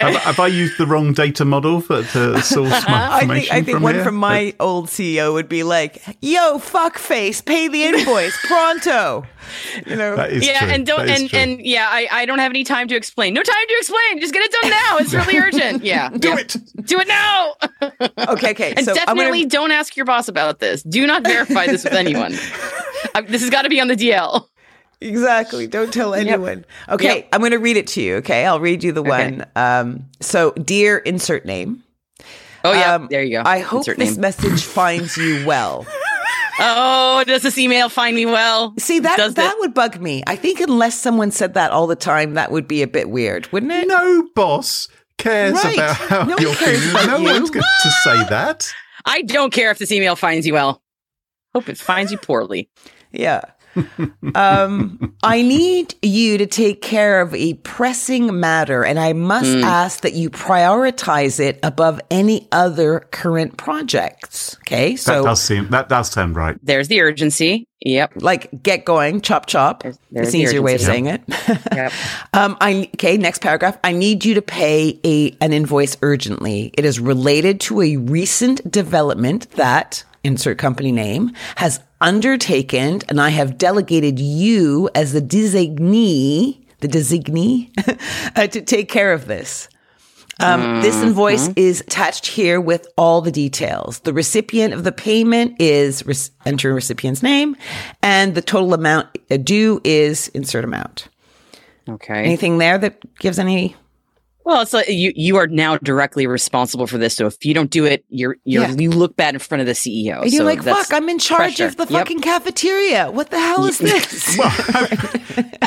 Have, 0.00 0.14
have 0.16 0.40
I 0.40 0.48
used 0.48 0.76
the 0.76 0.86
wrong 0.86 1.12
data 1.12 1.44
model 1.44 1.80
for, 1.80 2.02
to 2.02 2.42
source 2.42 2.70
my 2.70 2.78
I 2.88 3.20
information 3.22 3.26
think, 3.26 3.52
I 3.52 3.62
think 3.62 3.76
from 3.76 3.82
one 3.82 3.94
here? 3.94 4.04
from 4.04 4.16
my 4.16 4.33
old 4.60 4.86
CEO 4.88 5.32
would 5.34 5.48
be 5.48 5.62
like, 5.62 6.02
"Yo, 6.20 6.58
fuck 6.58 6.98
face, 6.98 7.40
pay 7.40 7.68
the 7.68 7.84
invoice 7.84 8.36
pronto." 8.46 9.24
You 9.86 9.96
know, 9.96 10.16
That 10.16 10.32
is 10.32 10.46
yeah, 10.46 10.60
true. 10.60 10.68
and 10.68 10.86
don't 10.86 11.06
That 11.06 11.20
is 11.20 11.32
and 11.32 11.50
and 11.52 11.60
yeah, 11.66 11.86
I 11.90 12.08
I 12.10 12.26
don't 12.26 12.38
have 12.38 12.50
any 12.50 12.64
time 12.64 12.88
to 12.88 12.96
explain. 12.96 13.34
No 13.34 13.42
time 13.42 13.66
to 13.68 13.74
explain. 13.78 14.20
Just 14.20 14.32
get 14.32 14.42
it 14.42 14.52
done 14.62 14.70
now. 14.70 14.98
It's 14.98 15.14
really 15.14 15.38
urgent. 15.38 15.84
Yeah, 15.84 16.08
do 16.10 16.28
yeah. 16.28 16.38
it. 16.38 16.56
Do 16.84 16.98
it 17.00 17.08
now. 17.08 17.54
okay, 18.32 18.50
okay. 18.52 18.74
And 18.76 18.84
so 18.84 18.94
definitely 18.94 19.40
gonna, 19.40 19.50
don't 19.50 19.70
ask 19.70 19.96
your 19.96 20.06
boss 20.06 20.28
about 20.28 20.60
this. 20.60 20.82
Do 20.82 21.06
not 21.06 21.22
verify 21.24 21.66
this 21.66 21.84
with 21.84 21.92
anyone. 21.94 22.34
Uh, 23.14 23.20
this 23.22 23.42
has 23.42 23.50
got 23.50 23.62
to 23.62 23.68
be 23.68 23.80
on 23.80 23.88
the 23.88 23.94
DL. 23.96 24.46
Exactly. 25.00 25.66
Don't 25.66 25.92
tell 25.92 26.14
anyone. 26.14 26.64
Okay, 26.88 27.16
Yep. 27.16 27.28
I'm 27.32 27.40
going 27.40 27.50
to 27.52 27.58
read 27.58 27.76
it 27.76 27.86
to 27.88 28.00
you. 28.00 28.16
Okay, 28.16 28.46
I'll 28.46 28.60
read 28.60 28.82
you 28.82 28.90
the 28.92 29.02
Okay. 29.02 29.10
one. 29.10 29.44
Um, 29.54 30.06
so, 30.20 30.52
dear 30.52 30.96
insert 30.98 31.44
name. 31.44 31.83
Oh 32.64 32.72
yeah, 32.72 32.94
um, 32.94 33.08
there 33.10 33.22
you 33.22 33.36
go. 33.38 33.42
I 33.44 33.58
hope 33.60 33.84
this 33.84 33.98
name. 34.12 34.20
message 34.20 34.62
finds 34.64 35.16
you 35.16 35.44
well. 35.46 35.86
Oh, 36.56 37.24
does 37.26 37.42
this 37.42 37.58
email 37.58 37.88
find 37.88 38.14
me 38.14 38.26
well? 38.26 38.74
See 38.78 39.00
that 39.00 39.16
Does 39.16 39.34
that 39.34 39.54
it? 39.54 39.58
would 39.58 39.74
bug 39.74 40.00
me. 40.00 40.22
I 40.24 40.36
think 40.36 40.60
unless 40.60 40.94
someone 40.96 41.32
said 41.32 41.54
that 41.54 41.72
all 41.72 41.88
the 41.88 41.96
time, 41.96 42.34
that 42.34 42.52
would 42.52 42.68
be 42.68 42.82
a 42.82 42.86
bit 42.86 43.10
weird, 43.10 43.50
wouldn't 43.52 43.72
it? 43.72 43.88
No 43.88 44.28
boss 44.36 44.86
cares 45.18 45.54
Right. 45.54 45.74
about 45.74 45.96
how 45.96 46.22
No 46.22 46.36
you're 46.38 46.54
feeling. 46.54 47.06
No 47.08 47.16
you. 47.16 47.24
one's 47.24 47.50
going 47.50 47.64
to 47.82 47.90
say 48.04 48.24
that. 48.28 48.72
I 49.04 49.22
don't 49.22 49.52
care 49.52 49.72
if 49.72 49.78
this 49.78 49.90
email 49.90 50.14
finds 50.14 50.46
you 50.46 50.52
well. 50.52 50.80
Hope 51.56 51.68
it 51.68 51.76
finds 51.76 52.12
you 52.12 52.18
poorly. 52.18 52.70
Yeah. 53.10 53.40
Um, 54.34 55.14
I 55.22 55.42
need 55.42 55.94
you 56.02 56.38
to 56.38 56.46
take 56.46 56.82
care 56.82 57.20
of 57.20 57.34
a 57.34 57.54
pressing 57.54 58.38
matter, 58.40 58.84
and 58.84 58.98
I 58.98 59.12
must 59.12 59.52
Hmm. 59.54 59.64
ask 59.64 60.00
that 60.02 60.14
you 60.14 60.30
prioritize 60.30 61.40
it 61.40 61.58
above 61.62 62.00
any 62.10 62.48
other 62.52 63.00
current 63.10 63.56
projects. 63.56 64.56
Okay, 64.66 64.96
so 64.96 65.22
That 65.22 65.28
does 65.28 65.42
seem 65.42 65.68
that 65.70 65.88
does 65.88 66.10
sound 66.10 66.36
right. 66.36 66.56
There's 66.62 66.88
the 66.88 67.00
urgency. 67.00 67.66
Yep. 67.86 68.12
like 68.22 68.62
get 68.62 68.86
going, 68.86 69.20
chop 69.20 69.44
chop. 69.44 69.82
There's- 69.82 69.98
It's 70.10 70.28
an 70.28 70.32
the 70.32 70.38
easier 70.44 70.62
way 70.62 70.74
of 70.76 70.80
urgency. 70.80 70.90
saying 70.92 71.06
it. 71.06 71.22
Yep. 71.74 71.92
Um, 72.32 72.56
I 72.60 72.88
okay. 72.94 73.18
Next 73.18 73.40
paragraph. 73.42 73.76
I 73.84 73.92
need 73.92 74.24
you 74.24 74.34
to 74.34 74.42
pay 74.42 74.98
a 75.04 75.36
an 75.42 75.52
invoice 75.52 75.96
urgently. 76.00 76.70
It 76.78 76.84
is 76.86 76.98
related 76.98 77.60
to 77.62 77.82
a 77.82 77.96
recent 77.98 78.70
development 78.70 79.50
that 79.52 80.02
insert 80.24 80.56
company 80.56 80.92
name 80.92 81.32
has 81.56 81.78
undertaken, 82.04 83.00
and 83.08 83.20
I 83.20 83.30
have 83.30 83.56
delegated 83.58 84.18
you 84.20 84.90
as 84.94 85.12
the 85.12 85.20
designee, 85.22 86.62
the 86.80 86.88
designee, 86.88 87.70
uh, 88.36 88.46
to 88.46 88.60
take 88.60 88.88
care 88.88 89.12
of 89.12 89.26
this. 89.26 89.68
Um, 90.40 90.82
This 90.82 90.96
invoice 90.96 91.48
is 91.56 91.80
attached 91.80 92.26
here 92.26 92.60
with 92.60 92.88
all 92.98 93.20
the 93.20 93.30
details. 93.30 94.00
The 94.00 94.12
recipient 94.12 94.74
of 94.74 94.82
the 94.84 94.92
payment 94.92 95.60
is 95.60 96.04
re- 96.04 96.14
enter 96.44 96.74
recipient's 96.74 97.22
name, 97.22 97.56
and 98.02 98.34
the 98.34 98.42
total 98.42 98.74
amount 98.74 99.06
due 99.44 99.80
is 99.84 100.28
insert 100.28 100.64
amount. 100.64 101.08
Okay. 101.88 102.24
Anything 102.24 102.58
there 102.58 102.78
that 102.78 102.98
gives 103.18 103.38
any? 103.38 103.76
Well, 104.44 104.60
it's 104.60 104.72
like 104.74 104.88
you 104.88 105.12
you 105.16 105.36
are 105.36 105.46
now 105.46 105.78
directly 105.78 106.26
responsible 106.26 106.86
for 106.86 106.98
this. 106.98 107.16
So 107.16 107.26
if 107.26 107.44
you 107.46 107.54
don't 107.54 107.70
do 107.70 107.86
it, 107.86 108.04
you're 108.10 108.36
you're 108.44 108.64
Yeah. 108.64 108.74
you 108.76 108.90
look 108.90 109.16
bad 109.16 109.34
in 109.34 109.38
front 109.40 109.62
of 109.62 109.66
the 109.66 109.72
CEO. 109.72 110.20
And 110.22 110.30
you're 110.32 110.40
So 110.40 110.44
like, 110.44 110.62
fuck, 110.62 110.92
I'm 110.92 111.08
in 111.08 111.18
charge 111.18 111.56
pressure. 111.56 111.66
of 111.66 111.76
the 111.76 111.84
Yep. 111.84 111.90
fucking 111.92 112.20
cafeteria. 112.20 113.10
What 113.10 113.30
the 113.30 113.38
hell 113.40 113.64
is 113.64 113.78
this? 113.90 114.38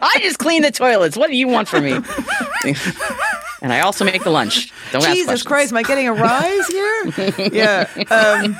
I 0.00 0.18
just 0.20 0.38
clean 0.38 0.62
the 0.62 0.70
toilets. 0.70 1.16
What 1.18 1.28
do 1.28 1.36
you 1.36 1.48
want 1.48 1.68
from 1.68 1.84
me? 1.84 1.98
And 3.62 3.72
I 3.72 3.80
also 3.80 4.04
make 4.04 4.22
the 4.22 4.30
lunch. 4.30 4.72
Don't 4.92 5.04
ask 5.04 5.14
Jesus. 5.14 5.42
Christ, 5.42 5.72
am 5.72 5.78
I 5.78 5.82
getting 5.82 6.08
a 6.08 6.12
rise 6.12 6.66
here? 6.68 7.12
yeah. 7.52 7.88
Um, 8.10 8.56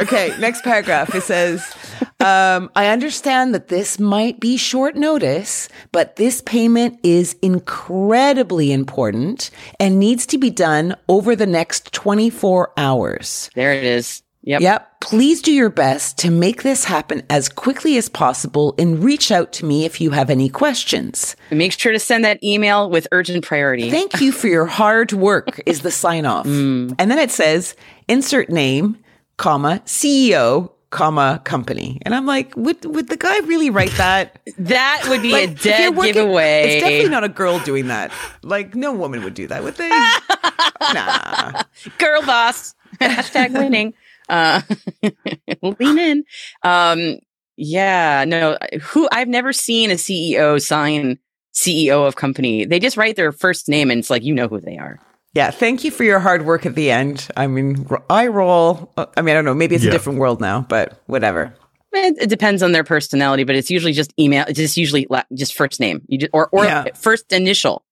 okay, 0.00 0.34
next 0.38 0.62
paragraph. 0.62 1.14
It 1.14 1.22
says, 1.22 1.74
um, 2.20 2.70
I 2.74 2.88
understand 2.88 3.54
that 3.54 3.68
this 3.68 3.98
might 3.98 4.40
be 4.40 4.56
short 4.56 4.96
notice, 4.96 5.68
but 5.92 6.16
this 6.16 6.42
payment 6.42 6.98
is 7.02 7.34
incredibly 7.42 8.72
important 8.72 9.50
and 9.80 9.98
needs 9.98 10.26
to 10.26 10.38
be 10.38 10.50
done 10.50 10.96
over 11.08 11.34
the 11.34 11.46
next 11.46 11.92
24 11.92 12.72
hours. 12.76 13.50
There 13.54 13.72
it 13.72 13.84
is. 13.84 14.22
Yep. 14.48 14.62
Yep. 14.62 15.00
Please 15.00 15.42
do 15.42 15.52
your 15.52 15.68
best 15.68 16.16
to 16.20 16.30
make 16.30 16.62
this 16.62 16.84
happen 16.84 17.22
as 17.28 17.50
quickly 17.50 17.98
as 17.98 18.08
possible 18.08 18.74
and 18.78 19.04
reach 19.04 19.30
out 19.30 19.52
to 19.52 19.66
me 19.66 19.84
if 19.84 20.00
you 20.00 20.10
have 20.12 20.30
any 20.30 20.48
questions. 20.48 21.36
Make 21.50 21.72
sure 21.78 21.92
to 21.92 21.98
send 21.98 22.24
that 22.24 22.42
email 22.42 22.88
with 22.88 23.06
urgent 23.12 23.44
priority. 23.44 23.90
Thank 23.90 24.22
you 24.22 24.32
for 24.32 24.46
your 24.46 24.64
hard 24.64 25.12
work 25.12 25.60
is 25.66 25.82
the 25.82 25.90
sign 25.90 26.24
off. 26.24 26.46
Mm. 26.46 26.94
And 26.98 27.10
then 27.10 27.18
it 27.18 27.30
says 27.30 27.76
insert 28.08 28.48
name, 28.48 28.96
comma, 29.36 29.82
CEO, 29.84 30.70
comma, 30.88 31.42
company. 31.44 31.98
And 32.06 32.14
I'm 32.14 32.24
like, 32.24 32.56
would 32.56 32.82
would 32.86 33.10
the 33.10 33.18
guy 33.18 33.38
really 33.40 33.68
write 33.68 33.92
that? 33.98 34.40
that 34.58 35.04
would 35.10 35.20
be 35.20 35.32
Like, 35.32 35.50
a 35.50 35.54
dead 35.56 35.94
working- 35.94 36.14
giveaway. 36.14 36.62
It's 36.76 36.82
definitely 36.84 37.10
not 37.10 37.22
a 37.24 37.28
girl 37.28 37.58
doing 37.60 37.88
that. 37.88 38.12
Like 38.42 38.74
no 38.74 38.94
woman 38.94 39.22
would 39.24 39.34
do 39.34 39.46
that, 39.48 39.62
would 39.62 39.74
they? 39.76 39.90
nah. 40.94 41.62
girl 41.98 42.22
boss. 42.22 42.74
Hashtag 42.98 43.52
winning. 43.52 43.92
Uh, 44.28 44.60
lean 45.62 45.98
in. 45.98 46.24
Um, 46.62 47.18
yeah, 47.56 48.24
no, 48.26 48.56
who 48.82 49.08
I've 49.10 49.28
never 49.28 49.52
seen 49.52 49.90
a 49.90 49.94
CEO 49.94 50.60
sign 50.62 51.18
CEO 51.54 52.06
of 52.06 52.14
company. 52.16 52.64
They 52.64 52.78
just 52.78 52.96
write 52.96 53.16
their 53.16 53.32
first 53.32 53.68
name 53.68 53.90
and 53.90 53.98
it's 53.98 54.10
like, 54.10 54.22
you 54.22 54.34
know 54.34 54.46
who 54.48 54.60
they 54.60 54.78
are. 54.78 55.00
Yeah, 55.34 55.50
thank 55.50 55.84
you 55.84 55.90
for 55.90 56.04
your 56.04 56.20
hard 56.20 56.46
work 56.46 56.66
at 56.66 56.74
the 56.74 56.90
end. 56.90 57.28
I 57.36 57.46
mean, 57.48 57.86
r- 57.90 58.02
I 58.08 58.28
roll. 58.28 58.92
uh, 58.96 59.06
I 59.16 59.22
mean, 59.22 59.32
I 59.32 59.34
don't 59.34 59.44
know. 59.44 59.54
Maybe 59.54 59.74
it's 59.74 59.84
Yeah. 59.84 59.90
a 59.90 59.92
different 59.92 60.18
world 60.20 60.40
now, 60.40 60.64
but 60.68 61.00
whatever. 61.06 61.54
It, 61.92 62.16
it 62.22 62.26
depends 62.28 62.62
on 62.62 62.72
their 62.72 62.84
personality, 62.84 63.44
but 63.44 63.56
it's 63.56 63.70
usually 63.70 63.92
just 63.92 64.12
email. 64.20 64.44
It's 64.48 64.58
just 64.58 64.76
usually 64.76 65.06
la- 65.10 65.22
just 65.34 65.54
first 65.54 65.80
name. 65.80 66.02
You 66.06 66.18
just, 66.18 66.30
or 66.32 66.48
or 66.52 66.64
Yeah. 66.64 66.84
first 66.94 67.32
initial. 67.32 67.82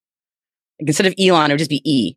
Instead 0.79 1.07
of 1.07 1.15
Elon, 1.19 1.51
it 1.51 1.55
would 1.55 1.59
just 1.59 1.71
be 1.71 1.83
E. 1.85 2.17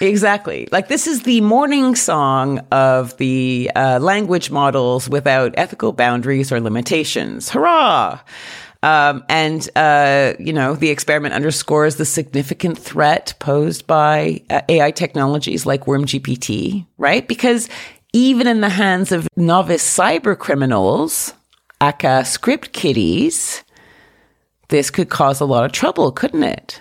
Exactly. 0.00 0.68
Like 0.70 0.88
this 0.88 1.06
is 1.06 1.24
the 1.24 1.40
morning 1.40 1.94
song 1.94 2.60
of 2.70 3.16
the 3.18 3.70
uh, 3.74 3.98
language 4.00 4.50
models 4.50 5.08
without 5.08 5.52
ethical 5.56 5.92
boundaries 5.92 6.52
or 6.52 6.60
limitations. 6.60 7.50
Hurrah! 7.50 8.20
Um, 8.82 9.24
and, 9.28 9.68
uh, 9.74 10.34
you 10.38 10.52
know, 10.52 10.74
the 10.74 10.90
experiment 10.90 11.34
underscores 11.34 11.96
the 11.96 12.04
significant 12.04 12.78
threat 12.78 13.34
posed 13.40 13.86
by 13.88 14.42
uh, 14.50 14.60
AI 14.68 14.92
technologies 14.92 15.66
like 15.66 15.86
WormGPT, 15.86 16.86
right? 16.96 17.26
Because 17.26 17.68
even 18.12 18.46
in 18.46 18.60
the 18.60 18.68
hands 18.68 19.10
of 19.10 19.26
novice 19.36 19.82
cyber 19.84 20.38
criminals, 20.38 21.34
aka 21.80 22.22
script 22.22 22.72
kiddies, 22.72 23.64
this 24.68 24.90
could 24.90 25.08
cause 25.08 25.40
a 25.40 25.44
lot 25.44 25.64
of 25.64 25.72
trouble, 25.72 26.12
couldn't 26.12 26.44
it? 26.44 26.80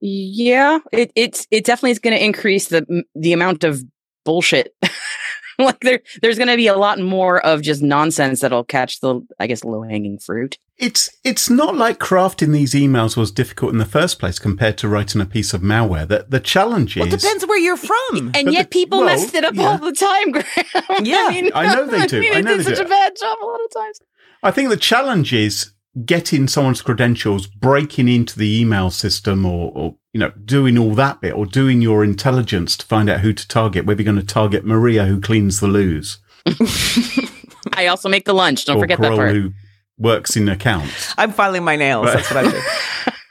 Yeah, 0.00 0.78
it 0.92 1.10
it's 1.14 1.46
it 1.50 1.64
definitely 1.64 1.92
is 1.92 1.98
going 1.98 2.16
to 2.16 2.24
increase 2.24 2.68
the 2.68 3.04
the 3.14 3.32
amount 3.32 3.64
of 3.64 3.82
bullshit. 4.24 4.74
like 5.58 5.80
there 5.80 6.00
there's 6.20 6.36
going 6.36 6.48
to 6.48 6.56
be 6.56 6.66
a 6.66 6.76
lot 6.76 6.98
more 7.00 7.40
of 7.44 7.62
just 7.62 7.82
nonsense 7.82 8.40
that'll 8.40 8.64
catch 8.64 9.00
the 9.00 9.20
I 9.40 9.46
guess 9.46 9.64
low 9.64 9.82
hanging 9.82 10.18
fruit. 10.18 10.58
It's 10.76 11.08
it's 11.24 11.48
not 11.48 11.74
like 11.76 11.98
crafting 11.98 12.52
these 12.52 12.74
emails 12.74 13.16
was 13.16 13.30
difficult 13.32 13.72
in 13.72 13.78
the 13.78 13.86
first 13.86 14.18
place 14.18 14.38
compared 14.38 14.76
to 14.78 14.88
writing 14.88 15.22
a 15.22 15.24
piece 15.26 15.54
of 15.54 15.62
malware. 15.62 16.06
The 16.06 16.26
the 16.28 16.40
challenge 16.40 16.96
Well, 16.96 17.06
is 17.08 17.14
it 17.14 17.20
depends 17.20 17.46
where 17.46 17.58
you're 17.58 17.78
from. 17.78 18.32
And 18.34 18.52
yet 18.52 18.70
the- 18.70 18.78
people 18.78 18.98
well, 18.98 19.06
messed 19.06 19.34
it 19.34 19.44
up 19.44 19.54
yeah. 19.54 19.62
all 19.62 19.78
the 19.78 19.92
time, 19.92 20.30
Graham. 20.32 21.04
Yeah, 21.06 21.28
mean, 21.30 21.50
I 21.54 21.74
know 21.74 21.86
they 21.86 22.06
do. 22.06 22.20
mean, 22.20 22.32
I 22.32 22.34
they 22.36 22.42
know 22.42 22.56
did 22.58 22.66
they 22.66 22.74
such 22.74 22.78
do. 22.78 22.84
a 22.84 22.88
bad 22.88 23.14
job 23.18 23.38
a 23.42 23.46
lot 23.46 23.60
of 23.64 23.72
times. 23.72 24.00
I 24.42 24.50
think 24.50 24.68
the 24.68 24.76
challenge 24.76 25.32
is 25.32 25.72
getting 26.04 26.48
someone's 26.48 26.82
credentials, 26.82 27.46
breaking 27.46 28.08
into 28.08 28.38
the 28.38 28.60
email 28.60 28.90
system, 28.90 29.46
or, 29.46 29.72
or 29.74 29.94
you 30.12 30.20
know, 30.20 30.30
doing 30.44 30.76
all 30.76 30.94
that 30.94 31.20
bit, 31.20 31.34
or 31.34 31.46
doing 31.46 31.80
your 31.80 32.04
intelligence 32.04 32.76
to 32.76 32.86
find 32.86 33.08
out 33.08 33.20
who 33.20 33.32
to 33.32 33.48
target. 33.48 33.86
Whether 33.86 34.02
you're 34.02 34.12
going 34.12 34.24
to 34.24 34.34
target 34.34 34.64
Maria, 34.64 35.06
who 35.06 35.20
cleans 35.20 35.60
the 35.60 35.68
loos, 35.68 36.18
I 37.72 37.86
also 37.86 38.08
make 38.08 38.24
the 38.24 38.34
lunch. 38.34 38.64
Don't 38.64 38.76
or 38.76 38.80
forget 38.80 38.98
that 38.98 39.04
Carole, 39.04 39.18
part. 39.18 39.32
who 39.32 39.52
works 39.98 40.36
in 40.36 40.48
accounts. 40.48 41.14
I'm 41.16 41.32
filing 41.32 41.64
my 41.64 41.76
nails. 41.76 42.06
Right. 42.06 42.16
That's 42.16 42.30
what 42.30 42.46
I 42.46 42.50
do. 42.50 42.60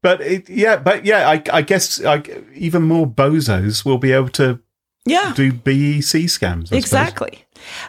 But 0.00 0.20
it, 0.20 0.48
yeah, 0.48 0.76
but 0.76 1.04
yeah, 1.04 1.28
I, 1.28 1.42
I 1.52 1.62
guess 1.62 2.04
I, 2.04 2.22
even 2.54 2.82
more 2.84 3.04
bozos 3.04 3.84
will 3.84 3.98
be 3.98 4.12
able 4.12 4.28
to 4.30 4.60
Yeah, 5.04 5.32
do 5.34 5.52
BEC 5.52 6.28
scams. 6.28 6.72
I 6.72 6.76
exactly. 6.76 7.44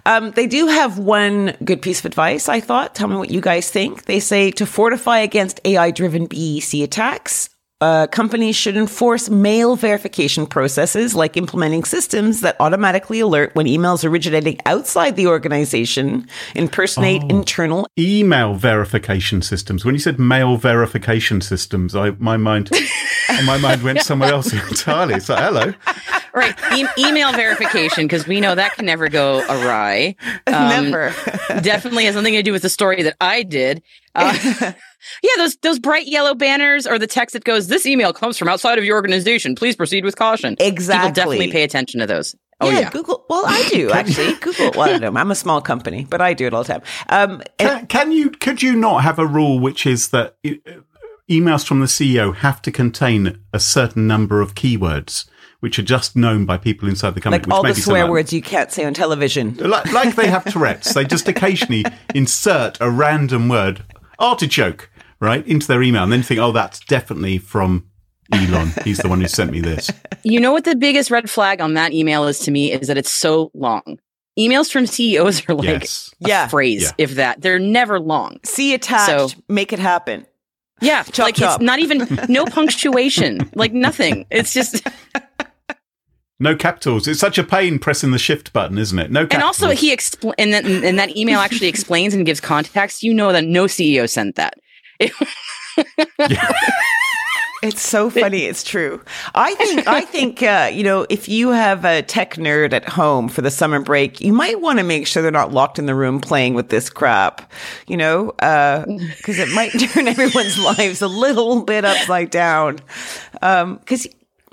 Um, 0.05 0.31
they 0.31 0.47
do 0.47 0.67
have 0.67 0.97
one 0.97 1.55
good 1.63 1.81
piece 1.81 1.99
of 1.99 2.05
advice, 2.05 2.49
I 2.49 2.59
thought. 2.59 2.95
Tell 2.95 3.07
me 3.07 3.15
what 3.15 3.29
you 3.29 3.41
guys 3.41 3.69
think. 3.69 4.05
They 4.05 4.19
say 4.19 4.51
to 4.51 4.65
fortify 4.65 5.19
against 5.19 5.61
AI 5.63 5.91
driven 5.91 6.25
BEC 6.25 6.81
attacks, 6.81 7.49
uh, 7.81 8.07
companies 8.07 8.57
should 8.57 8.75
enforce 8.75 9.29
mail 9.29 9.77
verification 9.77 10.45
processes 10.45 11.15
like 11.15 11.37
implementing 11.37 11.85
systems 11.85 12.41
that 12.41 12.57
automatically 12.59 13.21
alert 13.21 13.55
when 13.55 13.67
emails 13.67 14.03
originating 14.03 14.57
outside 14.65 15.15
the 15.15 15.27
organization 15.27 16.27
impersonate 16.55 17.21
internal 17.29 17.87
email 17.97 18.53
verification 18.55 19.41
systems. 19.41 19.85
When 19.85 19.95
you 19.95 19.99
said 19.99 20.19
mail 20.19 20.57
verification 20.57 21.39
systems, 21.39 21.95
I 21.95 22.11
my 22.19 22.35
mind 22.35 22.69
my 23.45 23.57
mind 23.57 23.81
went 23.81 24.01
somewhere 24.01 24.33
else 24.33 24.51
entirely. 24.69 25.13
It's 25.13 25.29
like, 25.29 25.39
hello. 25.39 25.73
Right. 26.39 26.55
E- 26.75 26.87
email 27.07 27.31
verification 27.33 28.05
because 28.05 28.25
we 28.27 28.39
know 28.41 28.55
that 28.55 28.73
can 28.73 28.85
never 28.85 29.09
go 29.09 29.39
awry. 29.49 30.15
Um, 30.47 30.69
Never. 30.89 31.13
definitely 31.61 32.05
has 32.05 32.15
something 32.15 32.33
to 32.33 32.41
do 32.41 32.51
with 32.51 32.63
the 32.63 32.69
story 32.69 33.03
that 33.03 33.15
I 33.21 33.43
did. 33.43 33.83
Uh, 34.15 34.35
yeah, 35.23 35.29
those 35.37 35.55
those 35.57 35.77
bright 35.79 36.07
yellow 36.07 36.33
banners 36.33 36.87
or 36.87 36.97
the 36.97 37.05
text 37.07 37.33
that 37.33 37.43
goes, 37.43 37.67
"This 37.67 37.85
email 37.85 38.13
comes 38.13 38.37
from 38.37 38.47
outside 38.47 38.77
of 38.79 38.83
your 38.83 38.95
organization. 38.95 39.53
Please 39.53 39.75
proceed 39.75 40.03
with 40.03 40.15
caution." 40.15 40.55
Exactly. 40.59 41.09
People 41.09 41.13
definitely 41.13 41.51
pay 41.51 41.63
attention 41.63 41.99
to 41.99 42.07
those. 42.07 42.35
Oh 42.61 42.69
yeah. 42.71 42.89
Google. 42.89 43.25
Well, 43.29 43.43
I 43.45 43.67
do 43.69 43.91
actually. 43.93 44.33
Google. 44.35 44.71
Well, 44.71 44.81
I 44.81 44.97
don't 44.97 45.01
know. 45.13 45.19
I'm 45.19 45.29
a 45.31 45.35
small 45.35 45.61
company, 45.61 46.05
but 46.09 46.19
I 46.19 46.33
do 46.33 46.47
it 46.47 46.53
all 46.53 46.63
the 46.63 46.73
time. 46.73 46.81
Um, 47.09 47.41
and- 47.59 47.87
Can, 47.87 47.87
can 47.87 48.11
you 48.11 48.31
could 48.31 48.63
you 48.63 48.75
not 48.75 49.03
have 49.03 49.19
a 49.19 49.25
rule 49.27 49.59
which 49.59 49.85
is 49.85 50.09
that 50.09 50.35
uh, 50.45 50.49
emails 51.29 51.63
from 51.65 51.79
the 51.79 51.85
CEO 51.85 52.35
have 52.35 52.59
to 52.63 52.71
contain 52.71 53.39
a 53.53 53.59
certain 53.59 54.07
number 54.07 54.41
of 54.41 54.55
keywords 54.55 55.25
which 55.59 55.77
are 55.79 55.83
just 55.83 56.15
known 56.15 56.45
by 56.45 56.57
people 56.57 56.87
inside 56.87 57.15
the 57.15 57.21
company, 57.21 57.39
like 57.41 57.47
which 57.47 57.53
all 57.53 57.63
the 57.63 57.73
swear 57.73 58.01
something 58.01 58.11
words 58.11 58.33
you 58.33 58.41
can't 58.41 58.71
say 58.71 58.85
on 58.85 58.93
television. 58.93 59.55
like, 59.57 59.91
like 59.91 60.15
they 60.15 60.27
have 60.27 60.45
Tourette's. 60.45 60.93
They 60.93 61.03
just 61.05 61.27
occasionally 61.27 61.83
insert 62.15 62.77
a 62.79 62.89
random 62.89 63.49
word, 63.49 63.83
artichoke, 64.19 64.89
right, 65.19 65.45
into 65.47 65.67
their 65.67 65.83
email, 65.83 66.03
and 66.03 66.11
then 66.11 66.23
think, 66.23 66.39
oh, 66.39 66.51
that's 66.51 66.79
definitely 66.81 67.37
from 67.39 67.85
Elon. 68.31 68.71
He's 68.83 68.99
the 68.99 69.09
one 69.09 69.21
who 69.21 69.27
sent 69.27 69.51
me 69.51 69.59
this. 69.59 69.89
You 70.23 70.39
know 70.39 70.51
what 70.51 70.63
the 70.65 70.75
biggest 70.75 71.09
red 71.11 71.29
flag 71.29 71.61
on 71.61 71.73
that 71.73 71.93
email 71.93 72.25
is 72.27 72.39
to 72.41 72.51
me 72.51 72.71
is 72.71 72.87
that 72.87 72.97
it's 72.97 73.11
so 73.11 73.51
long. 73.53 73.99
Emails 74.37 74.71
from 74.71 74.85
CEOs 74.85 75.49
are 75.49 75.55
like 75.55 75.65
yes. 75.81 76.13
a 76.23 76.27
Yeah. 76.29 76.47
phrase, 76.47 76.83
Yeah. 76.83 76.91
if 76.97 77.15
that. 77.15 77.41
They're 77.41 77.59
never 77.59 77.99
long. 77.99 78.39
See 78.45 78.73
attached, 78.73 79.35
So- 79.35 79.41
make 79.49 79.73
it 79.73 79.79
happen. 79.79 80.25
Yeah, 80.81 81.03
Chop, 81.03 81.25
like 81.25 81.35
chop. 81.35 81.55
it's 81.59 81.63
not 81.65 81.79
even 81.79 82.07
no 82.29 82.45
punctuation, 82.45 83.49
like 83.53 83.73
nothing. 83.73 84.25
It's 84.31 84.53
just 84.53 84.81
No 86.39 86.55
capitals. 86.55 87.07
It's 87.07 87.19
such 87.19 87.37
a 87.37 87.43
pain 87.43 87.79
pressing 87.79 88.11
the 88.11 88.19
shift 88.19 88.53
button, 88.53 88.77
isn't 88.77 88.97
it? 88.97 89.11
No 89.11 89.27
Capitals. 89.27 89.33
and 89.35 89.43
also 89.43 89.69
he 89.75 89.93
expl- 89.95 90.33
and 90.37 90.53
that 90.53 90.65
and 90.65 90.97
that 90.97 91.15
email 91.17 91.39
actually 91.39 91.67
explains 91.67 92.13
and 92.13 92.25
gives 92.25 92.39
context. 92.39 93.03
You 93.03 93.13
know 93.13 93.33
that 93.33 93.43
no 93.43 93.65
CEO 93.65 94.09
sent 94.09 94.35
that. 94.37 94.53
It's 97.61 97.81
so 97.81 98.09
funny. 98.09 98.45
It's 98.45 98.63
true. 98.63 99.01
I 99.35 99.53
think. 99.55 99.85
I 99.85 100.01
think. 100.01 100.41
Uh, 100.41 100.71
you 100.71 100.81
know, 100.81 101.05
if 101.09 101.27
you 101.27 101.49
have 101.49 101.83
a 101.83 102.01
tech 102.01 102.35
nerd 102.35 102.71
at 102.71 102.87
home 102.87 103.27
for 103.27 103.41
the 103.41 103.51
summer 103.51 103.81
break, 103.81 104.21
you 104.21 104.31
might 104.31 104.61
want 104.61 104.79
to 104.79 104.85
make 104.85 105.05
sure 105.05 105.21
they're 105.21 105.29
not 105.31 105.51
locked 105.51 105.77
in 105.77 105.85
the 105.85 105.95
room 105.95 106.21
playing 106.21 106.53
with 106.53 106.69
this 106.69 106.89
crap. 106.89 107.51
You 107.85 107.97
know, 107.97 108.27
because 108.37 109.39
it 109.39 109.49
might 109.53 109.71
turn 109.91 110.07
everyone's 110.07 110.57
lives 110.57 111.01
a 111.01 111.09
little 111.09 111.61
bit 111.63 111.83
upside 111.83 112.29
down. 112.29 112.79
Because 113.33 114.07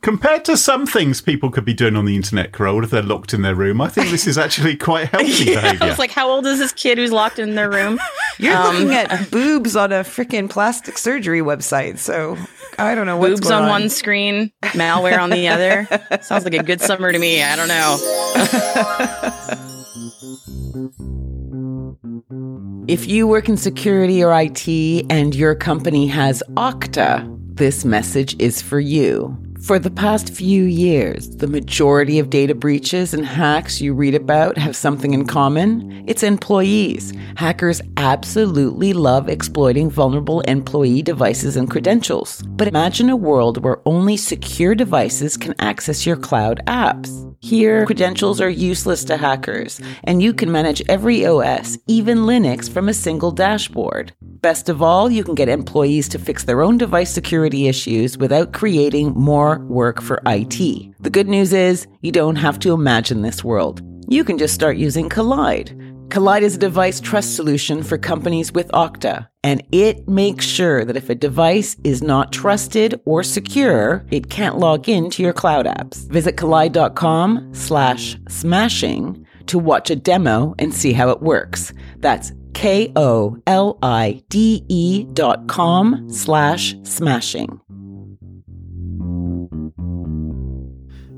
Compared 0.07 0.44
to 0.44 0.57
some 0.57 0.86
things 0.86 1.20
people 1.20 1.50
could 1.50 1.64
be 1.64 1.74
doing 1.74 1.96
on 1.96 2.04
the 2.04 2.14
internet, 2.14 2.52
Carole, 2.52 2.84
if 2.84 2.90
they're 2.90 3.02
locked 3.02 3.34
in 3.34 3.42
their 3.42 3.57
room, 3.57 3.80
I 3.80 3.88
think 3.88 4.11
this 4.11 4.28
is 4.28 4.38
actually 4.38 4.76
quite 4.90 5.09
healthy 5.09 5.46
behavior. 5.46 5.88
It's 5.88 5.98
like, 5.98 6.12
how 6.12 6.30
old 6.30 6.46
is 6.46 6.61
this 6.61 6.70
kid 6.70 6.96
who's 6.96 7.11
locked 7.11 7.40
in 7.40 7.57
their 7.57 7.68
room? 7.68 7.98
you're 8.38 8.54
Um, 8.54 8.72
looking 8.84 8.94
at 8.94 9.28
boobs 9.32 9.74
on 9.74 9.90
a 9.90 10.04
freaking 10.04 10.48
plastic 10.48 10.96
surgery 10.96 11.40
website, 11.40 11.98
so 11.98 12.36
I 12.78 12.94
don't 12.94 13.07
know 13.07 13.16
what's 13.16 13.32
Boobs 13.40 13.48
going 13.48 13.54
on 13.54 13.62
on 13.64 13.68
one 13.68 13.88
screen, 13.88 14.52
malware 14.62 15.18
on 15.20 15.30
the 15.30 15.48
other. 15.48 15.88
Sounds 16.22 16.44
like 16.44 16.54
a 16.54 16.62
good 16.62 16.80
summer 16.80 17.11
to 17.11 17.18
me. 17.18 17.42
I 17.42 17.57
don't 17.57 17.66
know. 17.66 17.96
If 22.86 23.09
you 23.09 23.26
work 23.26 23.48
in 23.48 23.57
security 23.57 24.22
or 24.22 24.32
IT 24.40 24.68
and 25.11 25.34
your 25.34 25.57
company 25.57 26.07
has 26.07 26.44
Okta, 26.50 27.26
this 27.57 27.84
message 27.84 28.36
is 28.40 28.62
for 28.62 28.78
you. 28.78 29.36
For 29.67 29.81
the 29.81 29.91
past 29.91 30.33
few 30.33 30.62
years, 30.62 31.29
the 31.29 31.49
majority 31.49 32.21
of 32.21 32.31
data 32.31 32.55
breaches 32.55 33.12
and 33.12 33.27
hacks 33.27 33.81
you 33.81 33.95
read 33.95 34.14
about 34.14 34.57
have 34.57 34.77
something 34.77 35.12
in 35.12 35.27
common. 35.27 36.05
It's 36.07 36.23
employees. 36.23 37.12
Hackers 37.35 37.83
absolutely 37.97 38.93
love 38.93 39.29
exploiting 39.29 39.91
vulnerable 39.91 40.43
employee 40.43 41.03
devices 41.03 41.57
and 41.57 41.69
credentials. 41.69 42.43
But 42.43 42.69
imagine 42.69 43.11
a 43.11 43.17
world 43.17 43.64
where 43.64 43.83
only 43.87 44.17
secure 44.17 44.77
devices 44.77 45.37
can 45.37 45.53
access 45.59 46.07
your 46.07 46.17
cloud 46.17 46.62
apps. 46.69 47.25
Here, 47.41 47.87
credentials 47.87 48.41
are 48.41 48.49
useless 48.49 49.05
to 49.05 49.17
hackers, 49.17 49.81
and 50.05 50.23
you 50.23 50.33
can 50.33 50.51
manage 50.51 50.83
every 50.89 51.27
OS, 51.27 51.77
even 51.87 52.19
Linux, 52.19 52.71
from 52.71 52.89
a 52.89 52.95
single 52.95 53.31
dashboard. 53.31 54.12
Best 54.21 54.69
of 54.69 54.81
all, 54.81 55.11
you 55.11 55.25
can 55.25 55.35
get 55.35 55.49
employees 55.49 56.09
to 56.11 56.19
fix 56.19 56.45
their 56.45 56.62
own 56.62 56.79
device 56.79 57.12
security 57.12 57.69
issues 57.69 58.17
without 58.17 58.53
creating 58.53 59.12
more 59.14 59.55
work 59.61 60.00
for 60.00 60.22
IT. 60.26 60.94
The 61.00 61.11
good 61.11 61.28
news 61.28 61.52
is, 61.52 61.86
you 62.00 62.12
don't 62.12 62.36
have 62.36 62.59
to 62.61 62.72
imagine 62.72 63.22
this 63.22 63.44
world. 63.44 63.82
You 64.09 64.24
can 64.24 64.38
just 64.38 64.54
start 64.54 64.76
using 64.76 65.09
Kolide. 65.09 65.82
Kolide 66.09 66.42
is 66.42 66.54
a 66.54 66.59
device 66.59 67.00
trust 67.00 67.34
solution 67.34 67.82
for 67.82 67.98
companies 67.98 68.52
with 68.52 68.68
Okta, 68.68 69.26
and 69.42 69.62
it 69.72 70.07
makes 70.07 70.44
sure 70.46 70.84
that 70.84 70.96
if 70.96 71.11
a 71.11 71.16
device 71.16 71.76
is 71.82 72.00
not 72.02 72.32
trusted 72.32 73.00
or 73.04 73.24
secure, 73.24 74.07
it 74.12 74.30
can't 74.30 74.59
log 74.59 74.88
in 74.88 75.11
to 75.11 75.22
your 75.22 75.32
cloud 75.32 75.66
apps. 75.66 76.09
Visit 76.09 76.36
kolide.com 76.36 77.52
slash 77.52 78.16
smashing 78.28 79.26
to 79.46 79.59
watch 79.59 79.90
a 79.90 79.96
demo 79.96 80.54
and 80.59 80.72
see 80.72 80.92
how 80.92 81.11
it 81.11 81.22
works. 81.22 81.72
That's 81.98 82.32
K-O-L-I-D-E 82.54 83.34
dot 85.12 85.46
com 85.48 86.09
slash 86.09 86.74
smashing. 86.84 87.61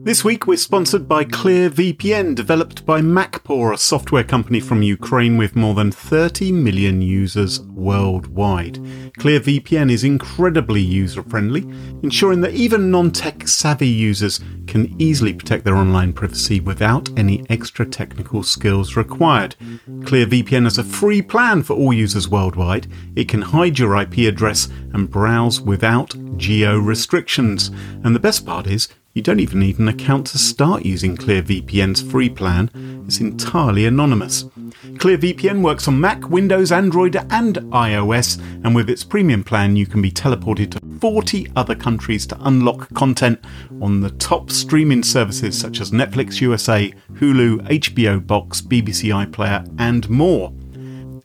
This 0.08 0.24
week 0.24 0.46
we're 0.46 0.56
sponsored 0.56 1.06
by 1.06 1.26
ClearVPN, 1.26 2.34
developed 2.34 2.86
by 2.86 3.02
MacPaw, 3.02 3.74
a 3.74 3.76
software 3.76 4.24
company 4.24 4.58
from 4.58 4.80
Ukraine 4.80 5.36
with 5.36 5.54
more 5.54 5.74
than 5.74 5.92
30 5.92 6.50
million 6.50 7.02
users 7.02 7.60
worldwide. 7.60 8.76
ClearVPN 9.18 9.92
is 9.92 10.04
incredibly 10.04 10.80
user 10.80 11.22
friendly, 11.22 11.60
ensuring 12.02 12.40
that 12.40 12.54
even 12.54 12.90
non 12.90 13.10
tech 13.10 13.46
savvy 13.46 13.86
users 13.86 14.40
can 14.66 14.96
easily 14.98 15.34
protect 15.34 15.66
their 15.66 15.76
online 15.76 16.14
privacy 16.14 16.58
without 16.58 17.10
any 17.18 17.44
extra 17.50 17.84
technical 17.84 18.42
skills 18.42 18.96
required. 18.96 19.56
ClearVPN 19.86 20.64
has 20.64 20.78
a 20.78 20.84
free 20.84 21.20
plan 21.20 21.62
for 21.62 21.76
all 21.76 21.92
users 21.92 22.30
worldwide. 22.30 22.86
It 23.14 23.28
can 23.28 23.42
hide 23.42 23.78
your 23.78 23.94
IP 24.00 24.20
address 24.20 24.70
and 24.94 25.10
browse 25.10 25.60
without 25.60 26.14
geo 26.38 26.78
restrictions. 26.78 27.70
And 28.04 28.14
the 28.14 28.20
best 28.20 28.46
part 28.46 28.66
is, 28.66 28.88
you 29.18 29.22
don't 29.22 29.40
even 29.40 29.58
need 29.58 29.80
an 29.80 29.88
account 29.88 30.28
to 30.28 30.38
start 30.38 30.84
using 30.84 31.16
ClearVPN's 31.16 32.00
free 32.00 32.30
plan. 32.30 32.70
It's 33.04 33.18
entirely 33.18 33.84
anonymous. 33.84 34.44
ClearVPN 34.44 35.60
works 35.60 35.88
on 35.88 36.00
Mac, 36.00 36.30
Windows, 36.30 36.70
Android, 36.70 37.16
and 37.16 37.56
iOS, 37.56 38.38
and 38.62 38.76
with 38.76 38.88
its 38.88 39.02
premium 39.02 39.42
plan, 39.42 39.74
you 39.74 39.86
can 39.86 40.00
be 40.00 40.12
teleported 40.12 40.70
to 40.70 41.00
40 41.00 41.48
other 41.56 41.74
countries 41.74 42.28
to 42.28 42.38
unlock 42.42 42.94
content 42.94 43.40
on 43.82 44.02
the 44.02 44.10
top 44.10 44.52
streaming 44.52 45.02
services 45.02 45.58
such 45.58 45.80
as 45.80 45.90
Netflix 45.90 46.40
USA, 46.40 46.94
Hulu, 47.14 47.66
HBO 47.66 48.24
Box, 48.24 48.60
BBC 48.60 49.10
iPlayer, 49.26 49.68
and 49.80 50.08
more. 50.08 50.52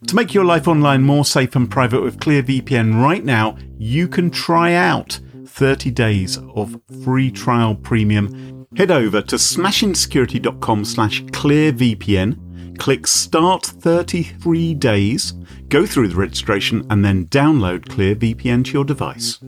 To 0.08 0.16
make 0.16 0.34
your 0.34 0.44
life 0.44 0.66
online 0.66 1.02
more 1.04 1.24
safe 1.24 1.54
and 1.54 1.70
private 1.70 2.02
with 2.02 2.18
ClearVPN 2.18 3.00
right 3.00 3.24
now, 3.24 3.56
you 3.78 4.08
can 4.08 4.32
try 4.32 4.74
out 4.74 5.20
30 5.54 5.92
days 5.92 6.38
of 6.56 6.80
free 7.04 7.30
trial 7.30 7.76
premium. 7.76 8.66
Head 8.76 8.90
over 8.90 9.22
to 9.22 9.36
smashingsecurity.com 9.36 10.84
slash 10.84 11.22
clearvpn, 11.26 12.76
click 12.76 13.06
start 13.06 13.64
33 13.64 14.74
days, 14.74 15.32
go 15.68 15.86
through 15.86 16.08
the 16.08 16.16
registration 16.16 16.84
and 16.90 17.04
then 17.04 17.26
download 17.26 17.84
ClearVPN 17.84 18.64
to 18.64 18.72
your 18.72 18.84
device. 18.84 19.38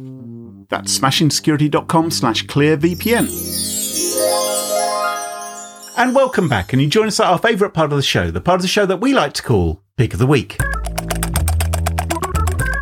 That's 0.69 0.97
smashingsecurity.com 0.97 2.13
slash 2.13 2.45
clearvpn. 2.47 3.27
And 5.99 6.15
welcome 6.15 6.49
back, 6.49 6.73
and 6.73 6.81
you 6.81 6.89
join 6.89 7.09
us 7.09 7.19
at 7.19 7.27
our 7.27 7.39
favourite 7.39 7.75
part 7.75 7.91
of 7.91 7.97
the 7.97 8.03
show, 8.03 8.31
the 8.31 8.41
part 8.41 8.57
of 8.57 8.63
the 8.63 8.69
show 8.69 8.87
that 8.87 9.01
we 9.01 9.13
like 9.13 9.33
to 9.33 9.43
call 9.43 9.83
Pick 9.97 10.13
of 10.13 10.21
the 10.21 10.27
Week. 10.27 10.57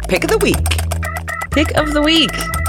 Pick 0.08 0.24
of 0.24 0.30
the 0.30 0.38
week. 0.42 0.68
Pick 1.52 1.74
of 1.76 1.94
the 1.94 2.02
week. 2.02 2.63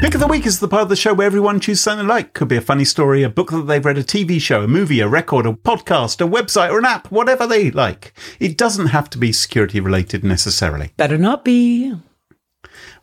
Pick 0.00 0.14
of 0.14 0.20
the 0.20 0.26
Week 0.28 0.46
is 0.46 0.60
the 0.60 0.68
part 0.68 0.82
of 0.82 0.88
the 0.88 0.94
show 0.94 1.14
where 1.14 1.26
everyone 1.26 1.58
chooses 1.58 1.82
something 1.82 2.06
they 2.06 2.12
like. 2.12 2.32
Could 2.34 2.48
be 2.48 2.56
a 2.56 2.60
funny 2.60 2.84
story, 2.84 3.22
a 3.22 3.28
book 3.28 3.50
that 3.50 3.66
they've 3.66 3.84
read, 3.84 3.98
a 3.98 4.04
TV 4.04 4.40
show, 4.40 4.62
a 4.62 4.68
movie, 4.68 5.00
a 5.00 5.08
record, 5.08 5.46
a 5.46 5.52
podcast, 5.52 6.24
a 6.24 6.28
website, 6.28 6.70
or 6.70 6.78
an 6.78 6.84
app, 6.84 7.10
whatever 7.10 7.46
they 7.46 7.70
like. 7.70 8.12
It 8.38 8.56
doesn't 8.56 8.88
have 8.88 9.10
to 9.10 9.18
be 9.18 9.32
security 9.32 9.80
related 9.80 10.22
necessarily. 10.22 10.92
Better 10.96 11.18
not 11.18 11.44
be. 11.44 11.94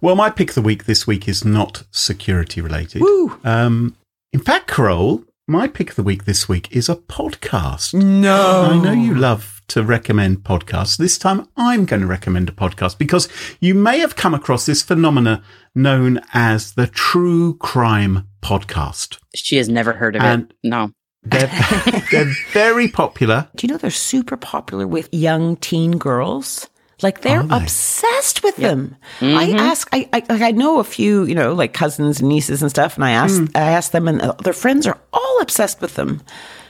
Well, 0.01 0.15
my 0.15 0.29
pick 0.29 0.49
of 0.49 0.55
the 0.55 0.61
week 0.61 0.85
this 0.85 1.05
week 1.05 1.27
is 1.27 1.43
not 1.43 1.83
security 1.91 2.61
related. 2.61 3.01
Woo. 3.01 3.37
Um, 3.43 3.97
in 4.31 4.39
fact, 4.39 4.67
Carole, 4.67 5.23
my 5.47 5.67
pick 5.67 5.89
of 5.89 5.95
the 5.95 6.03
week 6.03 6.23
this 6.25 6.47
week 6.47 6.73
is 6.73 6.87
a 6.87 6.95
podcast. 6.95 7.93
No. 7.93 8.69
I 8.71 8.81
know 8.81 8.93
you 8.93 9.13
love 9.13 9.52
to 9.67 9.83
recommend 9.83 10.43
podcasts. 10.43 10.97
This 10.97 11.17
time 11.17 11.47
I'm 11.57 11.85
going 11.85 12.01
to 12.01 12.07
recommend 12.07 12.49
a 12.49 12.53
podcast 12.53 12.97
because 12.97 13.27
you 13.59 13.75
may 13.75 13.99
have 13.99 14.15
come 14.15 14.33
across 14.33 14.65
this 14.65 14.81
phenomena 14.81 15.43
known 15.75 16.21
as 16.33 16.73
the 16.73 16.87
true 16.87 17.57
crime 17.57 18.27
podcast. 18.41 19.17
She 19.35 19.57
has 19.57 19.69
never 19.69 19.93
heard 19.93 20.15
of 20.15 20.21
And- 20.21 20.43
it. 20.43 20.55
No. 20.63 20.91
They're, 21.23 21.47
they're 22.11 22.33
very 22.51 22.87
popular. 22.87 23.47
Do 23.55 23.65
you 23.65 23.73
know 23.73 23.77
they're 23.77 23.91
super 23.91 24.37
popular 24.37 24.85
with 24.87 25.07
young 25.13 25.55
teen 25.57 25.97
girls? 25.97 26.69
Like 27.01 27.21
they're 27.21 27.43
they? 27.43 27.55
obsessed 27.55 28.43
with 28.43 28.55
them. 28.57 28.95
I 29.19 29.23
mm-hmm. 29.23 29.57
ask, 29.57 29.89
I, 29.91 30.07
I, 30.13 30.23
like, 30.29 30.41
I 30.41 30.51
know 30.51 30.79
a 30.79 30.83
few, 30.83 31.25
you 31.25 31.35
know, 31.35 31.53
like 31.53 31.73
cousins 31.73 32.19
and 32.19 32.29
nieces 32.29 32.61
and 32.61 32.71
stuff, 32.71 32.95
and 32.95 33.03
I 33.03 33.11
ask, 33.11 33.39
hmm. 33.39 33.45
I 33.55 33.71
ask 33.71 33.91
them, 33.91 34.07
and 34.07 34.21
their 34.43 34.53
friends 34.53 34.87
are 34.87 34.99
all 35.11 35.41
obsessed 35.41 35.81
with 35.81 35.95
them. 35.95 36.21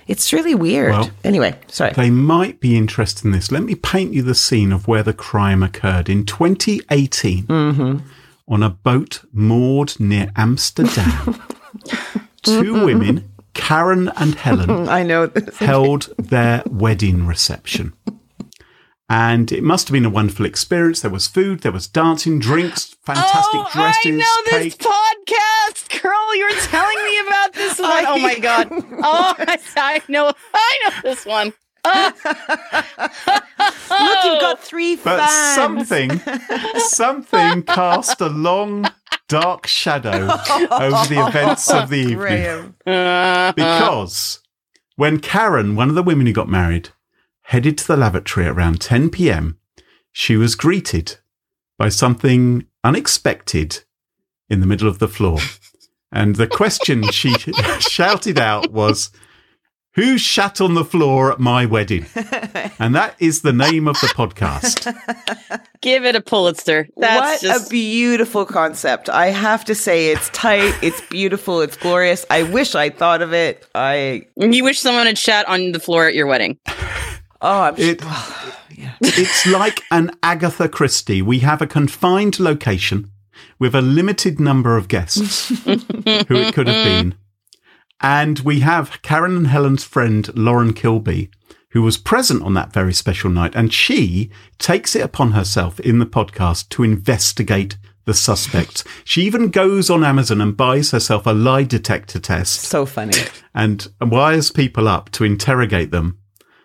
It's 0.07 0.33
really 0.33 0.55
weird. 0.55 0.91
Well, 0.91 1.11
anyway, 1.23 1.57
sorry. 1.67 1.93
They 1.93 2.09
might 2.09 2.59
be 2.59 2.77
interested 2.77 3.25
in 3.25 3.31
this. 3.31 3.51
Let 3.51 3.63
me 3.63 3.75
paint 3.75 4.13
you 4.13 4.21
the 4.21 4.35
scene 4.35 4.71
of 4.71 4.87
where 4.87 5.03
the 5.03 5.13
crime 5.13 5.63
occurred 5.63 6.09
in 6.09 6.25
2018 6.25 7.43
mm-hmm. 7.45 7.97
on 8.47 8.63
a 8.63 8.69
boat 8.69 9.23
moored 9.31 9.99
near 9.99 10.31
Amsterdam. 10.35 11.41
Two 12.41 12.85
women, 12.85 13.31
Karen 13.53 14.11
and 14.17 14.35
Helen, 14.35 14.89
I 14.89 15.03
know 15.03 15.27
this. 15.27 15.57
held 15.57 16.13
their 16.17 16.63
wedding 16.65 17.25
reception. 17.25 17.93
And 19.13 19.51
it 19.51 19.61
must 19.63 19.87
have 19.87 19.93
been 19.93 20.05
a 20.05 20.09
wonderful 20.09 20.43
experience. 20.43 21.01
There 21.01 21.11
was 21.11 21.27
food, 21.27 21.59
there 21.59 21.71
was 21.71 21.85
dancing, 21.87 22.39
drinks, 22.39 22.95
fantastic 23.05 23.61
oh, 23.61 23.69
dresses, 23.71 24.05
I 24.07 24.09
know 24.09 24.49
cake. 24.49 24.75
this 24.75 24.87
podcast, 24.87 26.01
girl. 26.01 26.35
You 26.35 26.45
were 26.49 26.59
telling 26.61 26.97
me 27.05 27.19
about 27.27 27.53
this 27.53 27.77
one. 27.79 28.05
Oh 28.07 28.17
my 28.17 28.39
god. 28.39 28.69
Oh, 29.05 29.35
I, 29.37 29.59
I 29.77 30.01
know. 30.07 30.31
I 30.55 30.79
know 30.83 30.91
this 31.03 31.27
one. 31.27 31.53
Oh. 31.85 32.11
Look, 32.97 34.23
you've 34.23 34.41
got 34.41 34.63
three 34.63 34.95
But 34.95 35.19
fans. 35.19 35.55
something, 35.55 36.21
something 36.79 37.63
cast 37.63 38.19
a 38.19 38.29
long, 38.29 38.85
dark 39.27 39.67
shadow 39.67 40.23
over 40.71 41.07
the 41.07 41.23
events 41.27 41.69
of 41.69 41.89
the 41.89 41.97
evening. 41.97 42.17
Graham. 42.17 42.75
Because 43.55 44.39
when 44.95 45.19
Karen, 45.19 45.75
one 45.75 45.89
of 45.89 45.95
the 45.95 46.03
women 46.03 46.25
who 46.25 46.33
got 46.33 46.49
married, 46.49 46.89
headed 47.43 47.77
to 47.79 47.87
the 47.87 47.97
lavatory 47.97 48.47
around 48.47 48.81
10 48.81 49.09
p.m., 49.09 49.57
she 50.11 50.35
was 50.35 50.55
greeted 50.55 51.17
by 51.77 51.89
something 51.89 52.65
unexpected 52.83 53.83
in 54.49 54.59
the 54.59 54.67
middle 54.67 54.87
of 54.87 54.99
the 54.99 55.07
floor. 55.07 55.39
And 56.11 56.35
the 56.35 56.47
question 56.47 57.03
she 57.11 57.33
shouted 57.79 58.37
out 58.37 58.71
was, 58.71 59.09
Who 59.95 60.17
shat 60.19 60.61
on 60.61 60.75
the 60.75 60.85
floor 60.85 61.31
at 61.31 61.39
my 61.39 61.65
wedding? 61.65 62.05
And 62.79 62.95
that 62.95 63.15
is 63.19 63.43
the 63.43 63.53
name 63.53 63.87
of 63.87 63.99
the 64.01 64.07
podcast. 64.07 64.93
give 65.81 66.05
it 66.05 66.15
a 66.15 66.21
Pulitzer. 66.21 66.87
That's 66.97 67.43
what 67.43 67.49
just 67.49 67.67
a 67.67 67.69
beautiful 67.69 68.45
concept. 68.45 69.09
I 69.09 69.27
have 69.27 69.63
to 69.65 69.75
say, 69.75 70.11
it's 70.11 70.29
tight, 70.29 70.73
it's 70.81 70.99
beautiful, 71.01 71.61
it's 71.61 71.77
glorious. 71.77 72.25
I 72.29 72.43
wish 72.43 72.75
I 72.75 72.89
thought 72.89 73.21
of 73.21 73.31
it. 73.31 73.65
I 73.75 74.23
you 74.35 74.63
wish 74.63 74.79
someone 74.79 75.05
had 75.05 75.17
shat 75.17 75.47
on 75.47 75.71
the 75.71 75.79
floor 75.79 76.07
at 76.07 76.15
your 76.15 76.27
wedding. 76.27 76.57
Oh, 77.43 77.61
I'm 77.61 77.75
It, 77.77 78.01
It's 79.01 79.45
like 79.45 79.81
an 79.91 80.11
Agatha 80.23 80.67
Christie. 80.67 81.21
We 81.21 81.39
have 81.39 81.61
a 81.61 81.67
confined 81.67 82.39
location 82.39 83.11
with 83.59 83.75
a 83.75 83.81
limited 83.81 84.39
number 84.39 84.77
of 84.77 84.87
guests 84.87 85.49
who 85.65 85.77
it 86.05 86.53
could 86.53 86.67
have 86.67 86.83
been. 86.83 87.15
And 88.01 88.39
we 88.39 88.61
have 88.61 89.01
Karen 89.01 89.37
and 89.37 89.47
Helen's 89.47 89.83
friend 89.83 90.35
Lauren 90.35 90.73
Kilby, 90.73 91.29
who 91.71 91.81
was 91.81 91.97
present 91.97 92.41
on 92.43 92.55
that 92.55 92.73
very 92.73 92.93
special 92.93 93.29
night. 93.29 93.55
And 93.55 93.71
she 93.71 94.31
takes 94.57 94.95
it 94.95 95.01
upon 95.01 95.31
herself 95.31 95.79
in 95.79 95.99
the 95.99 96.05
podcast 96.05 96.69
to 96.69 96.83
investigate 96.83 97.77
the 98.05 98.13
suspects. 98.13 98.83
She 99.03 99.21
even 99.21 99.49
goes 99.49 99.89
on 99.89 100.03
Amazon 100.03 100.41
and 100.41 100.57
buys 100.57 100.91
herself 100.91 101.25
a 101.25 101.31
lie 101.31 101.63
detector 101.63 102.19
test 102.19 102.61
so 102.61 102.85
funny. 102.85 103.13
and 103.53 103.87
wires 104.01 104.51
people 104.51 104.87
up 104.87 105.09
to 105.11 105.23
interrogate 105.23 105.91
them 105.91 106.17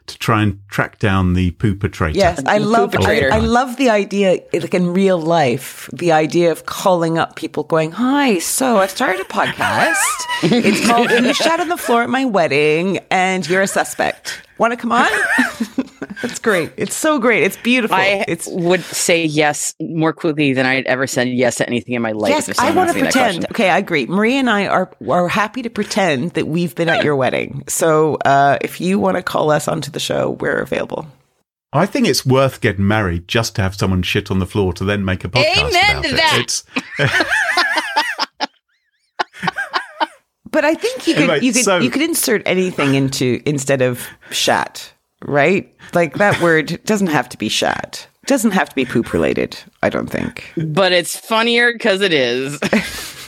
to 0.08 0.18
try 0.18 0.42
and 0.42 0.58
track 0.68 0.98
down 0.98 1.34
the 1.34 1.52
poo 1.52 1.74
perpetrator. 1.74 2.18
Yes, 2.18 2.42
I 2.46 2.58
love. 2.58 2.94
I. 2.98 3.28
I 3.28 3.38
love 3.38 3.76
the 3.76 3.90
idea, 3.90 4.40
like 4.52 4.74
in 4.74 4.92
real 4.92 5.20
life, 5.20 5.88
the 5.92 6.12
idea 6.12 6.50
of 6.50 6.66
calling 6.66 7.18
up 7.18 7.36
people, 7.36 7.64
going, 7.64 7.92
"Hi, 7.92 8.38
so 8.38 8.78
I've 8.78 8.90
started 8.90 9.20
a 9.20 9.24
podcast. 9.24 9.94
it's 10.42 10.86
called 10.86 11.10
Who 11.10 11.32
Shat 11.32 11.60
on 11.60 11.68
the 11.68 11.76
Floor 11.76 12.02
at 12.02 12.10
My 12.10 12.24
Wedding, 12.24 12.98
and 13.10 13.48
you're 13.48 13.62
a 13.62 13.66
suspect. 13.66 14.42
Want 14.58 14.72
to 14.72 14.76
come 14.76 14.92
on?" 14.92 15.08
It's 16.22 16.38
great. 16.38 16.72
It's 16.76 16.94
so 16.94 17.18
great. 17.18 17.42
It's 17.42 17.56
beautiful. 17.56 17.96
I 17.96 18.24
it's 18.28 18.46
would 18.50 18.82
say 18.82 19.24
yes 19.24 19.74
more 19.80 20.12
quickly 20.12 20.52
than 20.52 20.66
I'd 20.66 20.86
ever 20.86 21.06
said 21.06 21.28
yes 21.28 21.56
to 21.56 21.66
anything 21.66 21.94
in 21.94 22.02
my 22.02 22.12
life. 22.12 22.30
yes. 22.30 22.58
I 22.58 22.70
want 22.72 22.90
to 22.92 22.98
pretend. 22.98 23.44
Okay, 23.50 23.68
I 23.70 23.78
agree. 23.78 24.06
Marie 24.06 24.34
and 24.36 24.48
I 24.50 24.66
are 24.66 24.90
are 25.08 25.28
happy 25.28 25.62
to 25.62 25.70
pretend 25.70 26.32
that 26.32 26.46
we've 26.46 26.74
been 26.74 26.88
at 26.88 27.04
your 27.04 27.16
wedding. 27.22 27.64
So 27.68 28.16
uh, 28.24 28.58
if 28.60 28.80
you 28.80 28.98
want 28.98 29.16
to 29.16 29.22
call 29.22 29.50
us 29.50 29.66
onto 29.68 29.90
the 29.90 30.00
show, 30.00 30.30
we're 30.30 30.58
available. 30.60 31.06
I 31.72 31.84
think 31.84 32.06
it's 32.08 32.24
worth 32.24 32.60
getting 32.62 32.86
married 32.88 33.28
just 33.28 33.54
to 33.56 33.62
have 33.62 33.74
someone 33.74 34.02
shit 34.02 34.30
on 34.30 34.38
the 34.38 34.46
floor 34.46 34.72
to 34.74 34.84
then 34.84 35.04
make 35.04 35.24
a 35.24 35.28
podcast 35.28 35.58
Amen 35.68 35.90
about 35.90 36.02
to 36.04 36.08
it. 36.08 36.16
that. 36.16 36.38
It's, 36.40 36.64
But 40.50 40.64
I 40.64 40.74
think 40.74 41.06
you 41.06 41.12
could 41.14 41.24
Anyway, 41.24 41.40
you 41.44 41.52
could 41.52 41.64
so- 41.64 41.78
you 41.78 41.90
could 41.90 42.00
insert 42.02 42.42
anything 42.46 42.94
into 42.94 43.42
instead 43.44 43.82
of 43.82 44.06
shat, 44.30 44.92
right? 45.24 45.74
Like 45.94 46.14
that 46.14 46.40
word 46.40 46.80
doesn't 46.84 47.08
have 47.08 47.28
to 47.30 47.38
be 47.38 47.48
shat. 47.48 48.06
Doesn't 48.26 48.50
have 48.50 48.68
to 48.68 48.74
be 48.74 48.84
poop 48.84 49.12
related. 49.12 49.58
I 49.82 49.88
don't 49.88 50.08
think. 50.08 50.52
But 50.56 50.92
it's 50.92 51.16
funnier 51.16 51.72
because 51.72 52.02
it 52.02 52.12
is. 52.12 52.58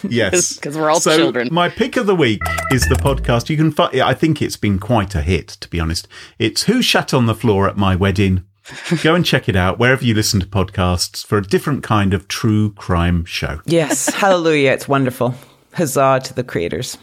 yes, 0.08 0.52
because 0.56 0.76
we're 0.76 0.90
all 0.90 1.00
so 1.00 1.16
children. 1.16 1.48
My 1.50 1.68
pick 1.68 1.96
of 1.96 2.06
the 2.06 2.14
week 2.14 2.42
is 2.70 2.86
the 2.88 2.96
podcast. 2.96 3.48
You 3.48 3.56
can 3.56 3.70
find. 3.70 3.98
I 4.00 4.14
think 4.14 4.42
it's 4.42 4.56
been 4.56 4.78
quite 4.78 5.14
a 5.14 5.22
hit, 5.22 5.48
to 5.48 5.68
be 5.68 5.80
honest. 5.80 6.06
It's 6.38 6.64
Who 6.64 6.82
Shat 6.82 7.14
on 7.14 7.26
the 7.26 7.34
Floor 7.34 7.68
at 7.68 7.76
My 7.76 7.96
Wedding. 7.96 8.44
Go 9.02 9.14
and 9.14 9.24
check 9.24 9.48
it 9.48 9.56
out 9.56 9.78
wherever 9.78 10.04
you 10.04 10.14
listen 10.14 10.38
to 10.40 10.46
podcasts 10.46 11.24
for 11.24 11.38
a 11.38 11.42
different 11.42 11.82
kind 11.82 12.12
of 12.12 12.28
true 12.28 12.72
crime 12.72 13.24
show. 13.24 13.62
Yes, 13.64 14.10
hallelujah! 14.10 14.72
It's 14.72 14.86
wonderful. 14.86 15.34
Huzzah 15.72 16.20
to 16.24 16.34
the 16.34 16.44
creators. 16.44 16.98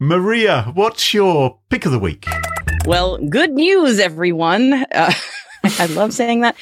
Maria, 0.00 0.70
what's 0.74 1.12
your 1.12 1.58
pick 1.68 1.84
of 1.84 1.92
the 1.92 1.98
week? 1.98 2.26
Well, 2.84 3.16
good 3.18 3.52
news, 3.52 4.00
everyone. 4.00 4.72
Uh, 4.72 5.12
I 5.64 5.86
love 5.86 6.12
saying 6.12 6.40
that. 6.40 6.56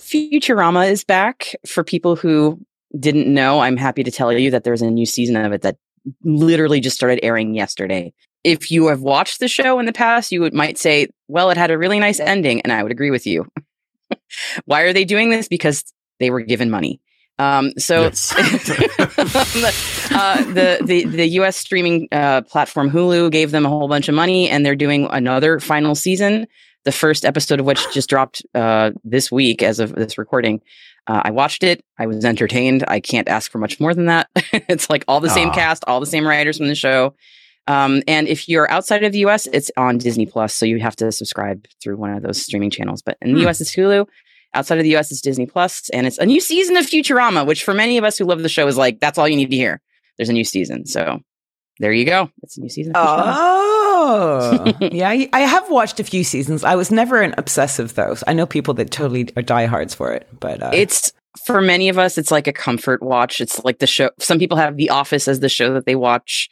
Futurama 0.00 0.90
is 0.90 1.04
back. 1.04 1.54
For 1.66 1.84
people 1.84 2.16
who 2.16 2.60
didn't 2.98 3.32
know, 3.32 3.60
I'm 3.60 3.76
happy 3.76 4.02
to 4.02 4.10
tell 4.10 4.32
you 4.32 4.50
that 4.50 4.64
there's 4.64 4.82
a 4.82 4.90
new 4.90 5.06
season 5.06 5.36
of 5.36 5.52
it 5.52 5.62
that 5.62 5.76
literally 6.24 6.80
just 6.80 6.96
started 6.96 7.20
airing 7.22 7.54
yesterday. 7.54 8.12
If 8.42 8.72
you 8.72 8.88
have 8.88 9.00
watched 9.00 9.38
the 9.38 9.46
show 9.46 9.78
in 9.78 9.86
the 9.86 9.92
past, 9.92 10.32
you 10.32 10.40
would, 10.40 10.54
might 10.54 10.76
say, 10.76 11.08
well, 11.28 11.50
it 11.50 11.56
had 11.56 11.70
a 11.70 11.78
really 11.78 12.00
nice 12.00 12.18
ending. 12.18 12.62
And 12.62 12.72
I 12.72 12.82
would 12.82 12.90
agree 12.90 13.12
with 13.12 13.26
you. 13.26 13.46
Why 14.64 14.82
are 14.82 14.92
they 14.92 15.04
doing 15.04 15.30
this? 15.30 15.46
Because 15.46 15.84
they 16.18 16.30
were 16.30 16.40
given 16.40 16.70
money. 16.70 17.00
Um, 17.40 17.72
so 17.78 18.02
Yes. 18.02 18.32
uh, 20.12 20.44
the, 20.44 20.78
the 20.84 21.04
the 21.04 21.26
U.S. 21.40 21.56
streaming 21.56 22.08
uh, 22.12 22.42
platform 22.42 22.90
Hulu 22.90 23.30
gave 23.30 23.50
them 23.50 23.64
a 23.64 23.68
whole 23.68 23.88
bunch 23.88 24.08
of 24.08 24.14
money, 24.14 24.48
and 24.50 24.64
they're 24.64 24.76
doing 24.76 25.06
another 25.10 25.58
final 25.60 25.94
season. 25.94 26.46
The 26.84 26.92
first 26.92 27.24
episode 27.24 27.60
of 27.60 27.66
which 27.66 27.80
just 27.92 28.08
dropped 28.08 28.42
uh, 28.54 28.90
this 29.04 29.30
week, 29.32 29.62
as 29.62 29.80
of 29.80 29.94
this 29.94 30.18
recording. 30.18 30.60
Uh, 31.06 31.22
I 31.24 31.30
watched 31.30 31.62
it. 31.62 31.82
I 31.98 32.06
was 32.06 32.24
entertained. 32.24 32.84
I 32.86 33.00
can't 33.00 33.28
ask 33.28 33.50
for 33.50 33.58
much 33.58 33.80
more 33.80 33.94
than 33.94 34.06
that. 34.06 34.28
it's 34.52 34.88
like 34.90 35.04
all 35.08 35.20
the 35.20 35.30
same 35.30 35.50
cast, 35.50 35.84
all 35.86 35.98
the 36.00 36.06
same 36.06 36.26
writers 36.26 36.58
from 36.58 36.68
the 36.68 36.74
show. 36.74 37.14
Um, 37.66 38.02
and 38.06 38.28
if 38.28 38.48
you're 38.48 38.70
outside 38.70 39.02
of 39.04 39.12
the 39.12 39.20
US, 39.26 39.46
it's 39.46 39.70
on 39.76 39.98
Disney 39.98 40.26
Plus, 40.26 40.54
so 40.54 40.66
you 40.66 40.78
have 40.80 40.96
to 40.96 41.10
subscribe 41.12 41.66
through 41.82 41.96
one 41.96 42.12
of 42.12 42.22
those 42.22 42.40
streaming 42.42 42.70
channels. 42.70 43.00
But 43.02 43.16
in 43.22 43.32
the 43.34 43.40
Hmm. 43.40 43.48
US, 43.48 43.60
it's 43.60 43.74
Hulu. 43.74 44.06
Outside 44.54 44.78
of 44.78 44.84
the 44.84 44.96
US, 44.96 45.10
it's 45.12 45.20
Disney 45.20 45.46
Plus, 45.46 45.88
and 45.90 46.06
it's 46.06 46.18
a 46.18 46.26
new 46.26 46.40
season 46.40 46.76
of 46.76 46.86
Futurama, 46.86 47.46
which 47.46 47.62
for 47.62 47.72
many 47.74 47.98
of 47.98 48.04
us 48.04 48.18
who 48.18 48.24
love 48.24 48.42
the 48.42 48.48
show 48.48 48.66
is 48.66 48.76
like 48.76 49.00
that's 49.00 49.16
all 49.18 49.28
you 49.28 49.36
need 49.36 49.50
to 49.50 49.56
hear. 49.56 49.80
There's 50.16 50.28
a 50.28 50.32
new 50.34 50.44
season, 50.44 50.86
so 50.86 51.20
there 51.78 51.92
you 51.92 52.04
go. 52.04 52.30
It's 52.42 52.58
a 52.58 52.60
new 52.60 52.68
season. 52.68 52.92
Oh, 52.96 54.74
yeah. 54.80 55.08
I- 55.32 55.40
have 55.40 55.70
watched 55.70 56.00
a 56.00 56.04
few 56.04 56.24
seasons. 56.24 56.64
I 56.64 56.74
was 56.74 56.90
never 56.90 57.20
an 57.22 57.34
obsessive 57.38 57.94
though. 57.94 58.16
I 58.26 58.32
know 58.32 58.46
people 58.46 58.74
that 58.74 58.90
totally 58.90 59.28
are 59.36 59.42
diehards 59.42 59.94
for 59.94 60.12
it, 60.12 60.28
but 60.38 60.62
uh, 60.62 60.70
It's 60.72 61.12
for 61.46 61.60
many 61.60 61.88
of 61.88 61.96
us, 61.98 62.18
it's 62.18 62.30
like 62.30 62.46
a 62.46 62.52
comfort 62.52 63.02
watch. 63.02 63.40
It's 63.40 63.62
like 63.64 63.78
the 63.78 63.86
show. 63.86 64.10
Some 64.18 64.38
people 64.38 64.58
have 64.58 64.76
The 64.76 64.90
Office 64.90 65.28
as 65.28 65.40
the 65.40 65.48
show 65.48 65.74
that 65.74 65.86
they 65.86 65.94
watch 65.94 66.48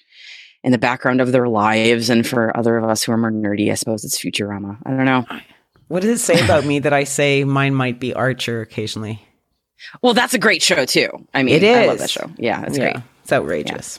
in 0.65 0.73
the 0.73 0.79
background 0.79 1.21
of 1.21 1.31
their 1.33 1.49
lives, 1.49 2.11
and 2.11 2.27
for 2.27 2.57
other 2.57 2.77
of 2.77 2.85
us 2.89 3.03
who 3.03 3.13
are 3.13 3.17
more 3.17 3.31
nerdy, 3.31 3.71
I 3.71 3.75
suppose 3.75 4.05
it's 4.05 4.19
Futurama. 4.19 4.79
I 4.87 4.91
don't 4.91 5.05
know. 5.05 5.25
What 5.89 6.03
does 6.03 6.21
it 6.21 6.23
say 6.23 6.43
about 6.45 6.65
me 6.65 6.79
that 6.81 6.93
I 6.93 7.05
say 7.05 7.45
mine 7.45 7.75
might 7.75 7.99
be 7.99 8.15
Archer 8.15 8.61
occasionally? 8.61 9.23
Well, 10.03 10.15
that's 10.15 10.35
a 10.35 10.39
great 10.39 10.63
show 10.63 10.85
too. 10.85 11.09
I 11.35 11.43
mean, 11.43 11.63
It 11.63 11.65
I 11.77 11.87
love 11.87 11.99
that 11.99 12.11
show. 12.11 12.31
Yeah, 12.37 12.65
it's 12.67 12.77
yeah, 12.79 12.93
great. 12.93 13.05
it's 13.23 13.33
outrageous. 13.33 13.99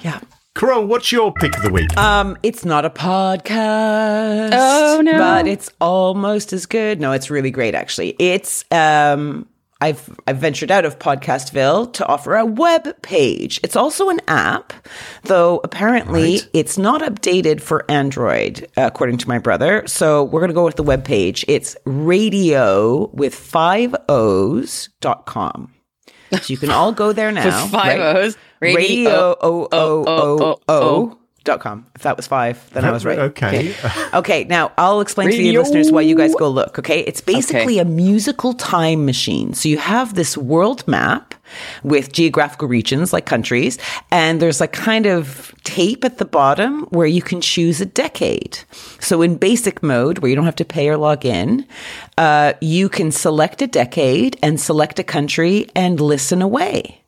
Yeah. 0.00 0.20
Carole, 0.54 0.86
what's 0.86 1.12
your 1.12 1.32
pick 1.32 1.56
of 1.56 1.62
the 1.62 1.70
week? 1.70 1.96
Um, 1.96 2.36
it's 2.42 2.64
not 2.64 2.84
a 2.84 2.90
podcast. 2.90 4.50
Oh, 4.52 5.00
no. 5.04 5.16
But 5.16 5.46
it's 5.46 5.70
almost 5.80 6.52
as 6.52 6.66
good. 6.66 7.00
No, 7.00 7.12
it's 7.12 7.30
really 7.30 7.50
great 7.52 7.74
actually. 7.76 8.16
It's 8.18 8.64
um 8.72 9.46
I've 9.80 10.10
I've 10.26 10.38
ventured 10.38 10.70
out 10.72 10.84
of 10.84 10.98
Podcastville 10.98 11.92
to 11.92 12.06
offer 12.06 12.34
a 12.34 12.44
web 12.44 13.00
page. 13.02 13.60
It's 13.62 13.76
also 13.76 14.08
an 14.08 14.20
app, 14.26 14.72
though 15.22 15.60
apparently 15.62 16.32
Right. 16.38 16.48
it's 16.52 16.76
not 16.76 17.00
updated 17.02 17.60
for 17.60 17.84
Android, 17.88 18.66
according 18.76 19.18
to 19.18 19.28
my 19.28 19.38
brother. 19.38 19.84
So 19.86 20.24
we're 20.24 20.40
gonna 20.40 20.52
go 20.52 20.64
with 20.64 20.76
the 20.76 20.82
web 20.82 21.04
page. 21.04 21.44
It's 21.46 21.76
radio 21.84 23.08
with 23.12 23.34
five 23.34 23.94
O's 24.08 24.88
dot 25.00 25.26
com. 25.26 25.72
So 26.32 26.40
you 26.48 26.56
can 26.58 26.70
all 26.70 26.92
go 26.92 27.12
there 27.12 27.30
now. 27.40 27.66
Five 27.68 27.98
right? 28.00 28.16
O's. 28.16 28.36
radio 28.60 29.10
o 29.10 29.36
o 29.40 29.68
o 29.72 30.04
o 30.08 30.60
o 30.68 31.17
radio.com. 31.48 31.86
If 31.94 32.02
that 32.02 32.16
was 32.16 32.26
five, 32.26 32.70
then 32.70 32.84
I 32.84 32.90
was 32.90 33.04
right. 33.04 33.18
Okay. 33.18 33.74
Okay, 34.14 34.44
now 34.48 34.72
I'll 34.78 35.00
explain 35.00 35.30
to 35.30 35.36
the 35.36 35.56
listeners 35.56 35.90
why 35.90 36.02
you 36.02 36.16
guys 36.16 36.34
go 36.34 36.48
look. 36.48 36.78
Okay, 36.78 37.00
it's 37.00 37.20
basically 37.20 37.78
a 37.78 37.84
musical 37.84 38.52
time 38.52 39.04
machine. 39.04 39.54
So 39.54 39.68
you 39.68 39.78
have 39.78 40.14
this 40.14 40.36
world 40.36 40.86
map 40.86 41.34
with 41.82 42.12
geographical 42.12 42.68
regions 42.68 43.12
like 43.12 43.26
countries, 43.26 43.78
and 44.10 44.40
there's 44.40 44.60
like 44.60 44.72
kind 44.72 45.06
of 45.06 45.54
tape 45.64 46.04
at 46.04 46.18
the 46.18 46.24
bottom 46.24 46.82
where 46.90 47.06
you 47.06 47.22
can 47.22 47.40
choose 47.40 47.80
a 47.80 47.86
decade. 47.86 48.58
So 49.00 49.22
in 49.22 49.36
basic 49.36 49.82
mode, 49.82 50.18
where 50.18 50.28
you 50.28 50.36
don't 50.36 50.44
have 50.44 50.56
to 50.56 50.64
pay 50.64 50.88
or 50.88 50.96
log 50.96 51.24
in, 51.24 51.66
uh, 52.16 52.52
you 52.60 52.88
can 52.88 53.10
select 53.10 53.62
a 53.62 53.66
decade 53.66 54.38
and 54.42 54.60
select 54.60 54.98
a 54.98 55.04
country 55.04 55.68
and 55.74 56.00
listen 56.00 56.42
away 56.42 57.02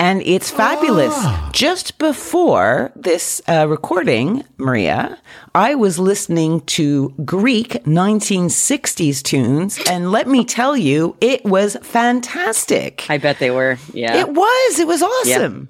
and 0.00 0.22
it's 0.22 0.50
fabulous. 0.50 1.14
Just 1.52 1.98
before 1.98 2.92
this 2.94 3.42
uh, 3.48 3.66
recording, 3.68 4.44
Maria, 4.56 5.18
I 5.54 5.74
was 5.74 5.98
listening 5.98 6.60
to 6.62 7.10
Greek 7.24 7.84
1960s 7.84 9.22
tunes, 9.22 9.80
and 9.90 10.12
let 10.12 10.28
me 10.28 10.44
tell 10.44 10.76
you, 10.76 11.16
it 11.20 11.44
was 11.44 11.76
fantastic. 11.82 13.06
I 13.08 13.18
bet 13.18 13.38
they 13.38 13.50
were. 13.50 13.78
Yeah. 13.92 14.16
It 14.16 14.28
was. 14.28 14.78
It 14.78 14.86
was 14.86 15.02
awesome. 15.02 15.68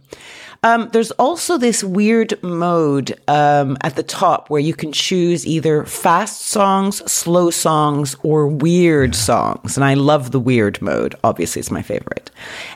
Um, 0.64 0.88
there's 0.92 1.12
also 1.12 1.56
this 1.56 1.84
weird 1.84 2.42
mode 2.42 3.18
um, 3.28 3.76
at 3.82 3.94
the 3.94 4.02
top 4.02 4.50
where 4.50 4.60
you 4.60 4.74
can 4.74 4.92
choose 4.92 5.46
either 5.46 5.84
fast 5.84 6.42
songs, 6.42 6.96
slow 7.10 7.50
songs, 7.50 8.16
or 8.22 8.48
weird 8.48 9.14
songs. 9.14 9.76
And 9.76 9.84
I 9.84 9.94
love 9.94 10.32
the 10.32 10.40
weird 10.40 10.82
mode. 10.82 11.14
Obviously, 11.22 11.60
it's 11.60 11.70
my 11.70 11.82
favorite. 11.82 12.30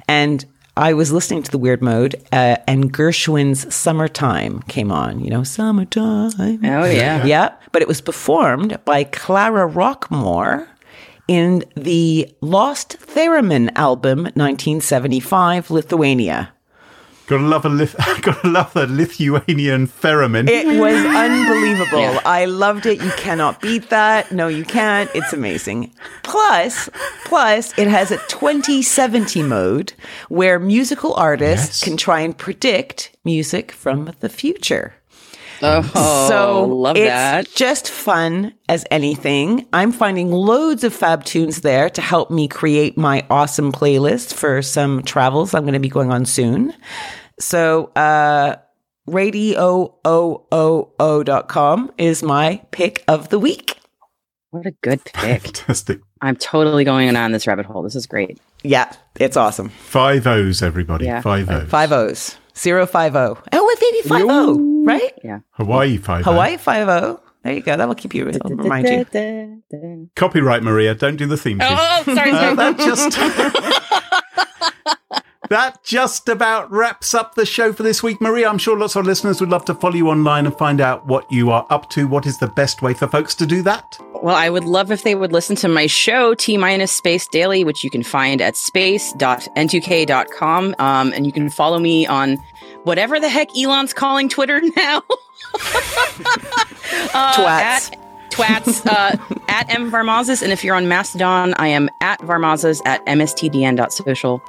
And 0.07 0.45
I 0.77 0.95
was 0.95 1.13
listening 1.13 1.43
to 1.43 1.51
the 1.51 1.59
weird 1.59 1.83
mode, 1.83 2.15
uh, 2.33 2.57
and 2.67 2.93
Gershwin's 2.93 3.73
"Summertime" 3.75 4.63
came 4.69 4.91
on. 4.91 5.23
You 5.23 5.31
know, 5.31 5.45
"Summertime." 5.45 6.61
oh 6.65 6.85
yeah. 6.85 7.25
Yeah, 7.25 7.53
but 7.73 7.83
it 7.83 7.89
was 7.89 8.01
performed 8.01 8.79
by 8.85 9.05
Clara 9.05 9.69
Rockmore 9.69 10.67
in 11.29 11.65
the 11.77 12.35
Lost 12.41 12.99
Theremin 13.15 13.71
album, 13.77 14.25
1975, 14.35 15.71
Lithuania. 15.71 16.53
Gotta 17.33 17.47
love 17.47 17.65
a 17.65 17.69
Lith- 17.71 17.97
gotta 18.23 18.47
love 18.47 18.73
the 18.75 18.87
Lithuanian 18.87 19.87
theremin. 19.89 20.49
It 20.51 20.67
was 20.79 20.97
unbelievable. 20.97 22.21
I 22.27 22.45
loved 22.45 22.85
it. 22.87 23.01
You 23.03 23.11
cannot 23.13 23.61
beat 23.63 23.89
that. 23.89 24.33
No, 24.33 24.49
you 24.49 24.65
can't. 24.65 25.11
It's 25.15 25.33
amazing. 25.33 25.95
Plus, 26.23 26.91
plus 27.25 27.73
it 27.79 27.89
has 27.89 28.11
a 28.11 28.19
2070 28.29 29.43
mode 29.45 29.95
where 30.29 30.59
musical 30.59 31.15
artists 31.15 31.81
Yes. 31.81 31.85
can 31.85 31.97
try 31.97 32.21
and 32.21 32.37
predict 32.37 33.17
music 33.25 33.73
from 33.73 34.13
the 34.21 34.29
future. 34.29 34.95
Oh, 35.65 36.27
so 36.29 36.65
love 36.65 36.97
it's 36.97 37.07
that. 37.07 37.49
just 37.55 37.89
fun 37.89 38.53
as 38.69 38.85
anything. 38.91 39.65
I'm 39.73 39.93
finding 39.93 40.33
loads 40.33 40.83
of 40.83 40.93
fab 40.93 41.25
tunes 41.25 41.61
there 41.61 41.89
to 41.91 42.01
help 42.03 42.33
me 42.33 42.49
create 42.49 42.99
my 42.99 43.25
awesome 43.31 43.71
playlist 43.71 44.35
for 44.35 44.61
some 44.61 45.03
travels 45.05 45.55
I'm 45.55 45.63
going 45.63 45.75
to 45.75 45.79
be 45.79 45.89
going 45.89 46.11
on 46.13 46.25
soon. 46.27 46.75
So, 47.39 47.87
uh, 47.97 48.57
radiooooo.com 49.09 51.93
is 51.99 52.23
my 52.23 52.63
pick 52.71 53.05
of 53.09 53.29
the 53.31 53.39
week. 53.39 53.79
What 54.51 54.67
a 54.67 54.71
good 54.83 55.03
pick. 55.05 55.43
Fantastic. 55.43 56.01
I'm 56.21 56.37
totally 56.37 56.85
going 56.85 57.15
on 57.17 57.33
this 57.33 57.47
rabbit 57.47 57.67
hole. 57.67 57.83
This 57.83 57.97
is 57.97 58.07
great. 58.07 58.39
Yeah, 58.63 58.93
it's 59.19 59.37
awesome. 59.37 59.71
Five 59.71 60.27
O's, 60.27 60.63
everybody. 60.63 61.07
Yeah. 61.07 61.21
Five 61.21 61.51
O's. 61.51 61.69
Five 61.69 61.91
O's. 61.93 62.37
Zero 62.57 62.87
five 62.87 63.17
O. 63.17 63.39
Oh, 63.53 63.77
maybe 63.81 64.09
five 64.09 64.27
O, 64.29 64.85
right? 64.85 65.13
Yeah. 65.25 65.41
Hawaii 65.53 65.97
five 65.97 66.25
Hawaii 66.25 66.57
five 66.59 66.87
O. 66.87 67.19
There 67.43 67.55
you 67.55 67.63
go. 67.63 67.77
That 67.77 67.89
will 67.89 67.95
keep 67.97 68.15
you, 68.15 68.29
it'll 68.29 68.51
remind 68.51 68.87
you. 68.89 69.05
Oh, 69.75 70.09
Copyright, 70.15 70.63
Maria. 70.63 70.95
Don't 70.95 71.17
do 71.17 71.27
the 71.27 71.37
theme 71.39 71.59
tune. 71.59 71.69
sorry, 71.69 71.81
Uh, 71.81 72.15
sorry. 72.15 72.31
that 72.57 72.79
just 72.79 73.17
that 75.53 75.85
just 75.85 76.29
about 76.29 76.69
wraps 76.71 77.15
up 77.15 77.35
the 77.35 77.45
show 77.45 77.75
for 77.75 77.83
this 77.83 78.03
week, 78.03 78.21
Maria. 78.21 78.49
I'm 78.49 78.59
sure 78.59 78.77
lots 78.77 78.97
of 78.97 79.05
listeners 79.05 79.41
would 79.41 79.51
love 79.51 79.65
to 79.67 79.75
follow 79.75 79.95
you 79.95 80.09
online 80.09 80.47
and 80.47 80.57
find 80.57 80.81
out 80.81 81.07
what 81.07 81.31
you 81.31 81.51
are 81.51 81.67
up 81.69 81.91
to. 81.91 82.09
What 82.09 82.25
is 82.27 82.39
the 82.39 82.49
best 82.49 82.81
way 82.81 82.95
for 82.95 83.07
folks 83.07 83.35
to 83.37 83.45
do 83.47 83.61
that? 83.63 83.99
Well, 84.23 84.35
I 84.35 84.49
would 84.49 84.65
love 84.65 84.91
if 84.91 85.03
they 85.03 85.15
would 85.15 85.33
listen 85.33 85.55
to 85.57 85.69
my 85.69 85.87
show, 85.87 86.33
T 86.35 86.57
minus 86.57 86.91
Space 86.91 87.29
Daily, 87.29 87.65
which 87.65 87.85
you 87.85 87.91
can 87.91 88.03
find 88.03 88.41
at 88.41 88.57
space.n2k.com. 88.57 90.75
Um, 90.79 91.13
and 91.13 91.27
you 91.27 91.33
can 91.33 91.51
follow 91.51 91.79
me 91.79 92.07
on 92.07 92.39
whatever 92.85 93.21
the 93.21 93.29
heck 93.29 93.55
Elon's 93.57 93.93
calling 93.93 94.31
Twitter 94.31 94.63
now. 94.77 94.99
uh, 97.15 97.35
Twats. 97.35 97.45
At, 97.45 97.99
twats 98.31 98.87
uh, 98.87 99.19
at 99.49 99.69
M 99.69 99.93
Varmazis. 99.93 100.43
And 100.43 100.51
if 100.51 100.65
you're 100.65 100.77
on 100.77 100.89
Mastodon, 100.89 101.53
I 101.59 101.69
am 101.69 101.91
at 102.01 102.21
Varmazis 102.21 102.81
at 102.87 103.05
mstdn.social. 103.05 104.43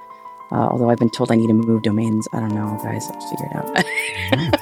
Uh, 0.51 0.67
although 0.69 0.89
I've 0.89 0.99
been 0.99 1.09
told 1.09 1.31
I 1.31 1.35
need 1.35 1.47
to 1.47 1.53
move 1.53 1.81
domains. 1.81 2.27
I 2.31 2.39
don't 2.39 2.53
know, 2.53 2.79
guys. 2.83 3.09
I'll 3.09 3.29
figure 3.29 3.49
it 3.51 3.55
out. 4.45 4.61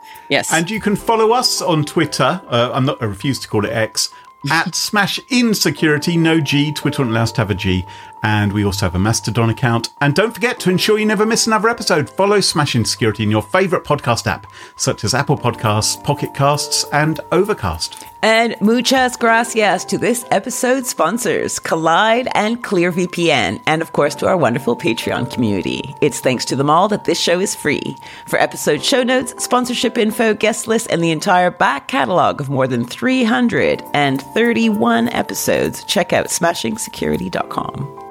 yes. 0.28 0.52
And 0.52 0.70
you 0.70 0.80
can 0.80 0.96
follow 0.96 1.32
us 1.32 1.60
on 1.60 1.84
Twitter. 1.84 2.40
Uh, 2.48 2.70
I'm 2.72 2.86
not. 2.86 3.02
I 3.02 3.04
refuse 3.04 3.38
to 3.40 3.48
call 3.48 3.64
it 3.64 3.72
X. 3.72 4.10
At 4.50 4.74
Smash 4.74 5.20
Insecurity, 5.28 6.16
no 6.16 6.40
G. 6.40 6.72
Twitter 6.72 7.02
won't 7.02 7.12
allow 7.12 7.22
us 7.22 7.32
to 7.32 7.40
have 7.42 7.50
a 7.50 7.54
G. 7.54 7.84
And 8.22 8.52
we 8.52 8.64
also 8.64 8.86
have 8.86 8.94
a 8.94 8.98
Mastodon 8.98 9.50
account. 9.50 9.90
And 10.00 10.14
don't 10.14 10.32
forget 10.32 10.60
to 10.60 10.70
ensure 10.70 10.98
you 10.98 11.06
never 11.06 11.26
miss 11.26 11.46
another 11.46 11.68
episode. 11.68 12.10
Follow 12.10 12.40
Smash 12.40 12.74
Insecurity 12.74 13.22
in 13.22 13.30
your 13.30 13.42
favourite 13.42 13.84
podcast 13.84 14.26
app, 14.26 14.46
such 14.76 15.04
as 15.04 15.14
Apple 15.14 15.38
Podcasts, 15.38 16.02
Pocket 16.02 16.34
Casts, 16.34 16.84
and 16.92 17.20
Overcast. 17.32 18.06
And 18.22 18.54
muchas 18.60 19.16
gracias 19.16 19.82
to 19.86 19.96
this 19.96 20.26
episode's 20.30 20.90
sponsors, 20.90 21.58
Kolide 21.58 22.28
and 22.34 22.62
ClearVPN, 22.62 23.62
and 23.66 23.80
of 23.80 23.92
course 23.92 24.14
to 24.16 24.26
our 24.26 24.36
wonderful 24.36 24.76
Patreon 24.76 25.32
community. 25.32 25.94
It's 26.02 26.20
thanks 26.20 26.44
to 26.46 26.56
them 26.56 26.68
all 26.68 26.86
that 26.88 27.04
this 27.04 27.18
show 27.18 27.40
is 27.40 27.54
free. 27.54 27.96
For 28.26 28.38
episode 28.38 28.84
show 28.84 29.02
notes, 29.02 29.42
sponsorship 29.42 29.96
info, 29.96 30.34
guest 30.34 30.68
list, 30.68 30.88
and 30.90 31.02
the 31.02 31.12
entire 31.12 31.50
back 31.50 31.88
catalog 31.88 32.42
of 32.42 32.50
more 32.50 32.66
than 32.66 32.84
331 32.84 35.08
episodes, 35.08 35.82
check 35.84 36.12
out 36.12 36.26
smashingsecurity.com. 36.26 38.09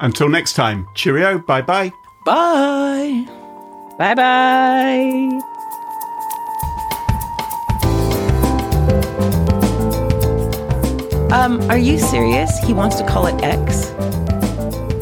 Until 0.00 0.28
next 0.28 0.54
time, 0.54 0.88
cheerio, 0.94 1.38
bye 1.38 1.62
bye. 1.62 1.92
Bye. 2.24 3.26
bye 3.98 4.14
bye. 4.14 5.40
Um, 11.32 11.60
are 11.70 11.78
you 11.78 11.98
serious? 11.98 12.58
He 12.58 12.72
wants 12.72 12.96
to 12.96 13.06
call 13.06 13.26
it 13.26 13.40
X? 13.44 13.92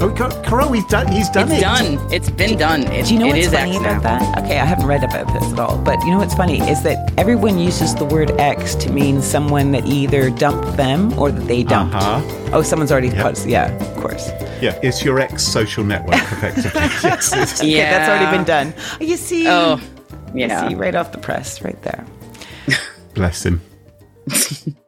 Oh, 0.00 0.08
God, 0.16 0.44
Carole, 0.44 0.70
he's 0.72 0.86
done, 0.86 1.08
he's 1.10 1.28
done 1.28 1.48
It's 1.50 1.58
it. 1.58 1.60
done. 1.62 2.12
It's 2.12 2.30
been 2.30 2.56
done. 2.56 2.82
It, 2.84 3.06
Do 3.06 3.14
you 3.14 3.18
know 3.20 3.26
it 3.26 3.30
what's 3.30 3.46
is 3.46 3.52
funny 3.52 3.72
X 3.72 3.80
about 3.80 4.02
now. 4.04 4.18
that? 4.18 4.44
Okay, 4.44 4.58
I 4.60 4.64
haven't 4.64 4.86
read 4.86 5.02
about 5.02 5.26
this 5.32 5.52
at 5.52 5.58
all. 5.58 5.76
But 5.78 6.00
you 6.04 6.12
know 6.12 6.18
what's 6.18 6.34
funny 6.36 6.60
is 6.60 6.82
that 6.84 7.12
everyone 7.18 7.58
uses 7.58 7.96
the 7.96 8.04
word 8.04 8.30
X 8.40 8.76
to 8.76 8.92
mean 8.92 9.20
someone 9.20 9.72
that 9.72 9.86
either 9.86 10.30
dumped 10.30 10.76
them 10.76 11.18
or 11.18 11.32
that 11.32 11.48
they 11.48 11.64
dumped. 11.64 11.96
Uh-huh. 11.96 12.50
Oh, 12.52 12.62
someone's 12.62 12.92
already 12.92 13.10
put, 13.10 13.44
yeah, 13.44 13.72
of 13.76 13.96
course. 13.96 14.28
Yeah, 14.62 14.78
it's 14.84 15.04
your 15.04 15.18
ex 15.18 15.42
social 15.42 15.82
network, 15.82 16.14
effectively. 16.32 16.80
yes, 17.02 17.32
it's- 17.32 17.60
Okay, 17.60 17.76
Yeah. 17.76 17.90
that's 17.98 18.08
already 18.08 18.36
been 18.36 18.46
done. 18.46 18.74
You 19.00 19.16
see, 19.16 19.46
Oh, 19.48 19.80
you 20.32 20.48
see 20.48 20.74
right 20.76 20.94
off 20.94 21.10
the 21.10 21.18
press, 21.18 21.60
right 21.62 21.80
there. 21.82 22.04
bless 23.14 23.44
him. 23.44 23.60